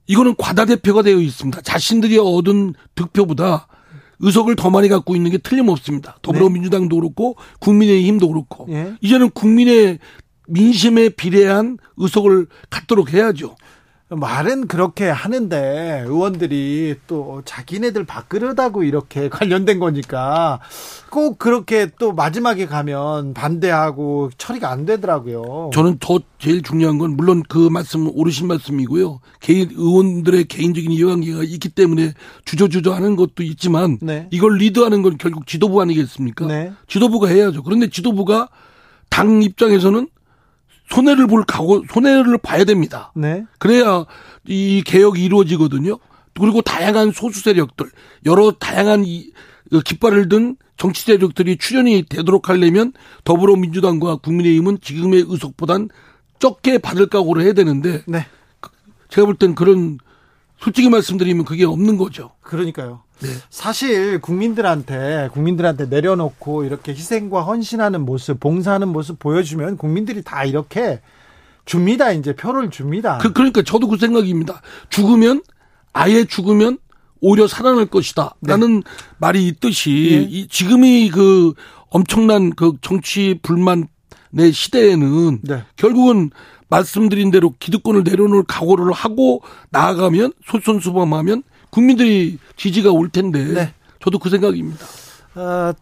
[0.08, 1.62] 이거는 과다대표가 되어 있습니다.
[1.62, 3.68] 자신들이 얻은 득표보다
[4.20, 6.18] 의석을 더 많이 갖고 있는 게 틀림없습니다.
[6.22, 8.94] 더불어민주당도 그렇고 국민의힘도 그렇고 예.
[9.02, 10.00] 이제는 국민의
[10.48, 13.56] 민심에 비례한 의석을 갖도록 해야죠.
[14.08, 20.60] 말은 그렇게 하는데 의원들이 또 자기네들 밥그릇하고 이렇게 관련된 거니까
[21.10, 25.72] 꼭 그렇게 또 마지막에 가면 반대하고 처리가 안 되더라고요.
[25.74, 29.22] 저는 더 제일 중요한 건 물론 그 말씀은 옳으신 말씀이고요.
[29.40, 32.14] 개인 의원들의 개인적인 이해관계가 있기 때문에
[32.46, 34.28] 주저주저 하는 것도 있지만 네.
[34.30, 36.46] 이걸 리드하는 건 결국 지도부 아니겠습니까?
[36.46, 36.74] 네.
[36.88, 37.64] 지도부가 해야죠.
[37.64, 38.50] 그런데 지도부가
[39.10, 40.10] 당 입장에서는
[40.90, 43.12] 손해를 볼 각오, 손해를 봐야 됩니다.
[43.16, 43.45] 네.
[43.60, 44.06] 그래야
[44.48, 45.98] 이 개혁이 이루어지거든요.
[46.40, 47.90] 그리고 다양한 소수 세력들,
[48.26, 52.91] 여러 다양한 이그 깃발을 든 정치 세력들이 출연이 되도록 하려면
[53.24, 55.90] 더불어민주당과 국민의힘은 지금의 의석보단
[56.40, 58.28] 적게 받을 각오를 해야 되는데 네.
[59.10, 59.98] 제가 볼 땐 그런
[60.60, 62.32] 솔직히 말씀드리면 그게 없는 거죠.
[62.41, 63.03] 그러니까요.
[63.20, 63.30] 네.
[63.50, 71.02] 사실 국민들한테 국민들한테 내려놓고 이렇게 희생과 헌신하는 모습, 봉사하는 모습 보여주면 국민들이 다 이렇게
[71.66, 72.12] 줍니다.
[72.12, 73.18] 이제 표를 줍니다.
[73.20, 74.62] 그, 그러니까 저도 그 생각입니다.
[74.90, 75.42] 죽으면
[75.94, 76.78] 아예 죽으면
[77.22, 78.36] 오히려 살아날 것이다.
[78.42, 78.52] 네.
[78.52, 78.84] 라는
[79.18, 80.28] 말이 있듯이 네.
[80.30, 81.54] 이, 지금이 그
[81.90, 83.88] 엄청난 그 정치 불만의
[84.52, 85.64] 시대에는 네.
[85.76, 86.30] 결국은
[86.68, 91.44] 말씀드린 대로 기득권을 내려놓을 각오를 하고 나아가면 솔선수범하면
[91.76, 93.74] 국민들이 지지가 올 텐데 네.
[94.02, 94.86] 저도 그 생각입니다.
[95.36, 95.74] 어,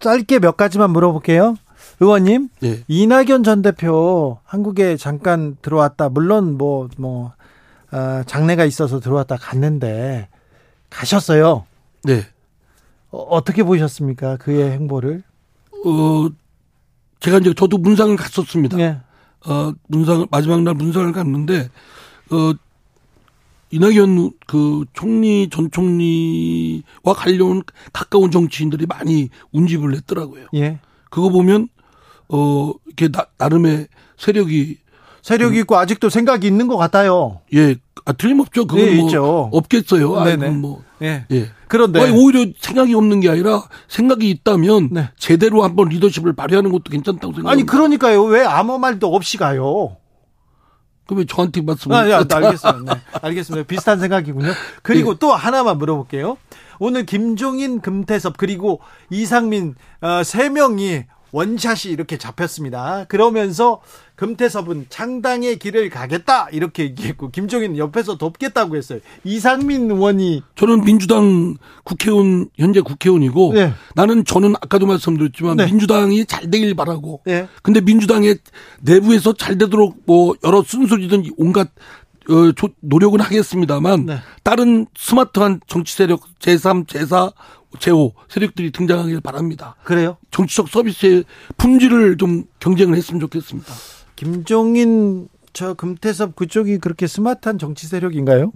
[0.00, 1.56] 짧게 몇 가지만 물어볼게요.
[2.00, 2.82] 의원님, 네.
[2.88, 6.08] 이낙연 전 대표 한국에 잠깐 들어왔다.
[6.08, 7.32] 물론 뭐뭐 뭐,
[7.92, 10.30] 어, 장례가 있어서 들어왔다 갔는데
[10.88, 11.66] 가셨어요.
[12.04, 12.24] 네.
[13.10, 14.38] 어, 어떻게 보셨습니까?
[14.38, 15.22] 그의 행보를?
[15.84, 16.28] 어,
[17.20, 18.78] 제가 이제 저도 문상을 갔었습니다.
[18.78, 18.98] 네.
[19.46, 21.68] 어, 문상 마지막 날 문상을 갔는데
[22.30, 22.54] 어
[23.72, 27.62] 이낙연 그 총리 전 총리와 관련
[27.92, 30.46] 가까운 정치인들이 많이 운집을 했더라고요.
[30.54, 30.78] 예.
[31.10, 31.68] 그거 보면
[32.28, 33.88] 어 이렇게 나, 나름의
[34.18, 34.78] 세력이
[35.22, 37.40] 세력이 있고 아직도 생각이 있는 것 같아요.
[37.54, 38.66] 예, 아, 틀림없죠.
[38.66, 39.50] 그건 네, 뭐 있죠.
[39.52, 40.24] 없겠어요.
[40.24, 40.50] 네네.
[40.50, 40.82] 뭐.
[41.00, 41.24] 예.
[41.30, 41.50] 예.
[41.68, 45.08] 그런데 아니, 오히려 생각이 없는 게 아니라 생각이 있다면 네.
[45.16, 47.50] 제대로 한번 리더십을 발휘하는 것도 괜찮다고 생각합니다.
[47.50, 48.24] 아니 그러니까요.
[48.24, 49.96] 왜 아무 말도 없이 가요?
[51.06, 51.92] 그러면 저한테 말씀.
[51.92, 52.94] 아, 야, 알겠습니다.
[52.94, 53.00] 네.
[53.22, 53.66] 알겠습니다.
[53.66, 54.52] 비슷한 생각이군요.
[54.82, 55.18] 그리고 네.
[55.18, 56.36] 또 하나만 물어볼게요.
[56.78, 58.80] 오늘 김종인, 금태섭 그리고
[59.10, 63.06] 이상민 어, 세 명이 원샷이 이렇게 잡혔습니다.
[63.08, 63.80] 그러면서
[64.14, 69.00] 금태섭은 창당의 길을 가겠다 이렇게 얘기했고 김종인 옆에서 돕겠다고 했어요.
[69.24, 73.72] 이상민 의원이 저는 민주당 국회의원 현재 국회의원이고 네.
[73.94, 75.66] 나는 저는 아까도 말씀드렸지만 네.
[75.66, 77.22] 민주당이 잘 되길 바라고.
[77.24, 77.48] 네.
[77.62, 78.38] 근데 민주당의
[78.82, 81.70] 내부에서 잘 되도록 뭐 여러 순소리든 온갖
[82.28, 84.18] 어, 노력은 하겠습니다만 네.
[84.44, 87.32] 다른 스마트한 정치 세력 제3, 제4,
[87.78, 89.76] 제5 세력들이 등장하길 바랍니다.
[89.84, 90.16] 그래요?
[90.30, 91.24] 정치적 서비스의
[91.56, 93.72] 품질을 좀 경쟁을 했으면 좋겠습니다.
[94.16, 98.52] 김종인 저 금태섭 그쪽이 그렇게 스마트한 정치 세력인가요?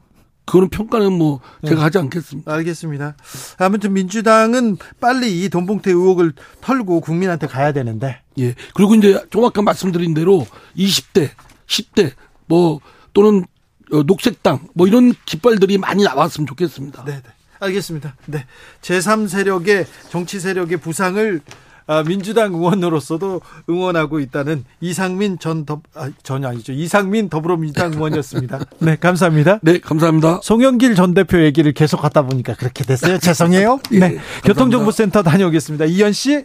[0.47, 1.83] 그거는 평가는 뭐 제가 네.
[1.83, 2.53] 하지 않겠습니다.
[2.53, 3.17] 알겠습니다.
[3.59, 8.23] 아무튼 민주당은 빨리 이 돈봉투 의혹을 털고 국민한테 가야 되는데.
[8.39, 8.55] 예.
[8.75, 11.31] 그리고 이제 좀 아까 말씀드린 대로 20대,
[11.67, 12.13] 10대
[12.47, 12.81] 뭐
[13.13, 13.45] 또는
[13.93, 17.05] 어, 녹색당 뭐 이런 깃발들이 많이 나왔으면 좋겠습니다.
[17.05, 17.23] 네, 네.
[17.61, 18.17] 알겠습니다.
[18.27, 18.45] 네.
[18.83, 21.41] 제3 세력의 정치 세력의 부상을
[21.89, 26.73] 아, 민주당 의원으로서도 응원하고 있다는 이상민 전 더, 아, 전혀 아니죠.
[26.73, 28.59] 이상민 더불어민주당 의원이었습니다.
[28.81, 29.61] 네, 감사합니다.
[29.63, 30.41] 네, 감사합니다.
[30.43, 33.19] 송영길 전 대표 얘기를 계속 하다 보니까 그렇게 됐어요.
[33.19, 33.79] 죄송해요.
[33.93, 33.99] 네.
[33.99, 35.85] 네 교통정보센터 다녀오겠습니다.
[35.85, 36.45] 이현 씨.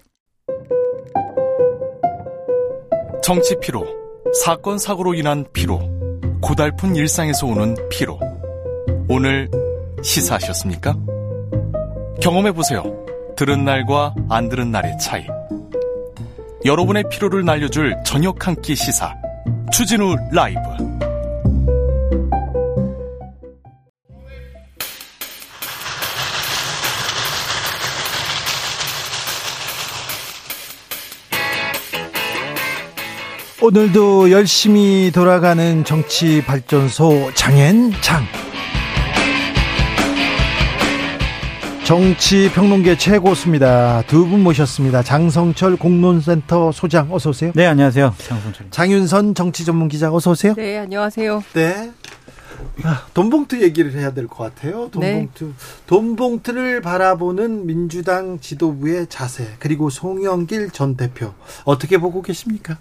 [3.23, 3.85] 정치 피로,
[4.43, 5.79] 사건 사고로 인한 피로,
[6.41, 8.19] 고달픈 일상에서 오는 피로.
[9.07, 9.49] 오늘
[10.03, 10.95] 시사하셨습니까?
[12.22, 12.84] 경험해 보세요.
[13.36, 15.26] 들은 날과 안 들은 날의 차이.
[16.65, 19.14] 여러분의 피로를 날려줄 저녁 한 끼 시사.
[19.72, 20.60] 추진우 라이브.
[33.61, 38.40] 오늘도 열심히 돌아가는 정치 발전소 장앤장.
[41.91, 44.03] 정치 평론계 최고수입니다.
[44.07, 45.03] 두 분 모셨습니다.
[45.03, 47.51] 장성철 공론센터 소장 어서 오세요.
[47.53, 48.15] 네, 안녕하세요.
[48.18, 48.68] 장성철.
[48.72, 50.53] 장윤선 정치 전문 기자 어서 오세요.
[50.55, 51.43] 네, 안녕하세요.
[51.51, 51.91] 네.
[52.84, 54.88] 아, 돈봉투 얘기를 해야 될 것 같아요.
[54.89, 55.45] 돈봉투.
[55.47, 55.51] 네.
[55.88, 61.34] 돈봉투를 바라보는 민주당 지도부의 자세 그리고 송영길 전 대표
[61.65, 62.77] 어떻게 보고 계십니까?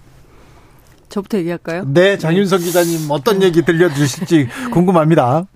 [1.08, 1.82] 저부터 얘기할까요?
[1.88, 5.46] 네, 장윤선 기자님 어떤 얘기 들려주실지 궁금합니다.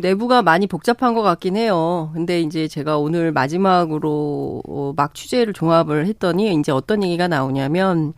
[0.00, 2.10] 내부가 많이 복잡한 것 같긴 해요.
[2.14, 8.14] 근데 이제 제가 오늘 마지막으로 어, 막 취재를 종합을 했더니 이제 어떤 얘기가 나오냐면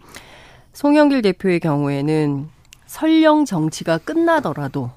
[0.72, 2.48] 송영길 대표의 경우에는
[2.86, 4.90] 설령 정치가 끝나더라도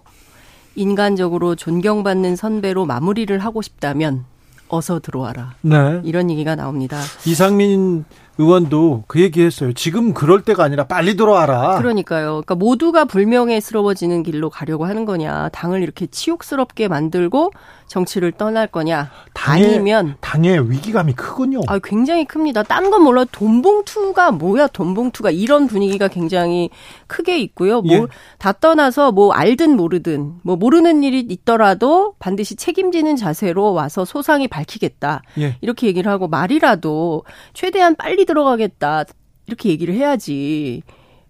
[0.75, 4.25] 인간적으로 존경받는 선배로 마무리를 하고 싶다면
[4.69, 5.55] 어서 들어와라.
[5.61, 6.01] 네.
[6.03, 6.99] 이런 얘기가 나옵니다.
[7.25, 8.05] 이상민
[8.37, 9.73] 의원도 그 얘기했어요.
[9.73, 11.77] 지금 그럴 때가 아니라 빨리 돌아와라.
[11.77, 12.29] 그러니까요.
[12.31, 15.49] 그러니까 모두가 불명예스러워지는 길로 가려고 하는 거냐.
[15.49, 17.51] 당을 이렇게 치욕스럽게 만들고
[17.87, 19.09] 정치를 떠날 거냐.
[19.33, 21.61] 당의, 아니면 당의 위기감이 크군요.
[21.67, 22.63] 아, 굉장히 큽니다.
[22.63, 24.67] 딴 건 몰라 돈봉투가 뭐야?
[24.67, 26.69] 돈봉투가 이런 분위기가 굉장히
[27.07, 27.81] 크게 있고요.
[27.81, 28.53] 뭐다 예.
[28.61, 35.21] 떠나서 뭐 알든 모르든 뭐 모르는 일이 있더라도 반드시 책임지는 자세로 와서 소상히 밝히겠다.
[35.39, 35.57] 예.
[35.61, 37.23] 이렇게 얘기를 하고 말이라도
[37.53, 39.05] 최대한 빨리 들어가겠다.
[39.47, 40.83] 이렇게 얘기를 해야지.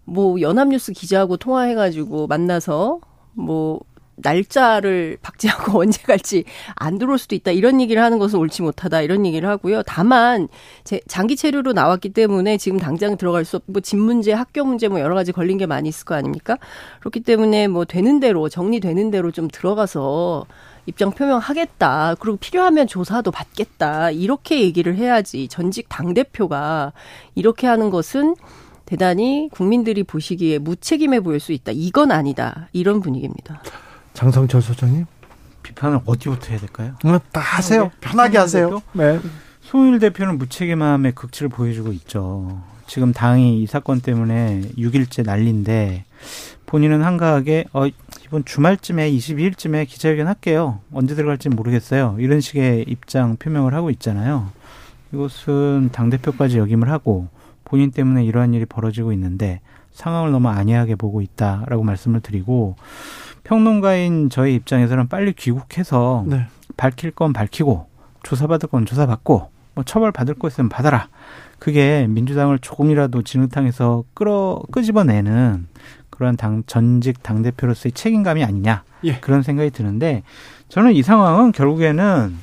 [0.04, 3.00] 뭐 연합뉴스 기자하고 통화해가지고 만나서
[3.34, 3.80] 뭐
[4.18, 6.44] 날짜를 박제하고 언제 갈지
[6.76, 9.84] 안 들어올 수도 있다 이런 얘기를 하는 것은 옳지 못하다 이런 얘기를 하고요.
[9.84, 10.48] 다만
[10.84, 15.00] 제 장기 체류로 나왔기 때문에 지금 당장 들어갈 수 없고 집 문제, 학교 문제 뭐
[15.00, 16.58] 여러 가지 걸린 게 많이 있을 거 아닙니까?
[17.00, 20.46] 그렇기 때문에 뭐 되는 대로 정리되는 대로 좀 들어가서
[20.86, 22.16] 입장 표명하겠다.
[22.20, 24.10] 그리고 필요하면 조사도 받겠다.
[24.12, 26.94] 이렇게 얘기를 해야지 전직 당 대표가
[27.36, 28.36] 이렇게 하는 것은
[28.86, 31.74] 대단히 국민들이 보시기에 무책임해 보일 수 있다.
[31.76, 32.70] 이건 아니다.
[32.72, 33.62] 이런 분위기입니다.
[34.18, 35.06] 장성철 소장님
[35.62, 36.96] 비판을 어디부터 해야 될까요?
[37.04, 37.84] 어, 다 하세요.
[37.84, 37.90] 네.
[38.02, 38.82] 편하게 하세요.
[38.94, 39.20] 네.
[39.62, 42.64] 송일 대표는 무책임함의 극치를 보여주고 있죠.
[42.88, 46.06] 지금 당이 이 사건 때문에 6일째 난리인데
[46.66, 47.86] 본인은 한가하게 어
[48.26, 50.80] 이번 주말쯤에 22일쯤에 기자회견 할게요.
[50.92, 52.16] 언제 들어갈지 모르겠어요.
[52.18, 54.50] 이런 식의 입장 표명을 하고 있잖아요.
[55.14, 57.28] 이것은 당 대표까지 역임을 하고
[57.66, 59.62] 본인 때문에 이러한 일이 벌어지고 있는데
[59.92, 62.78] 상황을 너무 안이하게 보고 있다라고 말씀을 드리고
[63.48, 66.48] 평론가인 저희 입장에서는 빨리 귀국해서 네.
[66.76, 67.88] 밝힐 건 밝히고
[68.24, 71.08] 조사받을 건 조사받고 뭐 처벌 받을 거 있으면 받아라.
[71.58, 75.68] 그게 민주당을 조금이라도 진흙탕에서 끌어 끄집어내는
[76.10, 79.20] 그런 당 전직 당 대표로서의 책임감이 아니냐 예.
[79.20, 80.24] 그런 생각이 드는데
[80.68, 82.36] 저는 이 상황은 결국에는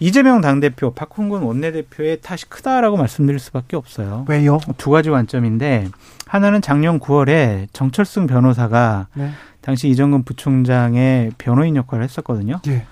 [0.00, 4.24] 이재명 당 대표, 박홍근 원내대표의 탓이 크다라고 말씀드릴 수밖에 없어요.
[4.28, 4.58] 왜요?
[4.76, 5.88] 두 가지 관점인데
[6.26, 9.30] 하나는 작년 9월에 정철승 변호사가 네.
[9.64, 12.60] 당시 이정근 부총장의 변호인 역할을 했었거든요.
[12.66, 12.84] 예.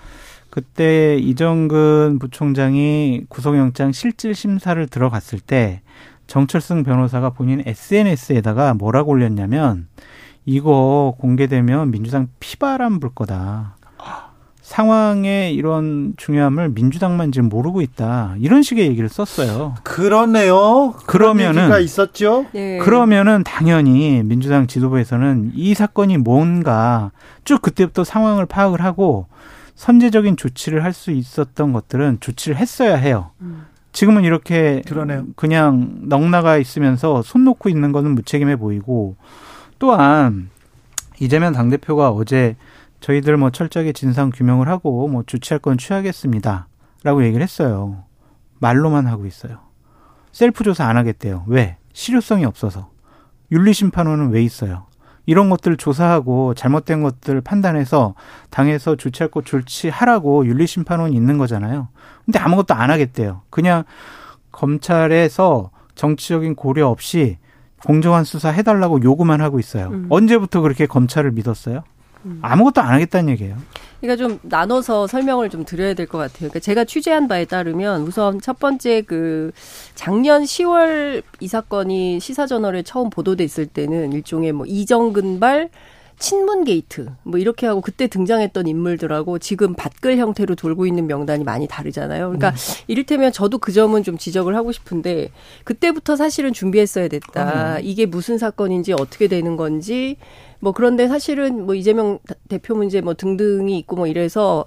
[0.49, 5.81] 그때 이정근 부총장이 구속영장 실질 심사를 들어갔을 때
[6.25, 9.87] 정철승 변호사가 본인 SNS에다가 뭐라고 올렸냐면
[10.45, 13.77] 이거 공개되면 민주당 피바람 불 거다.
[14.63, 18.35] 상황의 이런 중요함을 민주당만 지금 모르고 있다.
[18.39, 19.75] 이런 식의 얘기를 썼어요.
[19.83, 20.93] 그러네요.
[21.05, 22.45] 그러면은 있었죠.
[22.53, 22.77] 네.
[22.79, 27.11] 그러면은 당연히 민주당 지도부에서는 이 사건이 뭔가
[27.43, 29.27] 쭉 그때부터 상황을 파악을 하고
[29.75, 33.31] 선제적인 조치를 할 수 있었던 것들은 조치를 했어야 해요.
[33.41, 33.65] 음.
[33.91, 35.25] 지금은 이렇게 그러네요.
[35.35, 39.17] 그냥 넉나가 있으면서 손 놓고 있는 거는 무책임해 보이고
[39.77, 40.49] 또한
[41.19, 42.55] 이재명 당대표가 어제
[43.03, 46.67] 저희들 뭐 철저하게 진상 규명을 하고 뭐 조치할 건 취하겠습니다.
[47.03, 48.05] 라고 얘기를 했어요.
[48.59, 49.59] 말로만 하고 있어요.
[50.31, 51.43] 셀프 조사 안 하겠대요.
[51.47, 51.75] 왜?
[51.91, 52.91] 실효성이 없어서.
[53.51, 54.85] 윤리심판원은 왜 있어요?
[55.25, 58.15] 이런 것들 조사하고 잘못된 것들 판단해서
[58.49, 61.89] 당에서 조치할 것 조치하라고 윤리심판원이 있는 거잖아요.
[62.23, 63.41] 근데 아무것도 안 하겠대요.
[63.49, 63.83] 그냥
[64.53, 67.37] 검찰에서 정치적인 고려 없이
[67.85, 69.89] 공정한 수사 해달라고 요구만 하고 있어요.
[69.89, 70.07] 음.
[70.09, 71.83] 언제부터 그렇게 검찰을 믿었어요?
[72.25, 72.39] 음.
[72.41, 73.57] 아무것도 안 하겠다는 얘기예요.
[74.01, 76.49] 그러니까 좀 나눠서 설명을 좀 드려야 될 것 같아요.
[76.49, 79.51] 그러니까 제가 취재한 바에 따르면 우선 첫 번째 그
[79.95, 85.69] 작년 10월 이 사건이 시사저널에 처음 보도됐을 때는 일종의 뭐 이정근발
[86.19, 91.67] 친문 게이트 뭐 이렇게 하고 그때 등장했던 인물들하고 지금 받글 형태로 돌고 있는 명단이 많이
[91.67, 92.27] 다르잖아요.
[92.27, 92.55] 그러니까 음.
[92.87, 95.31] 이를테면 저도 그 점은 좀 지적을 하고 싶은데
[95.63, 97.77] 그때부터 사실은 준비했어야 됐다.
[97.77, 97.79] 음.
[97.83, 100.17] 이게 무슨 사건인지 어떻게 되는 건지
[100.63, 104.63] 뭐 그런데 사실은 뭐 이재명 대표 문제 뭐 등등이 있고 뭐 이래서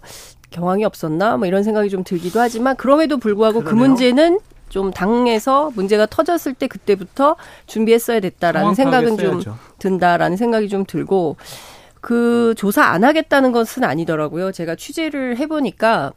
[0.51, 3.83] 경황이 없었나 뭐 이런 생각이 좀 들기도 하지만 그럼에도 불구하고 그 그러네요.
[3.83, 7.37] 그 문제는 좀 당에서 문제가 터졌을 때 그때부터
[7.67, 9.41] 준비했어야 됐다라는 생각은 좀
[9.79, 11.37] 든다라는 생각이 좀 들고
[12.03, 14.53] 그 조사 안 하겠다는 것은 아니더라고요.
[14.53, 16.13] 제가 취재를 해보니까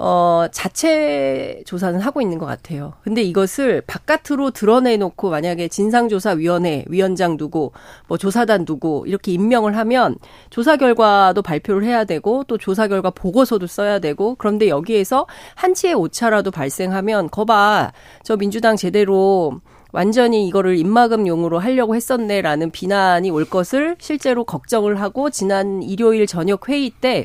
[0.00, 2.94] 어, 자체 조사는 하고 있는 것 같아요.
[3.02, 7.72] 근데 이것을 바깥으로 드러내놓고 만약에 진상조사위원회 위원장 두고
[8.06, 10.16] 뭐 조사단 두고 이렇게 임명을 하면
[10.50, 15.26] 조사 결과도 발표를 해야 되고 또 조사 결과 보고서도 써야 되고 그런데 여기에서
[15.56, 17.92] 한치의 오차라도 발생하면 거봐
[18.22, 19.60] 저 민주당 제대로
[19.90, 26.90] 완전히 이거를 입막음용으로 하려고 했었네라는 비난이 올 것을 실제로 걱정을 하고 지난 일요일 저녁 회의
[26.90, 27.24] 때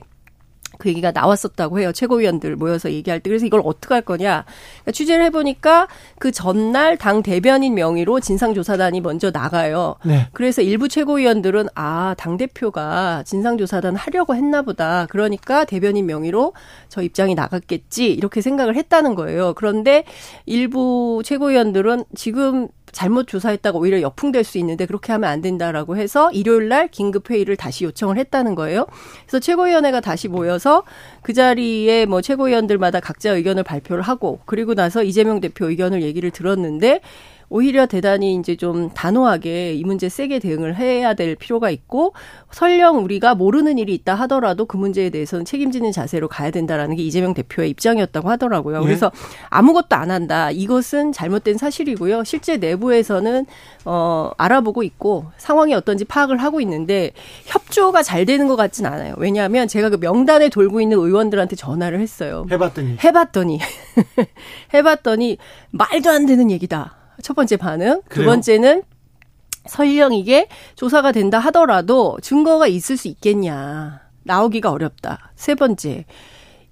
[0.84, 1.94] 그 얘기가 나왔었다고 해요.
[1.94, 3.30] 최고위원들 모여서 얘기할 때.
[3.30, 4.44] 그래서 이걸 어떻게 할 거냐.
[4.82, 5.88] 그러니까 취재를 해보니까
[6.20, 9.96] 그 전날 당 대변인 명의로 진상조사단이 먼저 나가요.
[10.04, 10.28] 네.
[10.34, 15.06] 그래서 일부 최고위원들은 아, 당대표가 진상조사단 하려고 했나 보다.
[15.10, 16.52] 그러니까 대변인 명의로
[16.90, 18.12] 저 입장이 나갔겠지.
[18.12, 19.54] 이렇게 생각을 했다는 거예요.
[19.54, 20.04] 그런데
[20.46, 26.70] 일부 최고위원들은 지금 잘못 조사했다가 오히려 역풍될 수 있는데 그렇게 하면 안 된다라고 해서 일요일
[26.70, 28.86] 날 긴급 회의를 다시 요청을 했다는 거예요.
[29.26, 30.84] 그래서 최고위원회가 다시 모여서
[31.22, 37.02] 그 자리에 뭐 최고위원들마다 각자 의견을 발표를 하고 그리고 나서 이재명 대표 의견을 얘기를 들었는데
[37.54, 42.14] 오히려 대단히 이제 좀 단호하게 이 문제 세게 대응을 해야 될 필요가 있고
[42.50, 47.36] 설령 우리가 모르는 일이 있다 하더라도 그 문제에 대해서는 책임지는 자세로 가야 된다라는 게 이재명
[47.36, 48.80] 대표의 입장이었다고 하더라고요.
[48.80, 48.86] 네.
[48.86, 49.12] 그래서
[49.52, 50.50] 아무것도 안 한다.
[50.50, 52.24] 이것은 잘못된 사실이고요.
[52.24, 53.46] 실제 내부에서는
[53.86, 57.12] 어 알아보고 있고 상황이 어떤지 파악을 하고 있는데
[57.46, 59.14] 협조가 잘 되는 것 같진 않아요.
[59.20, 62.48] 왜냐하면 제가 그 명단에 돌고 있는 의원들한테 전화를 했어요.
[62.50, 63.60] 해봤더니 해봤더니
[64.74, 65.38] 해봤더니
[65.70, 67.03] 말도 안 되는 얘기다.
[67.24, 68.02] 첫 번째 반응.
[68.08, 68.26] 그래요?
[68.26, 68.84] 두 번째는
[69.66, 74.02] 설령 이게 조사가 된다 하더라도 증거가 있을 수 있겠냐.
[74.24, 75.32] 나오기가 어렵다.
[75.36, 76.06] 세 번째.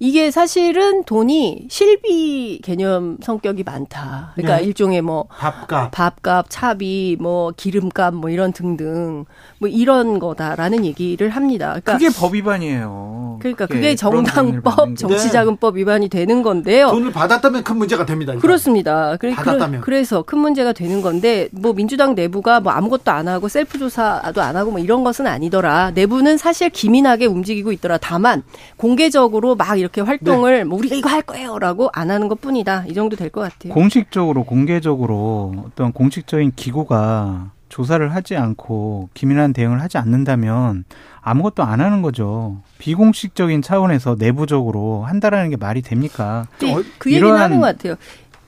[0.04, 4.32] 이게 사실은 돈이 실비 개념 성격이 많다.
[4.34, 4.64] 그러니까 네.
[4.64, 9.26] 일종의 뭐 밥값, 밥값, 차비, 뭐 기름값, 뭐 이런 등등
[9.60, 11.68] 뭐 이런 거다라는 얘기를 합니다.
[11.68, 13.38] 그러니까 그게 법 위반이에요.
[13.42, 16.90] 그러니까 그게 정당법, 정치자금법 위반이 되는 건데요.
[16.90, 18.34] 돈을 받았다면 큰 문제가 됩니다.
[18.34, 18.42] 일단.
[18.42, 19.16] 그렇습니다.
[19.20, 19.82] 받았다면.
[19.82, 24.56] 그래서 큰 문제가 되는 건데 뭐 민주당 내부가 뭐 아무것도 안 하고 셀프 조사도 안
[24.56, 25.92] 하고 뭐 이런 것은 아니더라.
[25.92, 28.00] 내부는 사실 기민하게 움직이고 있더라.
[28.00, 28.42] 다만
[28.78, 30.64] 공개적으로 막 이렇게 이렇게 활동을 네.
[30.64, 32.86] 뭐 우리가 이거 할 거예요라고 안 하는 것 뿐이다.
[32.88, 33.74] 이 정도 될 것 같아요.
[33.74, 40.84] 공식적으로 공개적으로 어떤 공식적인 기구가 조사를 하지 않고 기민한 대응을 하지 않는다면
[41.22, 42.58] 아무것도 안 하는 거죠.
[42.80, 46.48] 비공식적인 차원에서 내부적으로 한다라는 게 말이 됩니까?
[46.58, 47.96] 그, 그 얘기는 하는 것 같아요.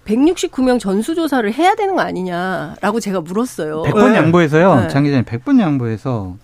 [0.06, 3.84] 169명 전수조사를 해야 되는 거 아니냐라고 제가 물었어요.
[3.84, 4.18] 100번 네.
[4.18, 4.76] 양보해서요.
[4.82, 4.88] 네.
[4.90, 6.36] 장 기자님 100번 양보해서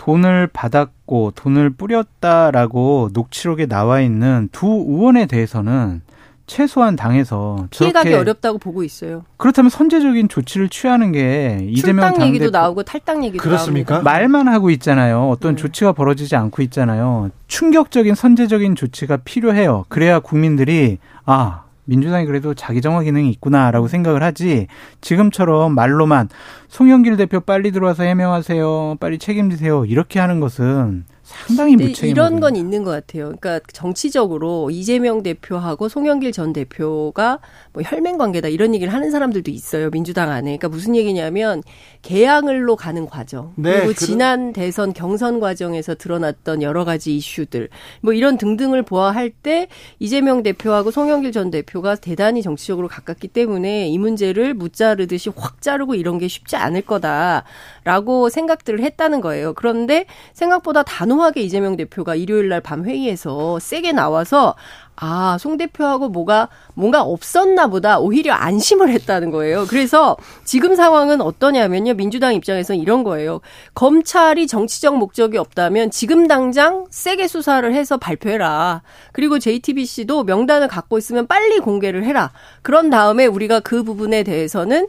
[0.00, 6.00] 돈을 받았고 돈을 뿌렸다라고 녹취록에 나와 있는 두 의원에 대해서는
[6.46, 9.24] 최소한 당에서 피해가기 어렵다고 보고 있어요.
[9.36, 13.96] 그렇다면 선제적인 조치를 취하는 게 이재명 당대표 얘기도 나오고 탈당 얘기도 그렇습니까?
[13.96, 14.10] 나옵니다.
[14.10, 15.28] 말만 하고 있잖아요.
[15.28, 15.60] 어떤 네.
[15.60, 17.28] 조치가 벌어지지 않고 있잖아요.
[17.46, 19.84] 충격적인 선제적인 조치가 필요해요.
[19.90, 20.96] 그래야 국민들이
[21.26, 24.66] 아 민주당이 그래도 자기 정화 기능이 있구나라고 생각을 하지
[25.00, 26.28] 지금처럼 말로만
[26.68, 32.10] 송영길 대표 빨리 들어와서 해명하세요 빨리 책임지세요 이렇게 하는 것은 상당히 무책임.
[32.10, 33.32] 이런 건 있는 것 같아요.
[33.40, 37.38] 그러니까 정치적으로 이재명 대표하고 송영길 전 대표가
[37.72, 39.90] 뭐 혈맹 관계다 이런 얘기를 하는 사람들도 있어요.
[39.90, 40.56] 민주당 안에.
[40.56, 41.62] 그러니까 무슨 얘기냐면
[42.02, 43.52] 개항을로 가는 과정.
[43.56, 47.68] 네, 그리고 지난 대선 경선 과정에서 드러났던 여러 가지 이슈들
[48.00, 53.98] 뭐 이런 등등을 보아할 때 이재명 대표하고 송영길 전 대표가 대단히 정치적으로 가깝기 때문에 이
[53.98, 57.44] 문제를 무자르듯이 확 자르고 이런 게 쉽지 않을 거다
[57.84, 59.54] 라고 생각들을 했다는 거예요.
[59.54, 64.54] 그런데 생각보다 단호 단호하게 이재명 대표가 일요일 날 밤 회의에서 세게 나와서
[65.02, 69.64] 아, 송 대표하고 뭐가, 뭔가 없었나 보다 오히려 안심을 했다는 거예요.
[69.66, 71.94] 그래서 지금 상황은 어떠냐면요.
[71.94, 73.40] 민주당 입장에서는 이런 거예요.
[73.72, 78.82] 검찰이 정치적 목적이 없다면 지금 당장 세게 수사를 해서 발표해라.
[79.12, 82.30] 그리고 JTBC도 명단을 갖고 있으면 빨리 공개를 해라.
[82.60, 84.86] 그런 다음에 우리가 그 부분에 대해서는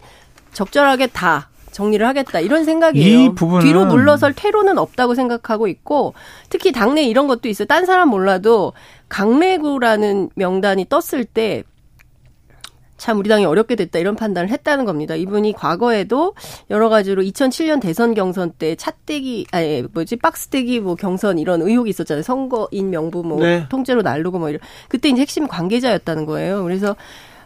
[0.51, 3.35] 적절하게 다 정리를 하겠다 이런 생각이에요.
[3.61, 6.13] 뒤로 물러설 퇴로는 없다고 생각하고 있고
[6.49, 7.67] 특히 당내 이런 것도 있어요.
[7.67, 8.73] 딴 사람 몰라도
[9.09, 11.63] 강래구라는 명단이 떴을 때
[13.01, 15.15] 참 우리 당이 어렵게 됐다 이런 판단을 했다는 겁니다.
[15.15, 16.35] 이분이 과거에도
[16.69, 22.21] 여러 가지로 2007년 대선 경선 때 차떼기 아니 뭐지 박스떼기 뭐 경선 이런 의혹이 있었잖아요.
[22.21, 23.65] 선거인 명부 뭐 네.
[23.69, 26.61] 통째로 날르고 뭐 이런 그때 이제 핵심 관계자였다는 거예요.
[26.61, 26.95] 그래서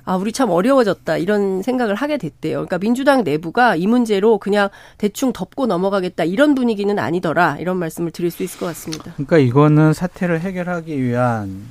[0.06, 1.18] 아, 우리 참 어려워졌다.
[1.18, 2.58] 이런 생각을 하게 됐대요.
[2.58, 6.24] 그러니까 민주당 내부가 이 문제로 그냥 대충 덮고 넘어가겠다.
[6.24, 7.58] 이런 분위기는 아니더라.
[7.60, 9.14] 이런 말씀을 드릴 수 있을 것 같습니다.
[9.14, 11.64] 그러니까 이거는 사태를 해결하기 위한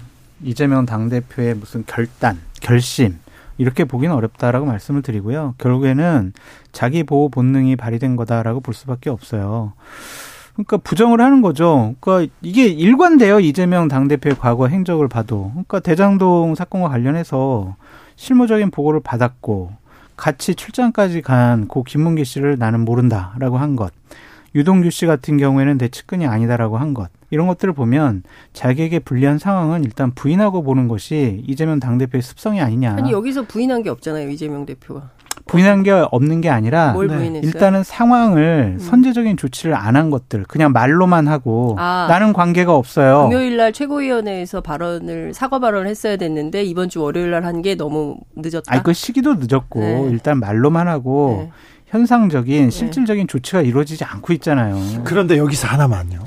[0.43, 3.19] 이재명 당대표의 무슨 결단, 결심,
[3.57, 5.55] 이렇게 보기는 어렵다라고 말씀을 드리고요.
[5.59, 6.33] 결국에는
[6.73, 9.75] 자기 보호 본능이 발휘된 거다라고 볼 수밖에 없어요.
[10.55, 11.95] 그러니까 부정을 하는 거죠.
[12.01, 13.39] 그러니까 이게 일관돼요.
[13.41, 15.51] 이재명 당대표의 과거 행적을 봐도.
[15.53, 17.77] 그러니까 대장동 사건과 관련해서
[18.17, 19.73] 실무적인 보고를 받았고
[20.17, 23.93] 같이 출장까지 간 고 김문기 씨를 나는 모른다라고 한 것.
[24.55, 27.11] 유동규 씨 같은 경우에는 내 측근이 아니다라고 한 것.
[27.31, 28.23] 이런 것들을 보면
[28.53, 32.95] 자기에게 불리한 상황은 일단 부인하고 보는 것이 이재명 당대표의 습성이 아니냐.
[32.97, 34.31] 아니 여기서 부인한 게 없잖아요.
[34.31, 35.11] 이재명 대표가.
[35.47, 37.41] 부인한 게 없는 게 아니라 네.
[37.43, 38.79] 일단은 상황을 음.
[38.79, 43.29] 선제적인 조치를 안 한 것들 그냥 말로만 하고 아, 나는 관계가 없어요.
[43.29, 48.17] 금요일 날 최고위원회에서 발언을 사과 발언을 했어야 됐는데 이번 주 월요일 날 한 게 너무
[48.35, 48.63] 늦었다.
[48.73, 50.09] 아니 그 시기도 늦었고 네.
[50.11, 51.53] 일단 말로만 하고 네.
[51.89, 52.71] 현상적인 네.
[52.71, 54.77] 실질적인 조치가 이루어지지 않고 있잖아요.
[55.05, 56.21] 그런데 여기서 하나만요.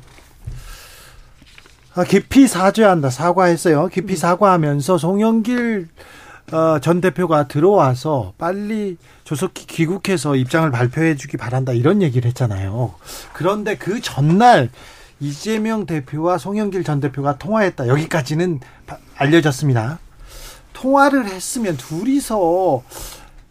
[1.95, 3.87] 아, 깊이 사죄한다 사과했어요.
[3.87, 4.15] 깊이 음.
[4.15, 5.87] 사과하면서 송영길
[6.53, 8.95] 어, 전 대표가 들어와서 빨리
[9.25, 12.93] 조속히 귀국해서 입장을 발표해 주기 바란다 이런 얘기를 했잖아요.
[13.33, 14.69] 그런데 그 전날
[15.19, 17.87] 이재명 대표와 송영길 전 대표가 통화했다.
[17.89, 18.61] 여기까지는
[19.17, 19.99] 알려졌습니다.
[20.71, 22.81] 통화를 했으면 둘이서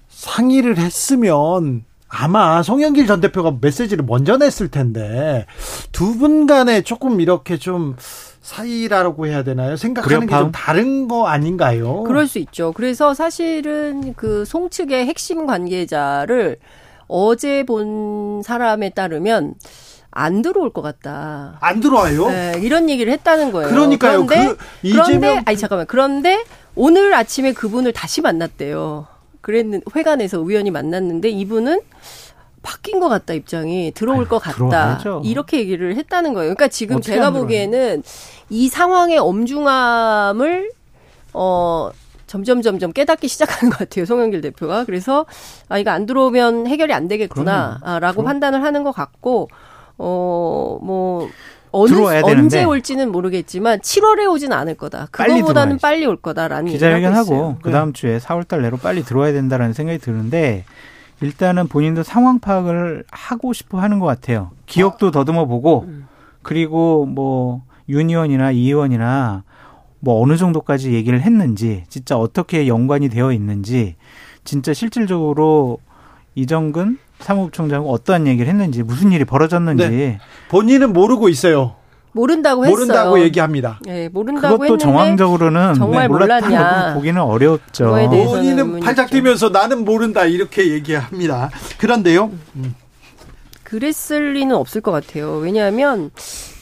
[0.08, 5.44] 상의를 했으면 아마 송영길 전 대표가 메시지를 먼저 냈을 텐데
[5.92, 7.96] 두 분 간에 조금 이렇게 좀
[8.46, 9.76] 사이라고 해야 되나요?
[9.76, 12.04] 생각하는 게 좀 다른 거 아닌가요?
[12.04, 12.72] 그럴 수 있죠.
[12.72, 16.58] 그래서 사실은 그 송측의 핵심 관계자를
[17.08, 19.54] 어제 본 사람에 따르면
[20.10, 21.58] 안 들어올 것 같다.
[21.60, 22.28] 안 들어와요?
[22.28, 23.68] 네, 이런 얘기를 했다는 거예요.
[23.68, 24.26] 그러니까요.
[24.26, 25.04] 그런데, 그 이재명...
[25.06, 25.86] 그런데 아니 잠깐만.
[25.86, 26.44] 그런데
[26.74, 29.06] 오늘 아침에 그분을 다시 만났대요.
[29.40, 31.80] 그랬는 회관에서 우연히 만났는데 이분은
[32.66, 33.92] 바뀐 것 같다 입장이.
[33.94, 34.56] 들어올 아유, 것 같다.
[34.56, 35.22] 들어와야죠.
[35.24, 36.48] 이렇게 얘기를 했다는 거예요.
[36.52, 38.02] 그러니까 지금 제가 보기에는
[38.50, 40.72] 이 상황의 엄중함을
[41.32, 41.90] 어
[42.26, 44.04] 점점 점점 깨닫기 시작하는 것 같아요.
[44.04, 44.84] 송영길 대표가.
[44.84, 45.26] 그래서
[45.68, 49.48] 아 이거 안 들어오면 해결이 안 되겠구나라고 판단을 하는 것 같고
[49.98, 51.28] 어뭐
[51.70, 51.94] 어느
[52.24, 55.06] 언제 올지는 모르겠지만 7월에 오지는 않을 거다.
[55.12, 59.98] 그거보다는 빨리, 빨리 올 거다라는 기자회견하고 그 다음 주에 4월달 내로 빨리 들어와야 된다라는 생각이
[60.00, 60.64] 드는데
[61.20, 64.50] 일단은 본인도 상황 파악을 하고 싶어 하는 것 같아요.
[64.66, 66.06] 기억도 더듬어 보고 음.
[66.42, 69.44] 그리고 뭐 유니언이나 이의원이나
[70.00, 73.96] 뭐 어느 정도까지 얘기를 했는지 진짜 어떻게 연관이 되어 있는지
[74.44, 75.78] 진짜 실질적으로
[76.34, 80.18] 이정근 사무부총장은 어떠한 얘기를 했는지 무슨 일이 벌어졌는지 네.
[80.50, 81.76] 본인은 모르고 있어요.
[82.16, 82.74] 모른다고 했어요.
[82.74, 83.78] 모른다고 얘기합니다.
[83.82, 87.90] 네, 모른다고 그것도 정황적으로는 정말 몰랐냐 보기는 어렵죠.
[87.90, 91.50] 본인은 팔짝 뛰면서 나는 모른다 이렇게 얘기합니다.
[91.78, 92.30] 그런데요.
[92.56, 92.74] 음.
[93.64, 95.34] 그랬을 리는 없을 것 같아요.
[95.36, 96.10] 왜냐하면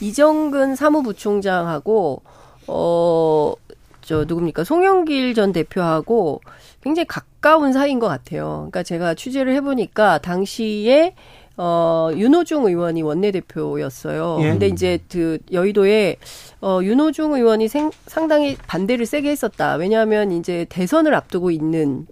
[0.01, 2.21] 이정근 사무부총장하고
[2.67, 3.53] 어.
[4.01, 6.39] 저 누굽니까 송영길 전 대표하고
[6.83, 8.67] 굉장히 가까운 사이인 것 같아요.
[8.69, 11.15] 그러니까 제가 취재를 해보니까 당시에
[11.57, 14.39] 어, 윤호중 의원이 원내대표였어요.
[14.41, 14.49] 예.
[14.49, 16.17] 근데 이제 그 여의도에
[16.61, 19.75] 어, 윤호중 의원이 생, 상당히 반대를 세게 했었다.
[19.75, 22.07] 왜냐하면 이제 대선을 앞두고 있는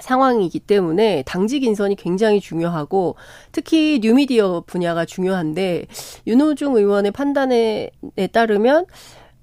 [0.00, 3.16] 상황이기 때문에 당직 인선이 굉장히 중요하고
[3.52, 5.84] 특히 뉴미디어 분야가 중요한데
[6.26, 7.90] 윤호중 의원의 판단에
[8.32, 8.86] 따르면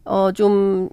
[0.05, 0.89] 어 좀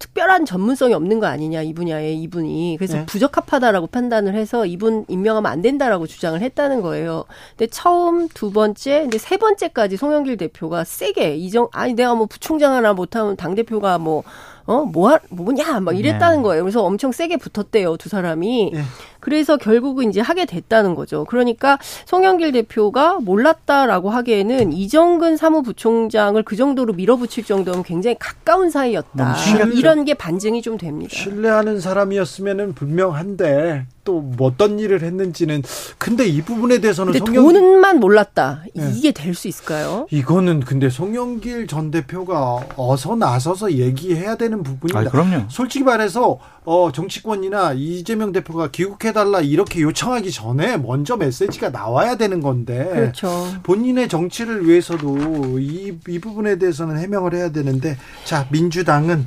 [0.00, 3.06] 특별한 전문성이 없는 거 아니냐 이 분야에 이분이 그래서 네.
[3.06, 7.24] 부적합하다라고 판단을 해서 이분 임명하면 안 된다라고 주장을 했다는 거예요.
[7.50, 12.72] 근데 처음 두 번째 이제 세 번째까지 송영길 대표가 세게 이정 아니 내가 뭐 부총장
[12.72, 14.24] 하나 못하면 당 대표가 뭐
[14.66, 16.42] 어, 뭐, 뭐냐, 막 이랬다는 네.
[16.44, 16.62] 거예요.
[16.62, 18.70] 그래서 엄청 세게 붙었대요, 두 사람이.
[18.72, 18.82] 네.
[19.20, 21.24] 그래서 결국은 이제 하게 됐다는 거죠.
[21.26, 29.36] 그러니까 송영길 대표가 몰랐다라고 하기에는 이정근 사무부총장을 그 정도로 밀어붙일 정도면 굉장히 가까운 사이였다.
[29.74, 31.14] 이런 게 반증이 좀 됩니다.
[31.14, 35.62] 신뢰하는 사람이었으면 분명한데 또 어떤 일을 했는지는
[35.98, 37.52] 근데 이 부분에 대해서는 근데 송영...
[37.52, 38.64] 돈만 몰랐다.
[38.74, 38.92] 네.
[38.94, 40.06] 이게 될 수 있을까요?
[40.10, 45.08] 이거는 근데 송영길 전 대표가 어서 나서서 얘기해야 되는 부분입니다.
[45.08, 45.44] 아, 그럼요.
[45.48, 46.38] 솔직히 말해서
[46.72, 52.88] 어, 정치권이나 이재명 대표가 귀국해달라 이렇게 요청하기 전에 먼저 메시지가 나와야 되는 건데.
[52.92, 53.28] 그렇죠.
[53.64, 59.26] 본인의 정치를 위해서도 이, 이 부분에 대해서는 해명을 해야 되는데, 자, 민주당은,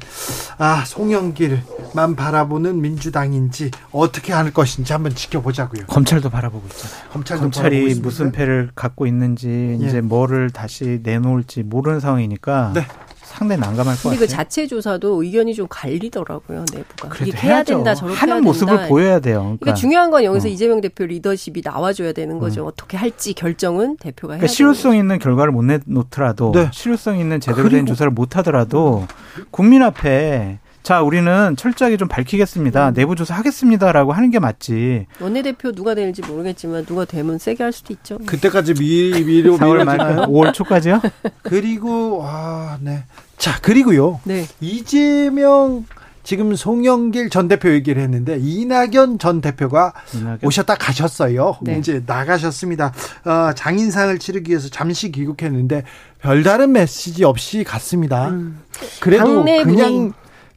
[0.57, 5.87] 아, 송영길만 바라보는 민주당인지 어떻게 할 것인지 한번 지켜보자고요.
[5.87, 7.09] 검찰도 바라보고 있잖아요.
[7.09, 9.49] 검찰도 검찰이 무슨 패를 갖고 있는지,
[9.81, 9.85] 예.
[9.85, 12.71] 이제 뭐를 다시 내놓을지 모르는 상황이니까.
[12.73, 12.87] 네.
[13.33, 14.19] 상당히 난감할 것 같아요.
[14.19, 17.25] 그 자체 조사도 의견이 좀 갈리더라고요 내부가.
[17.25, 17.63] 이게 해야.
[17.63, 18.89] 된다 저렇게 하는 해야 모습을 된다.
[18.89, 19.39] 보여야 돼요.
[19.39, 20.51] 그러니까, 그러니까 중요한 건 여기서 어.
[20.51, 22.63] 이재명 대표 리더십이 나와줘야 되는 거죠.
[22.63, 22.67] 음.
[22.67, 26.69] 어떻게 할지 결정은 대표가 해야 그러니까 실효성 있는 결과를 못 내놓더라도 네.
[26.71, 29.07] 실효성 있는 제대로 된 조사를 못 하더라도
[29.51, 32.89] 국민 앞에 자, 우리는 철저하게 좀 밝히겠습니다.
[32.89, 32.93] 음.
[32.93, 35.07] 내부 조사 하겠습니다라고 하는 게 맞지.
[35.21, 38.17] 원내대표 누가 될지 모르겠지만 누가 되면 세게 할 수도 있죠.
[38.25, 39.97] 그때까지 미, 미로 4월 말
[40.27, 41.01] 5월 초까지요?
[41.41, 43.05] 그리고 아, 네.
[43.37, 44.19] 자, 그리고요.
[44.25, 44.45] 네.
[44.59, 45.85] 이재명
[46.23, 50.39] 지금 송영길 전 대표 얘기를 했는데 이낙연 전 대표가 이낙연?
[50.43, 51.57] 오셨다 가셨어요.
[51.61, 51.77] 네.
[51.77, 52.93] 이제 나가셨습니다.
[53.25, 55.83] 어, 장인상을 치르기 위해서 잠시 귀국했는데
[56.19, 58.29] 별다른 메시지 없이 갔습니다.
[58.29, 58.61] 음.
[59.01, 60.13] 그래도 그냥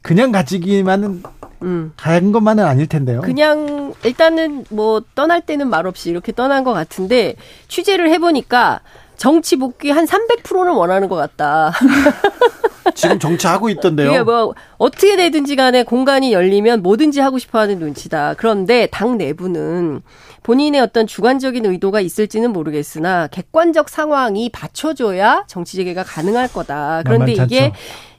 [0.07, 1.21] 그냥 가지기만은
[1.63, 1.91] 음.
[1.97, 3.19] 간 것만은 아닐 텐데요.
[3.21, 7.35] 그냥 일단은 뭐 떠날 때는 말없이 이렇게 떠난 것 같은데
[7.67, 8.79] 취재를 해보니까
[9.17, 11.73] 정치 복귀 한 300%는 원하는 것 같다.
[12.95, 14.09] 지금 정치하고 있던데요.
[14.09, 18.35] 이게 뭐 어떻게 되든지 간에 공간이 열리면 뭐든지 하고 싶어하는 눈치다.
[18.37, 20.01] 그런데 당 내부는
[20.43, 27.01] 본인의 어떤 주관적인 의도가 있을지는 모르겠으나 객관적 상황이 받쳐줘야 정치 재개가 가능할 거다.
[27.03, 27.73] 그런데 이게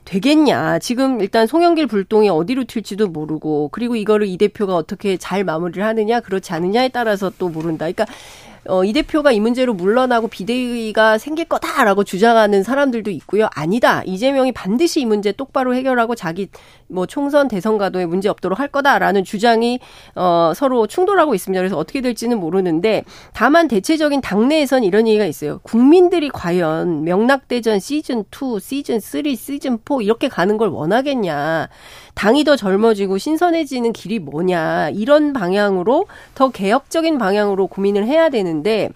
[0.09, 0.79] 되겠냐.
[0.79, 6.19] 지금 일단 송영길 불똥이 어디로 튈지도 모르고 그리고 이거를 이 대표가 어떻게 잘 마무리를 하느냐
[6.19, 7.85] 그렇지 않느냐에 따라서 또 모른다.
[7.85, 8.05] 그러니까
[8.67, 13.49] 어, 이 대표가 이 문제로 물러나고 비대위가 생길 거다라고 주장하는 사람들도 있고요.
[13.53, 14.01] 아니다.
[14.03, 16.49] 이재명이 반드시 이 문제 똑바로 해결하고 자기
[16.89, 19.79] 뭐 총선 대선 가도에 문제 없도록 할 거다라는 주장이
[20.15, 21.59] 어, 서로 충돌하고 있습니다.
[21.59, 23.03] 그래서 어떻게 될지는 모르는데
[23.33, 25.59] 다만 대체적인 당내에선 이런 얘기가 있어요.
[25.63, 31.69] 국민들이 과연 명락대전 시즌 2, 시즌 3, 시즌 4 이렇게 가는 걸 원하겠냐.
[32.15, 34.89] 당이 더 젊어지고 신선해지는 길이 뭐냐.
[34.89, 38.89] 이런 방향으로 더 개혁적인 방향으로 고민을 해야 되는데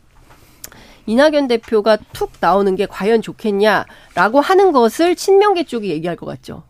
[1.05, 6.63] 이낙연 대표가 툭 나오는 게 과연 좋겠냐라고 하는 것을 친명계 쪽이 얘기할 것 같죠.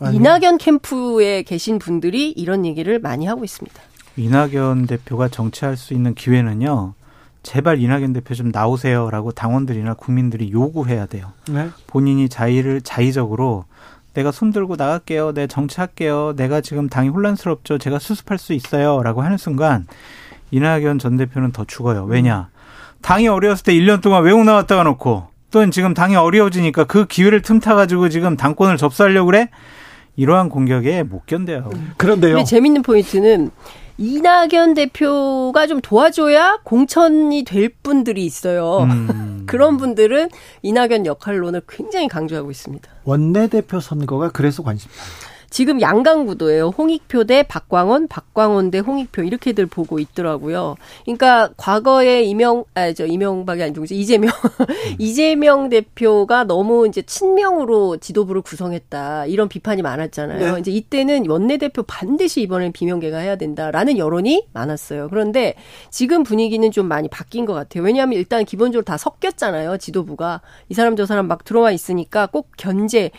[0.00, 0.16] 아니.
[0.16, 3.80] 이낙연 캠프에 계신 분들이 이런 얘기를 많이 하고 있습니다.
[4.16, 6.94] 이낙연 대표가 정치할 수 있는 기회는요.
[7.42, 11.32] 제발 이낙연 대표 좀 나오세요라고 당원들이나 국민들이 요구해야 돼요.
[11.48, 11.70] 네?
[11.86, 13.64] 본인이 자의를 자의적으로
[14.12, 15.32] 내가 손 들고 나갈게요.
[15.32, 16.34] 내 정치할게요.
[16.36, 17.78] 내가 지금 당이 혼란스럽죠.
[17.78, 19.86] 제가 수습할 수 있어요라고 하는 순간
[20.50, 22.04] 이낙연 전 대표는 더 죽어요.
[22.04, 22.48] 왜냐?
[23.02, 27.74] 당이 어려웠을 때 1년 동안 외국 나왔다가 놓고 또는 지금 당이 어려워지니까 그 기회를 틈타
[27.74, 29.48] 가지고 지금 당권을 접수하려고 그래?
[30.20, 31.70] 이러한 공격에 못 견뎌요.
[31.96, 32.34] 그런데요.
[32.34, 33.50] 근데 재밌는 포인트는
[33.96, 38.80] 이낙연 대표가 좀 도와줘야 공천이 될 분들이 있어요.
[38.82, 39.44] 음.
[39.48, 40.28] 그런 분들은
[40.60, 42.86] 이낙연 역할론을 굉장히 강조하고 있습니다.
[43.04, 44.90] 원내대표 선거가 그래서 관심.
[45.50, 46.68] 지금 양강 구도예요.
[46.68, 50.76] 홍익표 대 박광원, 박광원 대 홍익표 이렇게들 보고 있더라고요.
[51.04, 54.30] 그러니까 과거에 이명 아저 이명박이 아니고 이재명
[54.98, 60.54] 이재명 대표가 너무 이제 친명으로 지도부를 구성했다 이런 비판이 많았잖아요.
[60.54, 60.60] 네.
[60.60, 65.08] 이제 이때는 원내 대표 반드시 이번엔 비명계가 해야 된다라는 여론이 많았어요.
[65.08, 65.54] 그런데
[65.90, 67.82] 지금 분위기는 좀 많이 바뀐 것 같아요.
[67.82, 69.78] 왜냐하면 일단 기본적으로 다 섞였잖아요.
[69.78, 73.10] 지도부가 이 사람 저 사람 막 들어와 있으니까 꼭 견제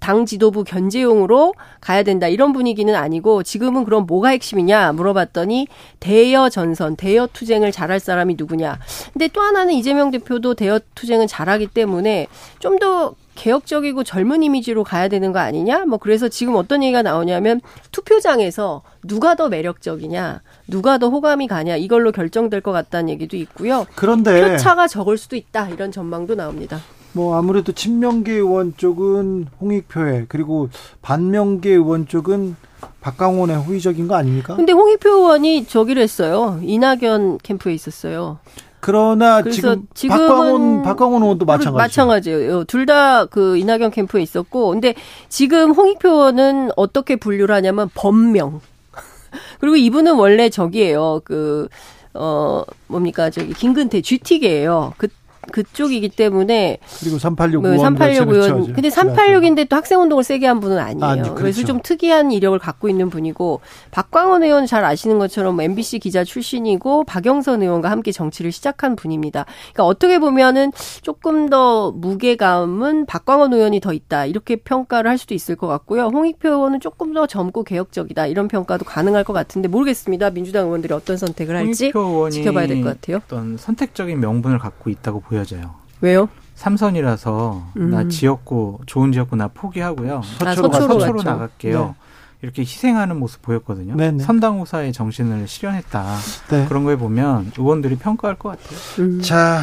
[0.00, 5.68] 당 지도부 견제용으로 가야 된다 이런 분위기는 아니고 지금은 그럼 뭐가 핵심이냐 물어봤더니
[6.00, 8.78] 대여 전선, 대여 투쟁을 잘할 사람이 누구냐.
[9.12, 12.26] 근데 또 하나는 이재명 대표도 대여 투쟁은 잘하기 때문에
[12.58, 15.84] 좀더 개혁적이고 젊은 이미지로 가야 되는 거 아니냐?
[15.86, 17.60] 뭐 그래서 지금 어떤 얘기가 나오냐면
[17.92, 23.86] 투표장에서 누가 더 매력적이냐, 누가 더 호감이 가냐 이걸로 결정될 것 같다는 얘기도 있고요.
[23.94, 26.80] 그런데 표차가 적을 수도 있다 이런 전망도 나옵니다.
[27.18, 30.68] 뭐 아무래도 친명계 의원 쪽은 홍익표에 그리고
[31.02, 32.54] 반명계 의원 쪽은
[33.00, 34.54] 박강원의 호의적인 거 아닙니까?
[34.54, 36.60] 근데 홍익표 의원이 저기를 했어요.
[36.62, 38.38] 이낙연 캠프에 있었어요.
[38.78, 41.72] 그러나 지금 박광원 박광원 의원도 마찬가지죠.
[41.76, 42.64] 마찬가지예요.
[42.64, 44.94] 둘 다 그 이낙연 캠프에 있었고, 근데
[45.28, 48.60] 지금 홍익표 의원은 어떻게 분류를 하냐면 범명.
[49.58, 51.22] 그리고 이분은 원래 저기예요.
[51.24, 51.66] 그
[52.14, 54.94] 어, 뭡니까, 저기, 김근태, GT계예요.
[54.96, 55.06] 그,
[55.52, 60.78] 그쪽이기 때문에 그리고 386 의원 386 의원 근데 386인데 또 학생 운동을 세게 한 분은
[60.78, 61.04] 아니에요.
[61.04, 61.34] 아, 그렇죠.
[61.34, 63.60] 그래서 좀 특이한 이력을 갖고 있는 분이고
[63.90, 69.44] 박광원 의원 잘 아시는 것처럼 MBC 기자 출신이고 박영선 의원과 함께 정치를 시작한 분입니다.
[69.72, 70.72] 그러니까 어떻게 보면은
[71.02, 76.04] 조금 더 무게감은 박광원 의원이 더 있다 이렇게 평가를 할 수도 있을 것 같고요.
[76.12, 80.30] 홍익표 의원은 조금 더 젊고 개혁적이다 이런 평가도 가능할 것 같은데 모르겠습니다.
[80.30, 81.92] 민주당 의원들이 어떤 선택을 할지
[82.30, 83.16] 지켜봐야 될 것 같아요.
[83.24, 85.37] 어떤 선택적인 명분을 갖고 있다고 보여.
[85.38, 85.74] 보여져요.
[86.00, 86.28] 왜요?
[86.56, 87.90] 삼선이라서 음.
[87.90, 90.22] 나 지역구 좋은 지역구 나 포기하고요.
[90.38, 91.84] 서초로, 아, 서초로, 서초로 나갈게요.
[91.86, 91.94] 네.
[92.42, 93.96] 이렇게 희생하는 모습 보였거든요.
[93.96, 94.22] 네네.
[94.22, 96.16] 선당후사의 정신을 실현했다.
[96.50, 96.66] 네.
[96.68, 98.78] 그런 거에 보면 의원들이 평가할 것 같아요.
[99.00, 99.20] 음.
[99.22, 99.60] 자,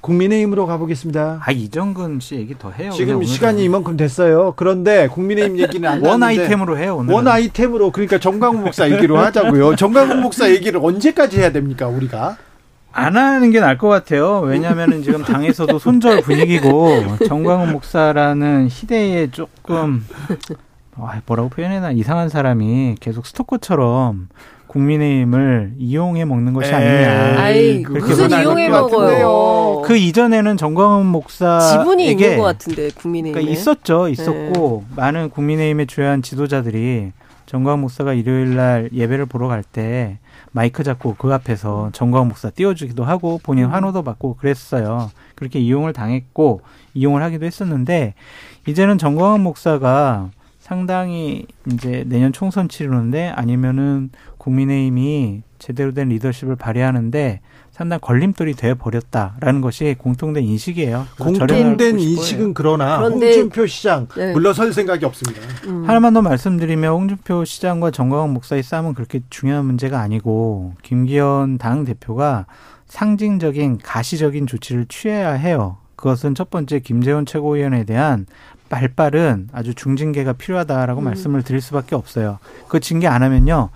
[0.00, 1.40] 국민의힘으로 가보겠습니다.
[1.44, 2.90] 아 이정근 씨 얘기 더 해요.
[2.92, 4.54] 지금 시간이 이만큼 됐어요.
[4.56, 6.96] 그런데 국민의힘 얘기는 안 원 아이템으로 해요.
[6.96, 7.14] 오늘은.
[7.14, 9.74] 원 아이템으로 그러니까 정강훈 목사 얘기로 하자고요.
[9.76, 12.36] 정강훈 목사 얘기를 언제까지 해야 됩니까 우리가?
[12.92, 14.40] 안 하는 게 나을 것 같아요.
[14.40, 20.04] 왜냐하면 지금 당에서도 손절 분위기고 정광훈 목사라는 희대에 조금
[20.96, 24.28] 아, 뭐라고 표현해나 이상한 사람이 계속 스토커처럼
[24.66, 27.40] 국민의힘을 이용해 먹는 것이 아니냐.
[27.40, 29.82] 아이, 무슨 이용해 먹어요.
[29.84, 34.94] 그 이전에는 정광훈 목사 지분이 있는 것 같은데 국민의힘 그러니까 있었죠, 있었고 네.
[34.96, 37.12] 많은 국민의힘의 주요한 지도자들이
[37.46, 40.18] 정광훈 목사가 일요일 날 예배를 보러 갈 때
[40.58, 43.70] 마이크 잡고 그 앞에서 정광 목사 띄워주기도 하고 본인 음.
[43.70, 45.12] 환호도 받고 그랬어요.
[45.36, 46.62] 그렇게 이용을 당했고
[46.94, 48.14] 이용을 하기도 했었는데
[48.66, 57.40] 이제는 정광훈 목사가 상당히 이제 내년 총선 치르는데 아니면은 국민의힘이 제대로 된 리더십을 발휘하는데
[57.78, 61.06] 상당 걸림돌이 돼 버렸다라는 것이 공통된 인식이에요.
[61.16, 64.32] 공통된 인식은 그러나 홍준표 시장 네.
[64.32, 65.40] 물러설 생각이 없습니다.
[65.68, 65.84] 음.
[65.88, 72.46] 하나만 더 말씀드리면 홍준표 시장과 정광훈 목사의 싸움은 그렇게 중요한 문제가 아니고 김기현 당 대표가
[72.88, 75.76] 상징적인 가시적인 조치를 취해야 해요.
[75.94, 78.26] 그것은 첫 번째 김재원 최고위원에 대한
[78.70, 81.04] 발빠른 아주 중징계가 필요하다라고 음.
[81.04, 82.40] 말씀을 드릴 수밖에 없어요.
[82.66, 83.70] 그 징계 안 하면요.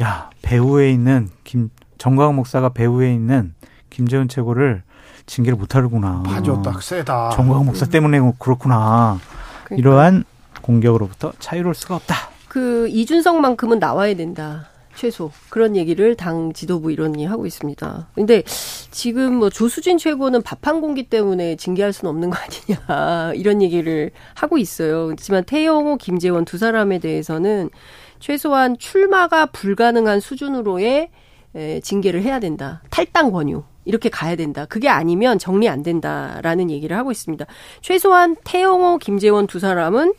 [0.00, 3.54] 야, 배후에 있는 김 정광훈 목사가 배후에 있는
[3.90, 4.82] 김재훈 최고를
[5.26, 6.22] 징계를 못하는구나.
[6.24, 7.30] 맞아, 딱 세다.
[7.30, 9.18] 정광훈 목사 때문에 그렇구나.
[9.64, 9.76] 그러니까.
[9.76, 10.24] 이러한
[10.62, 12.14] 공격으로부터 자유로울 수가 없다.
[12.48, 14.68] 그 이준석만큼은 나와야 된다.
[14.94, 18.08] 최소 그런 얘기를 당 지도부 이론이 하고 있습니다.
[18.16, 18.42] 근데
[18.90, 24.10] 지금 뭐 조수진 최고는 밥 한 공기 때문에 징계할 수는 없는 거 아니냐 이런 얘기를
[24.34, 25.06] 하고 있어요.
[25.06, 27.70] 그렇지만 태영호, 김재원 두 사람에 대해서는
[28.18, 31.10] 최소한 출마가 불가능한 수준으로의
[31.58, 32.82] 에, 징계를 해야 된다.
[32.88, 33.64] 탈당 권유.
[33.84, 34.64] 이렇게 가야 된다.
[34.66, 37.44] 그게 아니면 정리 안 된다라는 얘기를 하고 있습니다.
[37.80, 40.12] 최소한 태영호, 김재원 두 사람은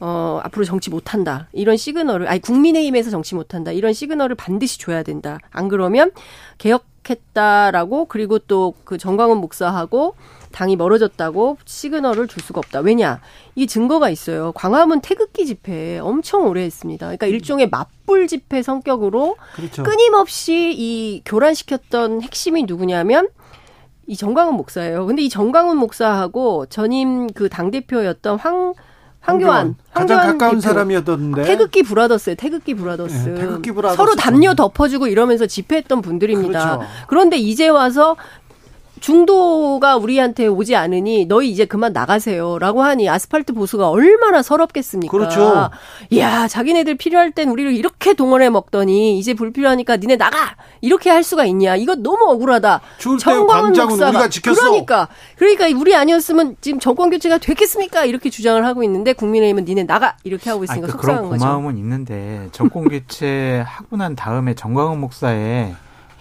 [0.00, 1.48] 어, 앞으로 정치 못한다.
[1.52, 3.72] 이런 시그널을, 아니, 국민의힘에서 정치 못한다.
[3.72, 5.38] 이런 시그널을 반드시 줘야 된다.
[5.50, 6.10] 안 그러면
[6.58, 10.14] 개혁했다라고, 그리고 또 그 정광훈 목사하고
[10.54, 12.80] 당이 멀어졌다고 시그널을 줄 수가 없다.
[12.80, 13.20] 왜냐?
[13.56, 14.52] 이 증거가 있어요.
[14.52, 17.06] 광화문 태극기 집회 엄청 오래 했습니다.
[17.06, 19.82] 그러니까 일종의 맞불 집회 성격으로 그렇죠.
[19.82, 23.28] 끊임없이 이 교란시켰던 핵심이 누구냐면
[24.06, 25.06] 이 전광훈 목사예요.
[25.06, 28.74] 근데 이 전광훈 목사하고 전임 그 당대표였던 황
[29.24, 30.60] 황교안, 가장 가까운 대표.
[30.60, 32.36] 사람이었던데 태극기 brothers예요.
[32.36, 33.28] 태극기 brothers.
[33.30, 36.76] 네, 태극기 brothers 서로 담요 덮어주고 이러면서 집회했던 분들입니다.
[36.76, 36.92] 그렇죠.
[37.08, 38.16] 그런데 이제 와서
[39.00, 45.10] 중도가 우리한테 오지 않으니 너희 이제 그만 나가세요라고 하니 아스팔트 보수가 얼마나 서럽겠습니까?
[45.10, 45.70] 그렇죠.
[46.16, 51.44] 야, 자기네들 필요할 땐 우리를 이렇게 동원해 먹더니 이제 불필요하니까 니네 나가 이렇게 할 수가
[51.46, 51.76] 있냐?
[51.76, 52.80] 이거 너무 억울하다.
[53.20, 54.60] 정광훈 목사가 우리가 지켰어.
[54.62, 58.04] 그러니까 그러니까 우리 아니었으면 지금 정권 교체가 됐겠습니까?
[58.04, 61.44] 이렇게 주장을 하고 있는데 국민의힘은 니네 나가 이렇게 하고 있으니까 아니, 속상한 그런 거죠.
[61.44, 65.74] 고마움은 있는데 정권 교체 하고 난 다음에 정광훈 목사의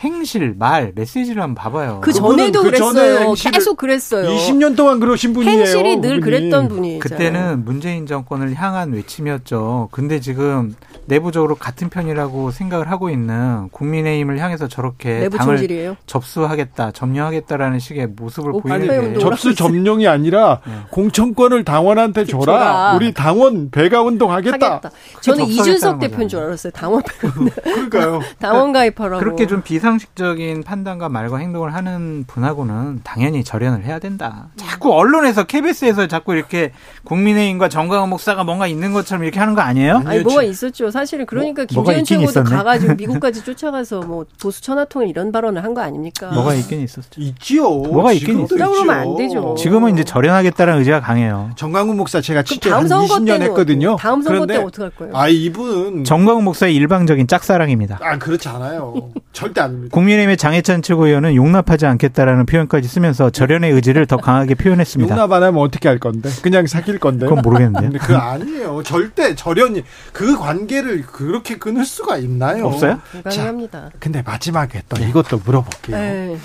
[0.03, 2.01] 행실, 말, 메시지를 한번 봐봐요.
[2.03, 3.33] 그 전에도 그 그랬어요.
[3.33, 4.27] 계속 그랬어요.
[4.29, 5.59] 20년 동안 그러신 분이에요.
[5.59, 6.21] 행실이 늘 그분이.
[6.21, 6.99] 그랬던 분이에요.
[6.99, 9.89] 그때는 문재인 정권을 향한 외침이었죠.
[9.91, 10.75] 근데 지금
[11.05, 15.97] 내부적으로 같은 편이라고 생각을 하고 있는 국민의힘을 향해서 저렇게 내부 당을 총질이에요.
[16.05, 19.19] 접수하겠다, 점령하겠다라는 식의 모습을 오, 보이는 아니, 게.
[19.19, 20.73] 접수 점령이 아니라 네.
[20.91, 22.43] 공천권을 당원한테 줘라.
[22.45, 22.95] 줘라.
[22.95, 24.53] 우리 당원 배가 운동하겠다.
[24.53, 24.91] 하겠다.
[25.21, 25.99] 저는 이준석 거잖아요.
[25.99, 26.71] 대표인 줄 알았어요.
[26.71, 27.03] 당원
[27.63, 28.21] 그러니까요.
[28.39, 29.19] 당원 가입하라고.
[29.19, 34.47] 그렇게 좀 비상식적인 판단과 말과 행동을 하는 분하고는 당연히 절연을 해야 된다.
[34.55, 36.71] 자꾸 언론에서 KBS에서 자꾸 이렇게
[37.03, 40.01] 국민의힘과 정광훈 목사가 뭔가 있는 것처럼 이렇게 하는 거 아니에요?
[40.05, 40.91] 아니 뭐가 있었죠.
[40.93, 42.49] 사실은 그러니까 뭐, 김재현 최고도 있었네.
[42.49, 46.29] 가가지고 미국까지 쫓아가서 뭐 보수 천하통일 이런 발언을 한 거 아닙니까?
[46.31, 47.19] 뭐가 있긴 있었죠.
[47.19, 47.67] 있지요.
[47.67, 48.47] 뭐가 있긴 있어요.
[48.47, 48.89] 그러면.
[48.93, 49.55] 안 되죠.
[49.57, 51.49] 지금은 이제 절연하겠다는 의지가 강해요.
[51.55, 53.95] 정광훈 목사 제가 다음 한 선거 20년 때는 했거든요.
[53.99, 55.17] 다음 선거 때 그런데 어떻게 할 거예요?
[55.17, 57.97] 아 이분 정광훈 목사의 일방적인 짝사랑입니다.
[58.03, 59.09] 아 그렇지 않아요.
[59.33, 59.93] 절대 아닙니다.
[59.95, 65.11] 국민의힘의 장해찬 최고위원은 용납하지 않겠다라는 표현까지 쓰면서 절연의 의지를 더 강하게 표현했습니다.
[65.15, 66.29] 용납 안 하면 어떻게 할 건데?
[66.43, 67.25] 그냥 사귈 건데?
[67.25, 67.89] 그건 모르겠는데요.
[68.05, 68.83] 그 아니에요.
[68.83, 72.65] 절대 절연이 그 관계 를 그렇게 끊을 수가 있나요?
[72.65, 72.99] 없어요?
[73.11, 73.91] 불가능합니다.
[73.99, 75.97] 근데 마지막에 또 이것도 물어볼게요.
[75.97, 76.37] 네.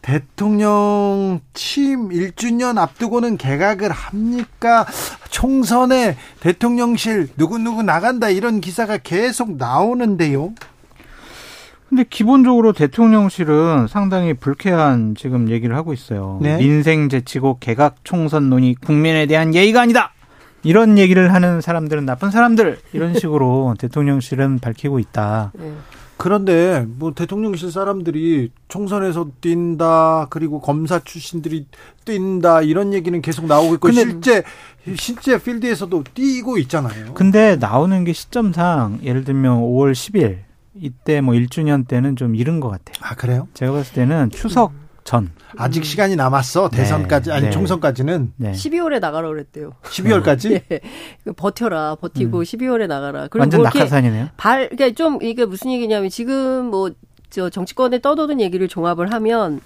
[0.00, 4.86] 대통령 취임 1주년 앞두고는 개각을 합니까?
[5.30, 10.52] 총선에 대통령실 누구누구 나간다 이런 기사가 계속 나오는데요.
[11.88, 16.38] 근데 기본적으로 대통령실은 상당히 불쾌한 지금 얘기를 하고 있어요.
[16.40, 16.56] 네.
[16.56, 20.11] 민생 제치고 개각 총선 논의 국민에 대한 예의가 아니다.
[20.62, 25.52] 이런 얘기를 하는 사람들은 나쁜 사람들 이런 식으로 대통령실은 밝히고 있다.
[25.54, 25.72] 네.
[26.18, 31.66] 그런데 뭐 대통령실 사람들이 총선에서 뛴다 그리고 검사 출신들이
[32.04, 34.42] 뛴다 이런 얘기는 계속 나오고 있고 근데- 실제
[34.96, 37.14] 실제 필드에서도 뛰고 있잖아요.
[37.14, 40.38] 근데 나오는 게 시점상 예를 들면 5월 10일
[40.74, 42.94] 이때 뭐 1주년 때는 좀 이른 것 같아요.
[43.00, 43.48] 아 그래요?
[43.54, 44.72] 제가 봤을 때는 추석
[45.04, 45.30] 전.
[45.56, 47.50] 아직 시간이 남았어 대선까지 아니 네.
[47.50, 48.52] 총선까지는 네.
[48.52, 49.72] 12월에 나가라 그랬대요.
[49.82, 50.62] 12월까지.
[50.70, 50.80] 예.
[51.36, 53.28] 버텨라, 버티고 12월에 나가라.
[53.28, 54.28] 그리고 완전 뭐 낙하산이네요.
[54.36, 56.90] 발, 그러니까 좀 이게 무슨 얘기냐면 지금 뭐
[57.32, 59.60] 저 정치권에 떠도는 얘기를 종합을 하면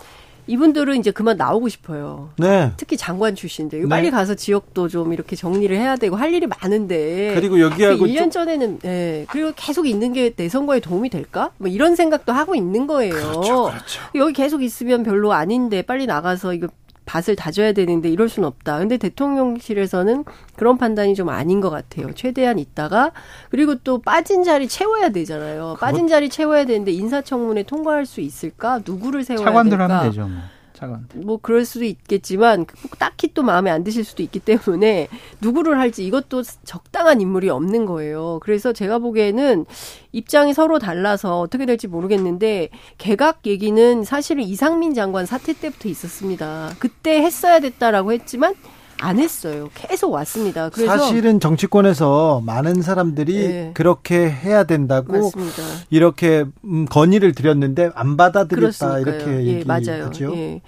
[0.46, 2.30] 이분들은 이제 그만 나오고 싶어요.
[2.38, 2.72] 네.
[2.76, 3.82] 특히 장관 출신들.
[3.82, 3.88] 네.
[3.88, 7.32] 빨리 가서 지역도 좀 이렇게 정리를 해야 되고 할 일이 많은데.
[7.34, 9.26] 그리고 여기하고 1년 좀- 전에는 예.
[9.28, 11.50] 그리고 계속 있는 게 내 선거에 도움이 될까?
[11.56, 13.14] 뭐 이런 생각도 하고 있는 거예요.
[13.14, 13.40] 그렇죠,
[13.70, 14.00] 그렇죠.
[14.16, 16.68] 여기 계속 있으면 별로 아닌데 빨리 나가서 이거
[17.06, 18.78] 밭을 다져야 되는데 이럴 수는 없다.
[18.78, 20.24] 근데 대통령실에서는
[20.56, 22.12] 그런 판단이 좀 아닌 것 같아요.
[22.14, 23.12] 최대한 있다가
[23.50, 25.76] 그리고 또 빠진 자리 채워야 되잖아요.
[25.80, 28.80] 빠진 자리 채워야 되는데 인사청문회 통과할 수 있을까?
[28.84, 29.98] 누구를 세워야 차관들 될까?
[29.98, 30.26] 하면 되죠.
[30.26, 30.55] 뭐.
[30.76, 31.20] 차관들.
[31.20, 32.66] 뭐 그럴 수도 있겠지만
[32.98, 35.08] 딱히 또 마음에 안 드실 수도 있기 때문에
[35.40, 38.38] 누구를 할지 이것도 적당한 인물이 없는 거예요.
[38.42, 39.64] 그래서 제가 보기에는
[40.12, 46.70] 입장이 서로 달라서 어떻게 될지 모르겠는데 개각 얘기는 사실은 이상민 장관 사태 때부터 있었습니다.
[46.78, 48.54] 그때 했어야 됐다라고 했지만
[49.00, 49.68] 안 했어요.
[49.74, 50.70] 계속 왔습니다.
[50.70, 53.70] 그래서 사실은 정치권에서 많은 사람들이 네.
[53.74, 55.62] 그렇게 해야 된다고 맞습니다.
[55.90, 59.00] 이렇게 음, 건의를 드렸는데 안 받아들였다?
[59.00, 59.90] 이렇게 예, 얘기하죠.
[59.92, 60.10] 맞아요.
[60.36, 60.60] 예.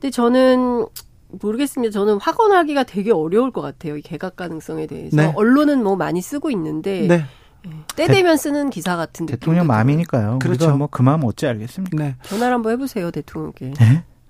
[0.00, 0.86] 근데 저는
[1.28, 1.92] 모르겠습니다.
[1.92, 3.96] 저는 확언하기가 되게 어려울 것 같아요.
[3.96, 5.16] 이 개각 가능성에 대해서.
[5.16, 5.32] 네.
[5.36, 7.24] 언론은 뭐 많이 쓰고 있는데 네.
[7.96, 9.38] 때 되면 쓰는 기사 같은 느낌.
[9.40, 10.38] 대통령 마음이니까요.
[10.40, 10.58] 그렇죠.
[10.58, 10.76] 그렇죠.
[10.76, 11.96] 뭐 그 마음 어찌 알겠습니까?
[11.96, 12.16] 네.
[12.22, 13.72] 전화를 한번 해보세요 대통령께.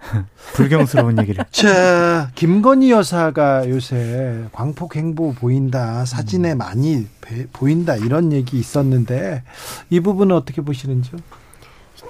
[0.54, 1.44] 불경스러운 얘기를.
[1.50, 6.58] 자, 김건희 여사가 요새 광폭 행보 보인다, 사진에 음.
[6.58, 9.42] 많이 배- 보인다 이런 얘기 있었는데
[9.90, 11.18] 이 부분은 어떻게 보시는지요?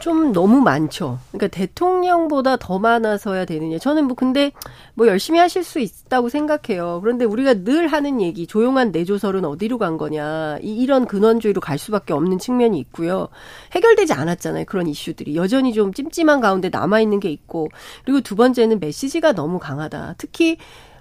[0.07, 1.19] 좀 너무 많죠.
[1.33, 3.77] 그러니까 대통령보다 더 많아서야 되느냐.
[3.79, 4.53] 저는 뭐 근데
[4.95, 7.01] 뭐 열심히 하실 수 있다고 생각해요.
[7.03, 10.59] 그런데 우리가 늘 하는 얘기, 조용한 내조설은 어디로 간 거냐.
[10.63, 13.27] 이, 이런 근원주의로 갈 수밖에 없는 측면이 있고요.
[13.73, 14.67] 해결되지 않았잖아요.
[14.67, 15.35] 그런 이슈들이.
[15.35, 17.69] 여전히 좀 찜찜한 가운데 남아 있는 게 있고.
[18.05, 20.15] 그리고 두 번째는 메시지가 너무 강하다.
[20.19, 20.59] 특히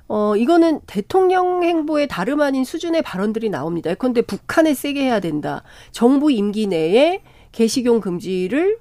[0.07, 3.91] 어, 이거는 대통령 행보에 다름 아닌 수준의 발언들이 나옵니다.
[3.91, 5.61] 예컨대 북한에 세게 해야 된다.
[5.91, 7.21] 정부 임기 내에
[7.55, 8.77] 개식용 금지를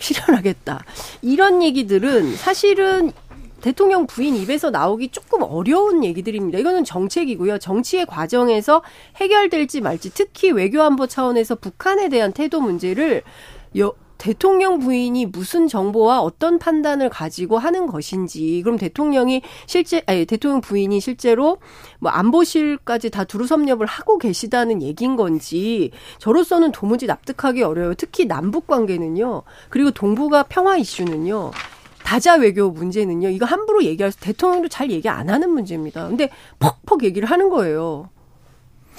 [0.00, 0.84] 실현하겠다.
[1.22, 3.12] 이런 얘기들은 사실은
[3.60, 6.58] 대통령 부인 입에서 나오기 조금 어려운 얘기들입니다.
[6.58, 7.58] 이거는 정책이고요.
[7.58, 8.82] 정치의 과정에서
[9.16, 13.22] 해결될지 말지 특히 외교안보 차원에서 북한에 대한 태도 문제를
[13.78, 20.60] 여, 대통령 부인이 무슨 정보와 어떤 판단을 가지고 하는 것인지 그럼 대통령이 실제 아니 대통령
[20.60, 21.58] 부인이 실제로
[21.98, 27.94] 뭐 안보실까지 다 두루 섭렵을 하고 계시다는 얘기인 건지 저로서는 도무지 납득하기 어려워요.
[27.94, 29.42] 특히 남북 관계는요.
[29.68, 31.50] 그리고 동북아 평화 이슈는요.
[32.06, 33.30] 다자 외교 문제는요.
[33.30, 36.06] 이거 함부로 얘기할 수 대통령도 잘 얘기 안 하는 문제입니다.
[36.06, 36.30] 근데
[36.60, 38.08] 퍽퍽 얘기를 하는 거예요.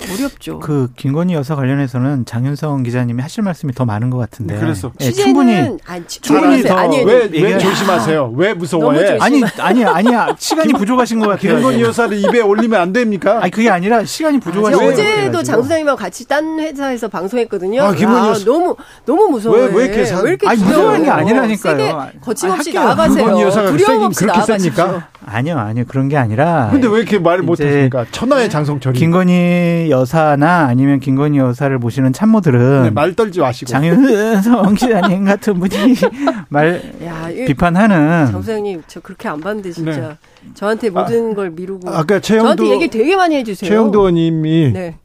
[0.04, 0.60] 어렵죠.
[0.60, 4.58] 그 김건희 여사 관련해서는 장윤성 기자님이 하실 말씀이 더 많은 것 같은데.
[4.60, 8.34] 그래서 네, 충분히 아니, 충분히 더 왜, 왜 조심하세요?
[8.36, 9.18] 왜 무서워해?
[9.20, 11.56] 아니 아니 아니야 시간이 부족하신 것 같아요.
[11.56, 13.40] 김건희 여사를 입에 올리면 안 됩니까?
[13.42, 17.82] 아니 그게 아니라 시간이 부족하신 아, 어제도 장 소장님하고 같이 딴 회사에서 방송했거든요.
[17.82, 18.76] 아, 김건희 여사 너무
[19.06, 19.66] 너무 무서워요.
[19.66, 20.22] 왜, 왜 이렇게 사...
[20.22, 22.10] 왜 이렇게 아니 무서운 게 아니라니까요.
[22.22, 23.26] 거침없이 나가세요.
[23.26, 24.74] 김건희 여사가 두려움 없이 그렇게 나가십시오.
[24.76, 25.08] 셉니까?
[25.30, 26.70] 아니요 아니요 그런 게 아니라.
[26.72, 28.06] 근데 왜 이렇게 말을 못하십니까?
[28.12, 28.98] 천하의 장성철이.
[28.98, 35.96] 김건희 여사나 아니면 김건희 여사를 보시는 참모들은 네, 말 떨지 마시고 장윤성 기자님 같은 분이
[36.48, 40.16] 말 야, 비판하는 장 소장님 저 그렇게 안 봤는데 진짜 네.
[40.54, 43.70] 저한테 모든 아, 걸 미루고 아까 최영도 저한테 얘기 되게 많이 해주세요.
[43.70, 44.96] 최영도 의원님이 네.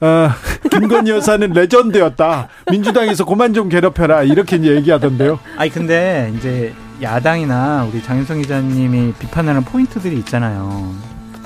[0.00, 0.28] 어,
[0.70, 2.48] 김건희 여사는 레전드였다.
[2.70, 5.38] 민주당에서 그만 좀 괴롭혀라 이렇게 얘기하던데요.
[5.56, 10.94] 아니 근데 이제 야당이나 우리 장윤성 기자님이 비판하는 포인트들이 있잖아요.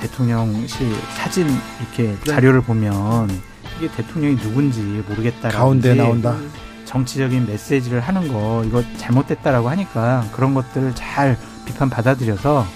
[0.01, 1.47] 대통령실 사진
[1.81, 2.33] 이렇게 네.
[2.33, 3.29] 자료를 보면
[3.79, 6.37] 이게 대통령이 누군지 모르겠다라고 가운데 나온다.
[6.85, 12.67] 정치적인 메시지를 하는 거 이거 잘못됐다라고 하니까 그런 것들을 잘 비판 받아들여서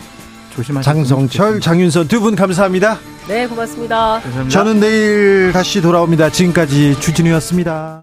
[0.55, 2.99] 조심하시고 장성철, 장윤선 두 분 감사합니다.
[3.27, 4.21] 네, 고맙습니다.
[4.23, 4.49] 감사합니다.
[4.51, 6.31] 저는 내일 다시 돌아옵니다.
[6.31, 7.93] 지금까지 주진우였습니다.